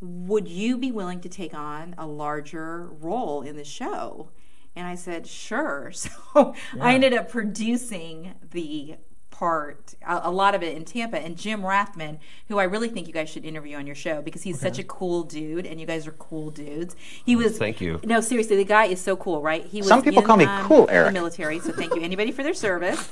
would 0.00 0.48
you 0.48 0.78
be 0.78 0.90
willing 0.90 1.20
to 1.20 1.28
take 1.28 1.52
on 1.52 1.94
a 1.98 2.06
larger 2.06 2.86
role 2.86 3.42
in 3.42 3.56
the 3.56 3.64
show? 3.64 4.30
And 4.76 4.86
I 4.86 4.94
said, 4.94 5.26
sure. 5.26 5.92
So 6.34 6.54
I 6.80 6.94
ended 6.94 7.14
up 7.14 7.28
producing 7.28 8.34
the 8.50 8.96
part, 9.34 9.94
a, 10.06 10.28
a 10.28 10.30
lot 10.30 10.54
of 10.54 10.62
it 10.62 10.76
in 10.76 10.84
Tampa. 10.84 11.18
And 11.18 11.36
Jim 11.36 11.62
Rathman, 11.62 12.18
who 12.48 12.58
I 12.58 12.64
really 12.64 12.88
think 12.88 13.08
you 13.08 13.12
guys 13.12 13.28
should 13.28 13.44
interview 13.44 13.76
on 13.76 13.86
your 13.86 13.96
show 13.96 14.22
because 14.22 14.42
he's 14.42 14.60
such 14.60 14.78
a 14.78 14.84
cool 14.84 15.24
dude 15.24 15.66
and 15.66 15.80
you 15.80 15.86
guys 15.86 16.06
are 16.06 16.12
cool 16.12 16.50
dudes. 16.50 16.94
He 17.24 17.34
was. 17.34 17.58
Thank 17.58 17.80
you. 17.80 18.00
No, 18.04 18.20
seriously, 18.20 18.56
the 18.56 18.64
guy 18.64 18.86
is 18.86 19.00
so 19.00 19.16
cool, 19.16 19.42
right? 19.42 19.66
He 19.66 19.78
was 19.78 19.88
Some 19.88 20.02
people 20.02 20.20
in, 20.20 20.26
call 20.26 20.36
me 20.36 20.44
um, 20.44 20.66
cool, 20.66 20.86
the 20.86 20.94
Eric. 20.94 21.12
military, 21.12 21.58
so 21.58 21.72
thank 21.72 21.94
you 21.94 22.02
anybody 22.02 22.30
for 22.30 22.42
their 22.42 22.54
service. 22.54 23.10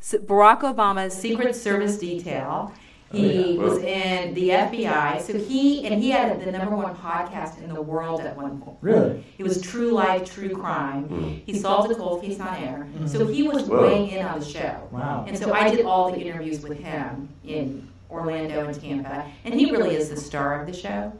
S 0.00 0.14
Barack 0.18 0.62
Obama's 0.62 1.14
Secret 1.14 1.54
Service 1.54 1.98
detail. 1.98 2.72
He 3.12 3.58
was 3.58 3.78
in 3.78 4.34
the 4.34 4.50
FBI, 4.50 5.20
so 5.20 5.36
he 5.36 5.84
and 5.84 6.00
he 6.00 6.10
had 6.10 6.40
the 6.44 6.52
number 6.52 6.76
one 6.76 6.94
podcast 6.94 7.60
in 7.62 7.72
the 7.72 7.82
world 7.82 8.20
at 8.20 8.36
one 8.36 8.60
point. 8.60 8.78
Really? 8.80 9.24
It 9.36 9.42
was 9.42 9.60
True 9.60 9.90
Life, 9.90 10.32
True 10.32 10.50
Crime. 10.50 11.42
He 11.44 11.58
solved 11.58 11.90
a 11.90 11.96
cold 11.96 12.22
case 12.22 12.38
on 12.38 12.54
air, 12.56 12.86
so 13.06 13.26
he 13.26 13.42
was 13.42 13.64
weighing 13.64 14.10
in 14.10 14.24
on 14.24 14.38
the 14.38 14.46
show. 14.46 14.88
Wow. 14.92 15.24
And 15.26 15.36
so 15.36 15.52
I 15.52 15.74
did 15.74 15.84
all 15.84 16.12
the 16.12 16.20
interviews 16.20 16.62
with 16.62 16.78
him 16.78 17.28
in 17.44 17.88
Orlando 18.10 18.66
and 18.66 18.80
Tampa, 18.80 19.26
and 19.44 19.54
he 19.54 19.70
really 19.72 19.96
is 19.96 20.08
the 20.08 20.16
star 20.16 20.60
of 20.60 20.66
the 20.66 20.72
show. 20.72 21.12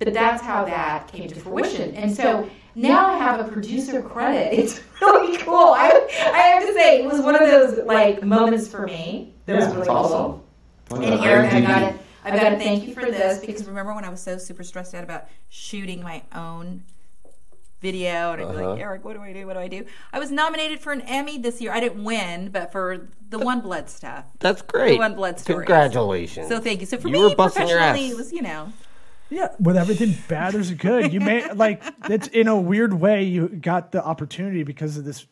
But 0.00 0.14
that's 0.14 0.42
how 0.42 0.64
that 0.64 1.08
came 1.08 1.28
to 1.28 1.34
fruition. 1.34 1.94
And 1.96 2.14
so 2.14 2.48
now 2.76 3.06
I 3.08 3.18
have 3.18 3.40
a 3.40 3.50
producer 3.50 4.02
credit. 4.02 4.52
It's 4.58 4.80
really 5.00 5.36
cool. 5.38 5.54
I, 5.76 5.90
I 6.32 6.38
have 6.38 6.66
to 6.66 6.72
say, 6.72 7.02
it 7.02 7.06
was 7.10 7.20
one 7.20 7.34
of 7.34 7.40
those 7.48 7.84
like 7.84 8.22
moments 8.24 8.66
for 8.68 8.86
me 8.86 9.34
that 9.46 9.56
was 9.56 9.66
really 9.74 9.86
cool. 9.86 10.44
And 10.90 11.04
Eric, 11.04 11.52
I 11.52 11.60
got 11.60 11.78
to, 11.80 11.98
I 12.24 12.30
got 12.36 12.50
to 12.50 12.56
thank 12.58 12.86
you 12.86 12.94
for 12.94 13.02
this 13.06 13.38
because 13.40 13.64
remember 13.66 13.94
when 13.94 14.04
I 14.04 14.08
was 14.08 14.20
so 14.22 14.38
super 14.38 14.62
stressed 14.62 14.94
out 14.94 15.04
about 15.04 15.26
shooting 15.48 16.02
my 16.02 16.22
own 16.34 16.82
video 17.80 18.32
and 18.32 18.42
I'd 18.42 18.48
be 18.48 18.54
Uh-huh. 18.56 18.70
like, 18.70 18.80
Eric, 18.80 19.04
what 19.04 19.14
do 19.14 19.22
I 19.22 19.32
do? 19.32 19.46
What 19.46 19.54
do 19.54 19.60
I 19.60 19.68
do? 19.68 19.84
I 20.12 20.18
was 20.18 20.30
nominated 20.30 20.80
for 20.80 20.92
an 20.92 21.00
Emmy 21.02 21.38
this 21.38 21.60
year. 21.60 21.72
I 21.72 21.80
didn't 21.80 22.02
win, 22.02 22.50
but 22.50 22.72
for 22.72 23.08
the 23.30 23.38
One 23.38 23.60
Blood 23.60 23.88
stuff. 23.88 24.24
That's 24.40 24.62
great. 24.62 24.92
The 24.94 24.98
One 24.98 25.14
Blood 25.14 25.38
Stories. 25.38 25.66
Congratulations. 25.66 26.48
So 26.48 26.58
thank 26.60 26.80
you. 26.80 26.86
So 26.86 26.98
for 26.98 27.08
You 27.08 27.14
me, 27.14 27.20
were 27.20 27.34
busting 27.36 27.68
your 27.68 27.78
professionally, 27.78 28.06
ass. 28.06 28.12
it 28.12 28.16
was 28.16 28.32
you 28.32 28.42
know. 28.42 28.72
Yeah, 29.30 29.48
with 29.60 29.76
everything 29.76 30.14
bad, 30.26 30.54
there's 30.54 30.70
good. 30.72 31.12
You 31.12 31.20
may 31.20 31.52
like 31.54 31.82
it's 32.08 32.28
in 32.28 32.48
a 32.48 32.58
weird 32.58 32.94
way. 32.94 33.22
You 33.24 33.48
got 33.48 33.92
the 33.92 34.02
opportunity 34.02 34.62
because 34.64 34.96
of 34.96 35.04
this 35.04 35.26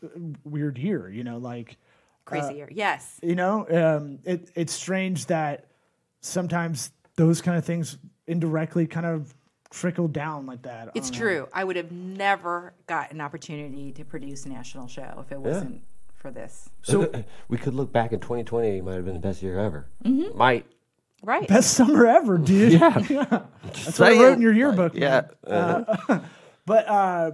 weird 0.45 0.77
year. 0.79 1.09
You 1.09 1.25
know, 1.25 1.38
like 1.38 1.79
Crazy 2.27 2.55
year. 2.57 2.69
Yes. 2.71 3.19
you 3.23 3.35
know, 3.35 3.67
um, 3.71 4.19
it, 4.25 4.51
it's 4.55 4.73
strange 4.73 5.27
that 5.27 5.67
sometimes 6.21 6.91
those 7.17 7.41
kind 7.41 7.57
of 7.57 7.65
things 7.65 7.97
indirectly 8.27 8.87
kind 8.87 9.07
of 9.07 9.35
trickle 9.71 10.09
down 10.09 10.45
like 10.47 10.62
that. 10.62 10.91
It's 10.95 11.09
don't 11.11 11.19
know. 11.21 11.25
true. 11.27 11.49
I 11.55 11.65
would 11.65 11.77
have 11.77 11.91
never 11.93 12.75
got 12.87 13.12
an 13.12 13.21
opportunity 13.21 13.93
to 13.93 14.05
produce 14.05 14.45
a 14.45 14.49
national 14.49 14.89
show 14.89 15.25
if 15.25 15.33
it 15.33 15.41
wasn't 15.41 15.83
for 16.17 16.31
this. 16.31 16.69
So 16.83 17.11
we 17.49 17.59
could 17.59 17.75
look 17.75 17.93
back 17.93 18.12
in 18.12 18.21
2020. 18.21 18.79
It 18.79 18.85
might 18.85 18.95
have 18.95 19.05
been 19.05 19.15
the 19.15 19.21
best 19.21 19.43
year 19.43 19.59
ever. 19.59 19.87
Might. 20.35 20.67
Right. 21.23 21.49
best 21.49 21.73
summer 21.75 22.07
ever, 22.07 22.39
dude. 22.39 22.73
Yeah. 22.81 22.91
That's 23.62 23.99
what 23.99 24.12
I 24.12 24.21
wrote 24.21 24.35
in 24.35 24.41
your 24.41 24.53
yearbook. 24.53 24.95
Yeah. 24.95 25.23
uh, 25.47 26.21
But 26.67 26.89
uh, 26.89 27.31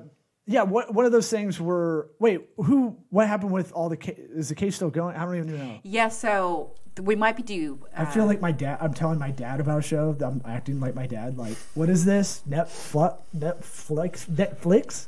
yeah, 0.47 0.63
what 0.63 0.93
one 0.93 1.05
of 1.05 1.13
those 1.13 1.31
things 1.31 1.61
were? 1.61 2.11
Wait, 2.19 2.41
who? 2.57 2.97
What 3.11 3.29
happened 3.29 3.53
with 3.53 3.73
all 3.73 3.89
the? 3.89 3.97
Ca- 3.97 4.17
is 4.35 4.49
the 4.49 4.55
case 4.55 4.75
still 4.77 4.91
going? 4.91 5.17
I 5.17 5.25
don't 5.25 5.37
even 5.37 5.57
know. 5.57 5.79
Yeah, 5.85 6.09
so 6.09 6.73
we 7.01 7.15
might 7.15 7.37
be 7.37 7.43
due. 7.43 7.79
I 7.97 8.03
Uh, 8.03 8.07
feel 8.11 8.27
like 8.27 8.41
my 8.41 8.53
dad. 8.53 8.79
I'm 8.81 8.93
telling 8.93 9.19
my 9.19 9.31
dad 9.31 9.61
about 9.61 9.79
a 9.79 9.83
show. 9.83 10.17
I'm 10.21 10.43
acting 10.45 10.81
like 10.81 10.95
my 10.95 11.07
dad. 11.07 11.39
Like, 11.39 11.57
what 11.75 11.89
is 11.89 12.05
this? 12.05 12.43
Netflix? 12.49 13.19
Netflix? 13.37 14.27
Netflix? 14.29 15.07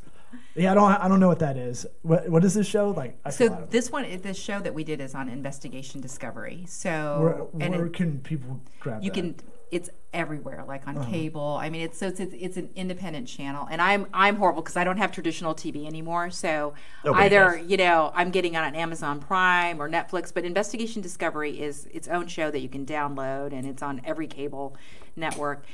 Yeah, 0.55 0.70
I 0.70 0.75
don't. 0.75 0.92
I 0.92 1.09
don't 1.09 1.18
know 1.18 1.29
what 1.29 1.40
that 1.40 1.57
is. 1.57 1.85
What 2.03 2.29
What 2.29 2.44
is 2.44 2.55
this 2.55 2.66
show? 2.68 2.90
Like, 2.90 3.18
I 3.25 3.31
so 3.31 3.47
out 3.47 3.53
of 3.53 3.59
it. 3.64 3.70
this 3.73 3.90
one, 3.90 4.07
this 4.23 4.37
show 4.38 4.61
that 4.61 4.73
we 4.73 4.85
did 4.85 5.01
is 5.01 5.14
on 5.16 5.29
investigation 5.29 6.01
discovery. 6.01 6.64
So 6.68 7.49
where, 7.53 7.64
and 7.66 7.75
where 7.75 7.87
it- 7.87 7.92
can 7.92 8.20
people 8.20 8.61
grab? 8.79 9.03
you 9.03 9.11
that? 9.11 9.14
can 9.14 9.35
it's 9.70 9.90
everywhere 10.12 10.64
like 10.68 10.87
Uh-huh. 10.87 11.00
on 11.00 11.11
cable 11.11 11.59
i 11.61 11.68
mean 11.68 11.83
it's 11.83 11.98
so 11.98 12.07
it's, 12.07 12.20
it's, 12.20 12.35
it's 12.38 12.57
an 12.57 12.68
independent 12.77 13.27
channel 13.27 13.66
and 13.70 13.81
i'm 13.83 14.07
i'm 14.14 14.37
horrible 14.37 14.62
because 14.62 14.77
i 14.77 14.85
don't 14.85 14.98
have 14.98 15.11
traditional 15.11 15.55
tv 15.55 15.87
anymore 15.87 16.31
so 16.31 16.74
Nobody 17.05 17.24
either 17.27 17.59
does. 17.59 17.66
you 17.70 17.77
know 17.77 18.12
i'm 18.14 18.31
getting 18.31 18.57
on 18.57 18.64
an 18.64 18.74
amazon 18.77 19.18
prime 19.20 19.81
or 19.83 19.88
netflix 19.90 20.33
but 20.33 20.44
investigation 20.44 21.03
discovery 21.03 21.61
is 21.61 21.87
its 21.92 22.07
own 22.09 22.29
show 22.29 22.50
that 22.50 22.61
you 22.61 22.68
can 22.68 22.87
download 22.87 23.53
and 23.53 23.66
it's 23.66 23.83
on 23.83 24.00
every 24.05 24.27
cable 24.29 24.77
network 25.16 25.64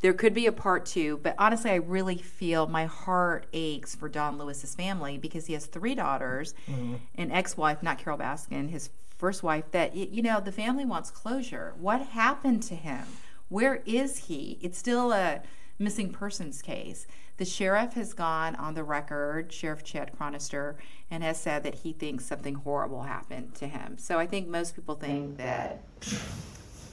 there 0.00 0.12
could 0.12 0.32
be 0.32 0.46
a 0.46 0.52
part 0.52 0.86
two, 0.86 1.18
but 1.24 1.34
honestly, 1.40 1.72
I 1.72 1.74
really 1.74 2.18
feel 2.18 2.68
my 2.68 2.84
heart 2.86 3.46
aches 3.52 3.96
for 3.96 4.08
Don 4.08 4.38
Lewis's 4.38 4.76
family 4.76 5.18
because 5.18 5.46
he 5.46 5.54
has 5.54 5.66
three 5.66 5.96
daughters, 5.96 6.54
an 6.68 7.32
ex-wife, 7.32 7.82
not 7.82 7.98
Carole 7.98 8.16
Baskin, 8.16 8.70
his 8.70 8.90
first 9.16 9.42
wife. 9.42 9.64
That 9.72 9.96
you 9.96 10.22
know, 10.22 10.38
the 10.38 10.52
family 10.52 10.84
wants 10.84 11.10
closure. 11.10 11.74
What 11.80 12.00
happened 12.00 12.62
to 12.64 12.76
him? 12.76 13.06
Where 13.48 13.82
is 13.86 14.18
he? 14.18 14.58
It's 14.60 14.78
still 14.78 15.12
a 15.12 15.40
missing 15.78 16.10
persons 16.10 16.60
case. 16.62 17.06
The 17.38 17.44
sheriff 17.44 17.92
has 17.94 18.14
gone 18.14 18.56
on 18.56 18.74
the 18.74 18.82
record, 18.82 19.52
Sheriff 19.52 19.84
Chad 19.84 20.10
Chronister, 20.18 20.74
and 21.10 21.22
has 21.22 21.38
said 21.38 21.62
that 21.62 21.76
he 21.76 21.92
thinks 21.92 22.26
something 22.26 22.54
horrible 22.56 23.04
happened 23.04 23.54
to 23.56 23.68
him. 23.68 23.96
So 23.96 24.18
I 24.18 24.26
think 24.26 24.48
most 24.48 24.74
people 24.74 24.96
think 24.96 25.36
that 25.36 25.80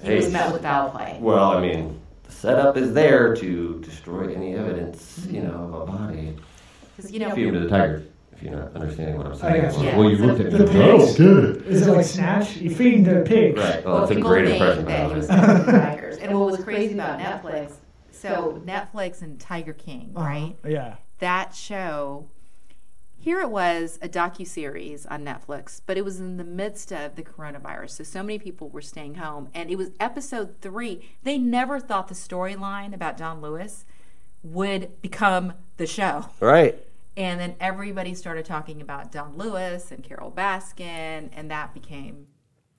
he 0.04 0.16
was 0.16 0.32
met 0.32 0.54
with 0.54 0.62
foul 0.62 0.92
play. 0.92 1.18
Well, 1.20 1.52
I 1.52 1.60
mean, 1.60 2.00
the 2.24 2.32
setup 2.32 2.78
is 2.78 2.94
there 2.94 3.36
to 3.38 3.82
destroy 3.82 4.34
any 4.34 4.54
evidence, 4.56 5.26
you 5.30 5.42
know, 5.42 5.72
of 5.74 5.90
a 5.90 5.92
body. 5.92 6.38
'Cause, 6.96 7.12
you 7.12 7.20
know, 7.20 7.34
Feed 7.34 7.48
him 7.48 7.54
to 7.56 7.60
the 7.62 7.70
tigers. 7.70 8.08
If 8.36 8.44
you're 8.44 8.56
not 8.56 8.76
understanding 8.76 9.18
what 9.18 9.28
I'm 9.28 9.36
saying. 9.36 9.62
got 9.62 9.78
you. 9.78 9.84
Yeah. 9.86 9.98
Well, 9.98 10.10
you 10.10 10.18
looked 10.18 10.40
at 10.42 10.52
me. 10.52 10.58
The 10.58 10.64
like, 10.66 10.72
pigs. 11.00 11.16
good. 11.18 11.66
Is 11.68 11.88
it 11.88 11.92
like 11.92 12.06
Snatch? 12.06 12.58
You 12.58 12.70
feed 12.76 13.06
the 13.06 13.22
pigs. 13.26 13.58
Right. 13.58 13.84
Well, 13.86 13.94
Well, 13.94 14.00
that's 14.02 14.12
a 14.12 14.16
people 14.16 14.30
great 14.30 14.48
think 14.48 14.62
impression. 14.62 14.86
that 14.86 15.10
he 15.10 15.16
was 15.16 15.28
way. 15.30 15.36
met 15.36 15.66
tigers. 15.66 16.18
And 16.18 16.40
what 16.40 16.52
was 16.52 16.64
crazy 16.64 16.94
about 16.94 17.20
Netflix, 17.20 17.74
so 18.12 18.62
Netflix 18.66 19.22
and 19.22 19.40
Tiger 19.40 19.74
King, 19.74 20.12
Uh-huh. 20.16 20.26
right? 20.28 20.56
Yeah. 20.68 20.96
That 21.20 21.56
show, 21.56 22.28
here 23.18 23.40
it 23.40 23.50
was 23.50 23.98
a 24.02 24.10
docu 24.10 24.46
series 24.46 25.06
on 25.06 25.24
Netflix, 25.24 25.80
but 25.86 25.98
it 25.98 26.04
was 26.04 26.20
in 26.20 26.36
the 26.38 26.44
midst 26.44 26.92
of 26.92 27.16
the 27.16 27.24
coronavirus, 27.24 27.92
so 27.92 28.04
so 28.04 28.22
many 28.22 28.38
people 28.38 28.68
were 28.70 28.82
staying 28.82 29.16
home, 29.16 29.48
and 29.54 29.70
it 29.72 29.78
was 29.78 29.92
episode 30.00 30.56
three. 30.62 31.08
They 31.24 31.38
never 31.38 31.80
thought 31.80 32.10
the 32.10 32.16
storyline 32.16 32.94
about 32.94 33.18
John 33.18 33.40
Lewis 33.42 33.86
would 34.44 35.02
become 35.02 35.54
the 35.78 35.88
show. 35.88 36.26
Right. 36.42 36.86
And 37.18 37.40
then 37.40 37.56
everybody 37.60 38.14
started 38.14 38.46
talking 38.46 38.82
about 38.82 39.12
Don 39.12 39.38
Lewis 39.38 39.92
and 39.92 40.04
Carole 40.04 40.32
Baskin, 40.32 41.30
and 41.34 41.50
that 41.50 41.74
became 41.74 42.28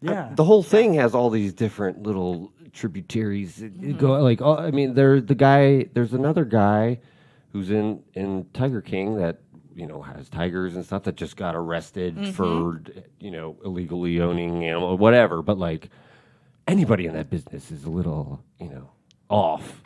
Yeah. 0.03 0.27
Uh, 0.27 0.35
the 0.35 0.45
whole 0.45 0.63
thing 0.63 0.95
has 0.95 1.15
all 1.15 1.31
these 1.31 1.55
different 1.55 2.03
little 2.03 2.53
tributaries. 2.73 3.63
It- 3.63 3.73
it 3.83 3.99
Go 3.99 4.13
like, 4.23 4.43
oh, 4.43 4.55
I 4.57 4.71
mean, 4.71 4.93
there's 4.95 5.25
the 5.25 5.35
guy. 5.35 5.87
There's 5.95 6.13
another 6.13 6.45
guy 6.45 6.99
who's 7.53 7.71
in 7.71 8.03
in 8.13 8.47
Tiger 8.53 8.83
King 8.83 9.17
that 9.17 9.41
you 9.75 9.87
know 9.87 10.03
has 10.03 10.29
tigers 10.29 10.75
and 10.77 10.85
stuff 10.85 11.05
that 11.05 11.17
just 11.17 11.37
got 11.37 11.57
arrested 11.57 12.17
mm-hmm. 12.17 12.31
for 12.33 12.83
you 13.19 13.31
know 13.31 13.57
illegally 13.65 14.21
owning 14.21 14.65
animal 14.65 14.99
whatever. 14.99 15.43
But 15.43 15.59
like 15.59 15.89
anybody 16.69 17.07
in 17.07 17.15
that 17.15 17.31
business 17.31 17.71
is 17.71 17.85
a 17.85 17.91
little 17.91 18.43
you 18.61 18.69
know 18.69 18.91
off. 19.31 19.83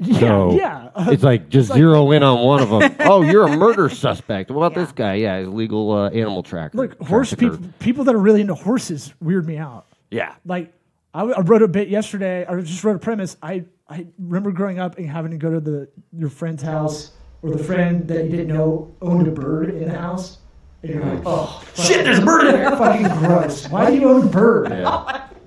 Yeah. 0.00 0.18
So 0.18 0.52
yeah. 0.52 0.90
it's 0.96 1.22
like 1.22 1.50
just 1.50 1.72
zero 1.72 2.10
in 2.12 2.22
on 2.22 2.44
one 2.44 2.62
of 2.62 2.70
them. 2.70 2.96
oh, 3.00 3.22
you're 3.22 3.46
a 3.46 3.56
murder 3.56 3.90
suspect. 3.90 4.50
What 4.50 4.64
about 4.64 4.74
this 4.74 4.92
guy? 4.92 5.14
Yeah, 5.14 5.38
he's 5.38 5.48
a 5.48 5.50
legal 5.50 5.92
uh, 5.92 6.08
animal 6.08 6.42
tracker. 6.42 6.76
Look, 6.76 7.00
horse 7.02 7.34
people, 7.34 7.58
people 7.80 8.04
that 8.04 8.14
are 8.14 8.20
really 8.20 8.40
into 8.40 8.54
horses 8.54 9.12
weird 9.20 9.46
me 9.46 9.58
out. 9.58 9.86
Yeah. 10.10 10.34
Like, 10.46 10.72
I 11.12 11.24
wrote 11.24 11.62
a 11.62 11.68
bit 11.68 11.88
yesterday. 11.88 12.46
I 12.46 12.60
just 12.60 12.82
wrote 12.82 12.96
a 12.96 13.00
premise. 13.00 13.36
I, 13.42 13.64
I 13.88 14.06
remember 14.18 14.52
growing 14.52 14.78
up 14.78 14.96
and 14.96 15.08
having 15.08 15.32
to 15.32 15.36
go 15.36 15.50
to 15.50 15.60
the 15.60 15.88
your 16.12 16.30
friend's 16.30 16.62
house 16.62 17.12
or 17.42 17.50
the 17.50 17.62
friend 17.62 18.06
that 18.08 18.24
you 18.24 18.30
didn't 18.30 18.48
know 18.48 18.94
owned 19.02 19.26
a 19.26 19.32
bird 19.32 19.70
in 19.70 19.88
the 19.88 19.98
house. 19.98 20.38
And 20.82 20.94
you're 20.94 21.04
like, 21.04 21.22
oh, 21.26 21.62
shit, 21.74 22.04
there's 22.04 22.20
a 22.20 22.24
bird 22.24 22.46
in 22.46 22.52
there. 22.54 22.70
Fucking 22.70 23.18
gross. 23.18 23.68
Why 23.68 23.90
do 23.90 23.98
you 23.98 24.08
own 24.08 24.28
a 24.28 24.30
bird? 24.30 24.72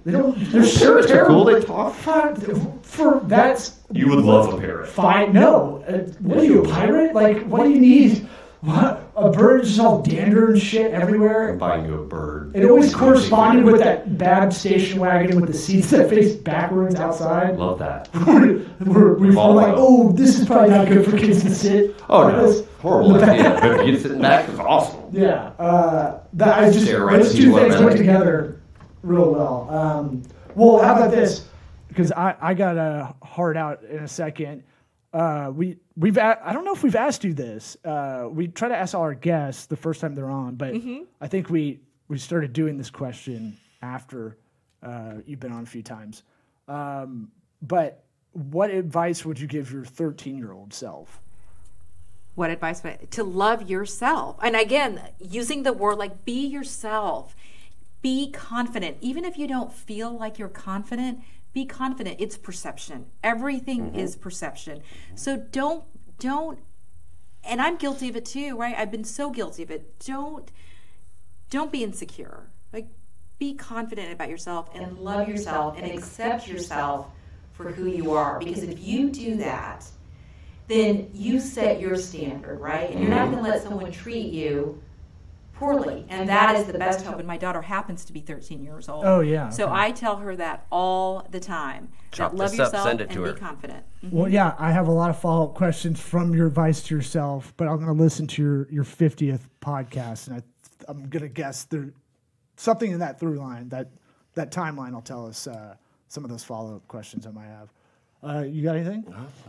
They 0.05 0.11
don't. 0.11 0.37
They're 0.51 0.65
so 0.65 0.85
Parrots 0.85 1.05
are 1.07 1.13
terrible. 1.13 1.45
cool, 1.45 1.45
they 1.45 1.61
talk. 1.65 1.93
For, 1.95 2.35
for 2.81 3.19
that's 3.25 3.77
You 3.91 4.09
would 4.09 4.19
love 4.23 4.53
a 4.53 4.57
parrot. 4.57 4.89
fine. 4.89 5.31
No, 5.33 5.83
uh, 5.87 5.99
what 6.19 6.39
are 6.39 6.43
you 6.45 6.63
a 6.63 6.67
pirate? 6.67 7.13
Like, 7.15 7.43
what 7.45 7.63
do 7.63 7.69
you 7.69 7.79
need? 7.79 8.27
What 8.61 9.11
a 9.17 9.29
bird 9.29 9.65
just 9.65 9.77
all 9.79 10.01
dander 10.01 10.49
and 10.51 10.61
shit 10.61 10.93
everywhere. 10.93 11.53
buying 11.57 11.85
you 11.85 11.95
a 11.95 12.05
bird. 12.05 12.55
It 12.55 12.63
always 12.63 12.95
corresponded 12.95 13.65
with 13.65 13.81
that 13.81 14.17
bad 14.17 14.53
station 14.53 15.01
wagon 15.01 15.41
with 15.41 15.51
the 15.51 15.57
seats 15.57 15.89
that 15.91 16.09
face 16.09 16.33
backwards 16.35 16.95
outside. 16.95 17.57
Love 17.57 17.79
that. 17.79 18.07
We're, 18.79 19.15
we're 19.17 19.37
all 19.37 19.53
like, 19.53 19.73
oh, 19.75 20.13
this 20.13 20.39
is 20.39 20.45
probably 20.47 20.69
not 20.69 20.87
good 20.87 21.03
for 21.05 21.17
kids 21.17 21.43
to 21.43 21.53
sit. 21.53 21.95
Oh 22.09 22.29
no, 22.29 22.47
this. 22.47 22.65
horrible 22.79 23.15
idea. 23.21 23.57
But 23.61 23.85
you 23.85 23.97
sitting 23.99 24.21
back 24.21 24.47
is 24.49 24.59
awesome. 24.59 25.01
Yeah, 25.13 25.51
uh, 25.59 26.21
that 26.33 26.57
I 26.57 26.71
just 26.71 26.85
Stare 26.85 27.05
right 27.05 27.17
those 27.21 27.31
to 27.33 27.37
two 27.37 27.43
things 27.43 27.55
automatically. 27.75 27.85
went 27.85 27.97
together 27.97 28.61
real 29.03 29.31
well. 29.31 29.67
Um, 29.69 30.23
well, 30.55 30.79
how 30.83 30.95
about 30.95 31.11
this? 31.11 31.47
Because 31.89 32.11
I, 32.11 32.35
I 32.41 32.53
got 32.55 32.77
a 32.77 33.13
heart 33.23 33.55
out 33.57 33.83
in 33.83 33.99
a 34.03 34.07
second. 34.07 34.63
Uh, 35.13 35.51
we 35.53 35.77
we've 35.95 36.17
a- 36.17 36.39
I 36.43 36.53
don't 36.53 36.65
know 36.65 36.73
if 36.73 36.81
we've 36.81 36.95
asked 36.95 37.23
you 37.23 37.33
this. 37.33 37.77
Uh, 37.85 38.27
we 38.31 38.47
try 38.47 38.67
to 38.69 38.75
ask 38.75 38.95
all 38.95 39.01
our 39.01 39.13
guests 39.13 39.67
the 39.67 39.75
first 39.75 40.01
time 40.01 40.15
they're 40.15 40.29
on, 40.29 40.55
but 40.55 40.73
I 41.21 41.27
think 41.27 41.49
we 41.51 41.79
we 42.07 42.17
started 42.17 42.51
doing 42.53 42.77
this 42.77 42.89
question 42.89 43.57
after 43.83 44.37
uh, 44.81 45.15
you've 45.25 45.39
been 45.39 45.51
on 45.51 45.63
a 45.63 45.67
few 45.67 45.83
times. 45.83 46.23
Um, 46.67 47.31
but 47.61 48.03
what 48.31 48.71
advice 48.71 49.23
would 49.23 49.39
you 49.39 49.45
give 49.47 49.71
your 49.71 49.85
13 49.85 50.35
year 50.37 50.51
old 50.51 50.73
self? 50.73 51.19
what 52.35 52.49
advice 52.49 52.81
would 52.83 52.93
I- 52.93 53.05
to 53.11 53.23
love 53.23 53.69
yourself 53.69 54.37
and 54.41 54.55
again 54.55 54.99
using 55.19 55.61
the 55.61 55.71
word 55.71 55.99
like 55.99 56.25
be 56.25 56.47
yourself 56.47 57.35
be 58.03 58.29
confident. 58.31 58.97
Even 59.01 59.25
if 59.25 59.39
you 59.39 59.47
don't 59.47 59.73
feel 59.73 60.15
like 60.15 60.37
you're 60.37 60.47
confident 60.47 61.21
be 61.53 61.65
confident. 61.65 62.17
It's 62.19 62.35
perception. 62.35 63.05
Everything 63.23 63.91
mm-hmm. 63.91 63.99
is 63.99 64.15
perception. 64.15 64.81
So 65.15 65.37
don't 65.37 65.83
don't 66.19 66.59
and 67.43 67.59
i'm 67.59 67.75
guilty 67.75 68.07
of 68.07 68.15
it 68.15 68.25
too 68.25 68.57
right? 68.57 68.75
I've 68.77 68.91
been 68.91 69.03
so 69.03 69.29
guilty 69.29 69.63
of 69.63 69.71
it. 69.71 69.99
Don't 69.99 70.51
don't 71.49 71.71
be 71.71 71.83
insecure. 71.83 72.49
Like 72.71 72.87
be 73.39 73.53
confident 73.53 74.11
about 74.11 74.29
yourself 74.29 74.69
and 74.73 74.97
love 74.99 75.29
yourself 75.29 75.77
and 75.77 75.85
accept 75.91 76.47
yourself 76.47 77.07
for 77.53 77.71
who 77.71 77.85
you 77.85 78.13
are. 78.13 78.39
Because 78.39 78.63
if 78.63 78.84
you 78.84 79.09
do 79.09 79.38
that 79.38 79.86
then 80.67 81.09
you 81.13 81.39
set 81.39 81.80
your 81.82 81.97
standard, 81.97 82.59
right? 82.59 82.89
And 82.89 83.01
you're 83.01 83.09
not 83.09 83.25
mm-hmm. 83.28 83.34
going 83.34 83.43
to 83.43 83.51
let 83.51 83.63
someone 83.63 83.91
treat 83.91 84.32
you 84.32 84.82
poorly. 85.64 86.05
And 86.09 86.30
that 86.30 86.55
is 86.55 86.66
the 86.66 86.78
best 86.78 87.05
hope. 87.05 87.20
And 87.20 87.28
my 87.28 87.38
daughter 87.38 87.61
happens 87.61 88.05
to 88.05 88.14
be 88.14 88.20
13 88.20 88.64
years 88.64 88.89
old. 88.89 89.05
Oh, 89.05 89.20
yeah, 89.22 89.49
So 89.49 89.66
okay. 89.66 89.74
I 89.74 89.91
tell 89.91 90.18
her 90.18 90.36
that 90.36 90.66
all 90.72 91.28
the 91.32 91.39
time. 91.39 91.89
Chop 92.11 92.32
that 92.32 92.38
love 92.38 92.51
this 92.51 92.59
up, 92.59 92.66
yourself 92.68 92.88
send 92.88 93.01
it 93.01 93.03
and 93.05 93.14
to 93.14 93.24
be 93.24 93.30
her. 93.30 93.34
confident. 93.36 93.86
Well, 94.11 94.30
yeah, 94.30 94.55
I 94.59 94.72
have 94.72 94.88
a 94.88 94.91
lot 94.91 95.09
of 95.09 95.20
follow 95.20 95.45
up 95.45 95.55
questions 95.55 95.99
from 95.99 96.34
your 96.36 96.47
advice 96.47 96.84
to 96.84 96.95
yourself, 96.95 97.53
but 97.57 97.68
I'm 97.68 97.76
going 97.78 97.88
to 97.88 98.03
listen 98.03 98.28
to 98.28 98.41
your 98.41 98.68
your 98.70 98.84
50th 98.84 99.41
podcast, 99.61 100.28
and 100.28 100.38
I, 100.38 100.41
I'm 100.91 101.07
going 101.09 101.24
to 101.24 101.30
guess 101.30 101.64
there 101.66 101.91
something 102.55 102.91
in 102.91 102.99
that 102.99 103.20
through 103.20 103.36
line 103.39 103.70
that 103.70 103.89
that 104.36 104.51
timeline 104.51 104.93
will 104.93 105.01
tell 105.01 105.26
us 105.26 105.47
uh, 105.47 105.76
some 106.07 106.24
of 106.24 106.30
those 106.30 106.43
follow 106.43 106.76
up 106.76 106.88
questions 106.88 107.26
I 107.26 107.32
might 107.32 107.47
have. 107.47 107.72
Uh, 108.26 108.41
you 108.43 108.63
got 108.63 108.76
anything? 108.78 109.03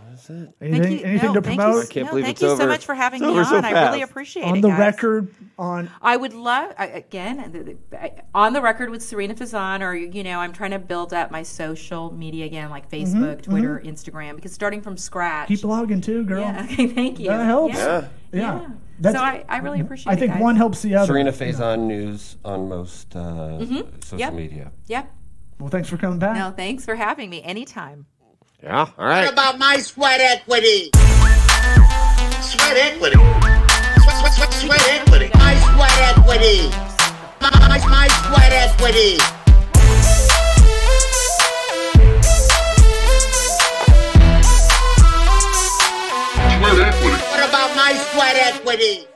That's 0.09 0.31
it. 0.31 0.51
Anything, 0.61 0.83
Thank 0.83 1.01
you. 1.01 1.07
anything 1.07 1.29
no, 1.29 1.35
to 1.35 1.43
thank 1.43 1.61
promote? 1.61 1.75
You, 1.77 1.81
I 1.83 1.87
can't 1.87 2.07
no, 2.07 2.11
believe 2.11 2.25
thank 2.25 2.35
it's 2.37 2.43
you 2.43 2.49
over. 2.49 2.63
so 2.63 2.67
much 2.67 2.85
for 2.85 2.95
having 2.95 3.23
It's 3.23 3.27
me 3.29 3.33
over 3.35 3.45
so 3.45 3.57
on. 3.57 3.65
I 3.65 3.85
really 3.87 4.03
appreciate 4.03 4.43
on 4.45 4.49
it. 4.49 4.53
On 4.57 4.61
the 4.63 4.69
guys. 4.69 4.79
record 4.79 5.35
on 5.59 5.91
I 6.03 6.17
would 6.17 6.33
love 6.35 6.73
again 6.79 7.51
the- 7.53 7.77
the- 7.91 8.03
I- 8.03 8.23
on 8.35 8.53
the 8.53 8.61
record 8.63 8.91
with 8.91 9.03
Serena 9.03 9.35
Fazan, 9.35 9.81
or 9.83 9.95
you 9.95 10.23
know, 10.25 10.39
I'm 10.41 10.53
trying 10.53 10.73
to 10.73 10.79
build 10.79 11.13
up 11.15 11.31
my 11.31 11.43
social 11.43 12.13
media 12.13 12.47
again, 12.47 12.71
like 12.71 12.91
Facebook, 12.91 13.43
Twitter, 13.43 13.81
Instagram, 13.85 14.35
because 14.37 14.53
starting 14.53 14.81
from 14.81 14.97
scratch. 14.97 15.49
keep 15.49 15.61
blogging 15.61 16.03
too, 16.03 16.25
girl. 16.25 16.41
yeah. 16.43 16.65
Okay. 16.71 16.87
Thank 16.89 17.21
you. 17.21 17.29
That 17.29 17.45
helps. 17.47 17.77
Yeah. 17.77 18.09
Yeah. 18.33 18.41
Yeah. 18.61 18.69
That's- 19.01 19.21
so 19.21 19.25
I, 19.25 19.45
I 19.49 19.59
really 19.59 19.81
appreciate 19.81 20.11
I 20.11 20.15
it. 20.17 20.19
think 20.21 20.33
guys. 20.33 20.43
one 20.43 20.57
helps 20.57 20.83
the 20.83 20.95
other. 20.97 21.07
Serena 21.13 21.33
Faison 21.33 21.81
News 21.87 22.37
on 22.45 22.69
most 22.69 23.15
uh, 23.17 23.59
social 23.61 23.67
Mm-hmm. 23.77 24.19
Yep. 24.19 24.33
media. 24.35 24.73
Yep. 24.87 25.13
Well, 25.61 25.69
thanks 25.69 25.89
for 25.89 25.97
coming 25.97 26.19
back. 26.19 26.37
No, 26.37 26.51
thanks 26.51 26.85
for 26.85 26.97
having 26.97 27.31
me. 27.31 27.41
Anytime. 27.43 28.07
Yeah. 28.65 28.89
All 28.97 29.05
What 29.05 29.31
about 29.31 29.59
my 29.59 29.77
sweat 29.77 30.23
equity? 30.23 30.89
Sweat 32.41 32.77
equity. 32.81 33.17
Sweat, 34.01 34.17
sweat, 34.17 34.33
sweat, 34.33 34.53
sweat 34.55 34.81
equity. 34.89 35.31
My 35.35 35.55
sweat 35.69 35.93
equity. 36.17 36.73
My, 37.43 37.51
my, 37.69 37.77
my 37.93 38.09
sweat 38.25 38.53
equity. 38.57 39.19
Sweat 46.57 46.89
equity. 46.89 47.21
What 47.21 47.45
about 47.47 47.77
my 47.77 47.93
sweat 48.13 48.37
equity? 48.49 49.14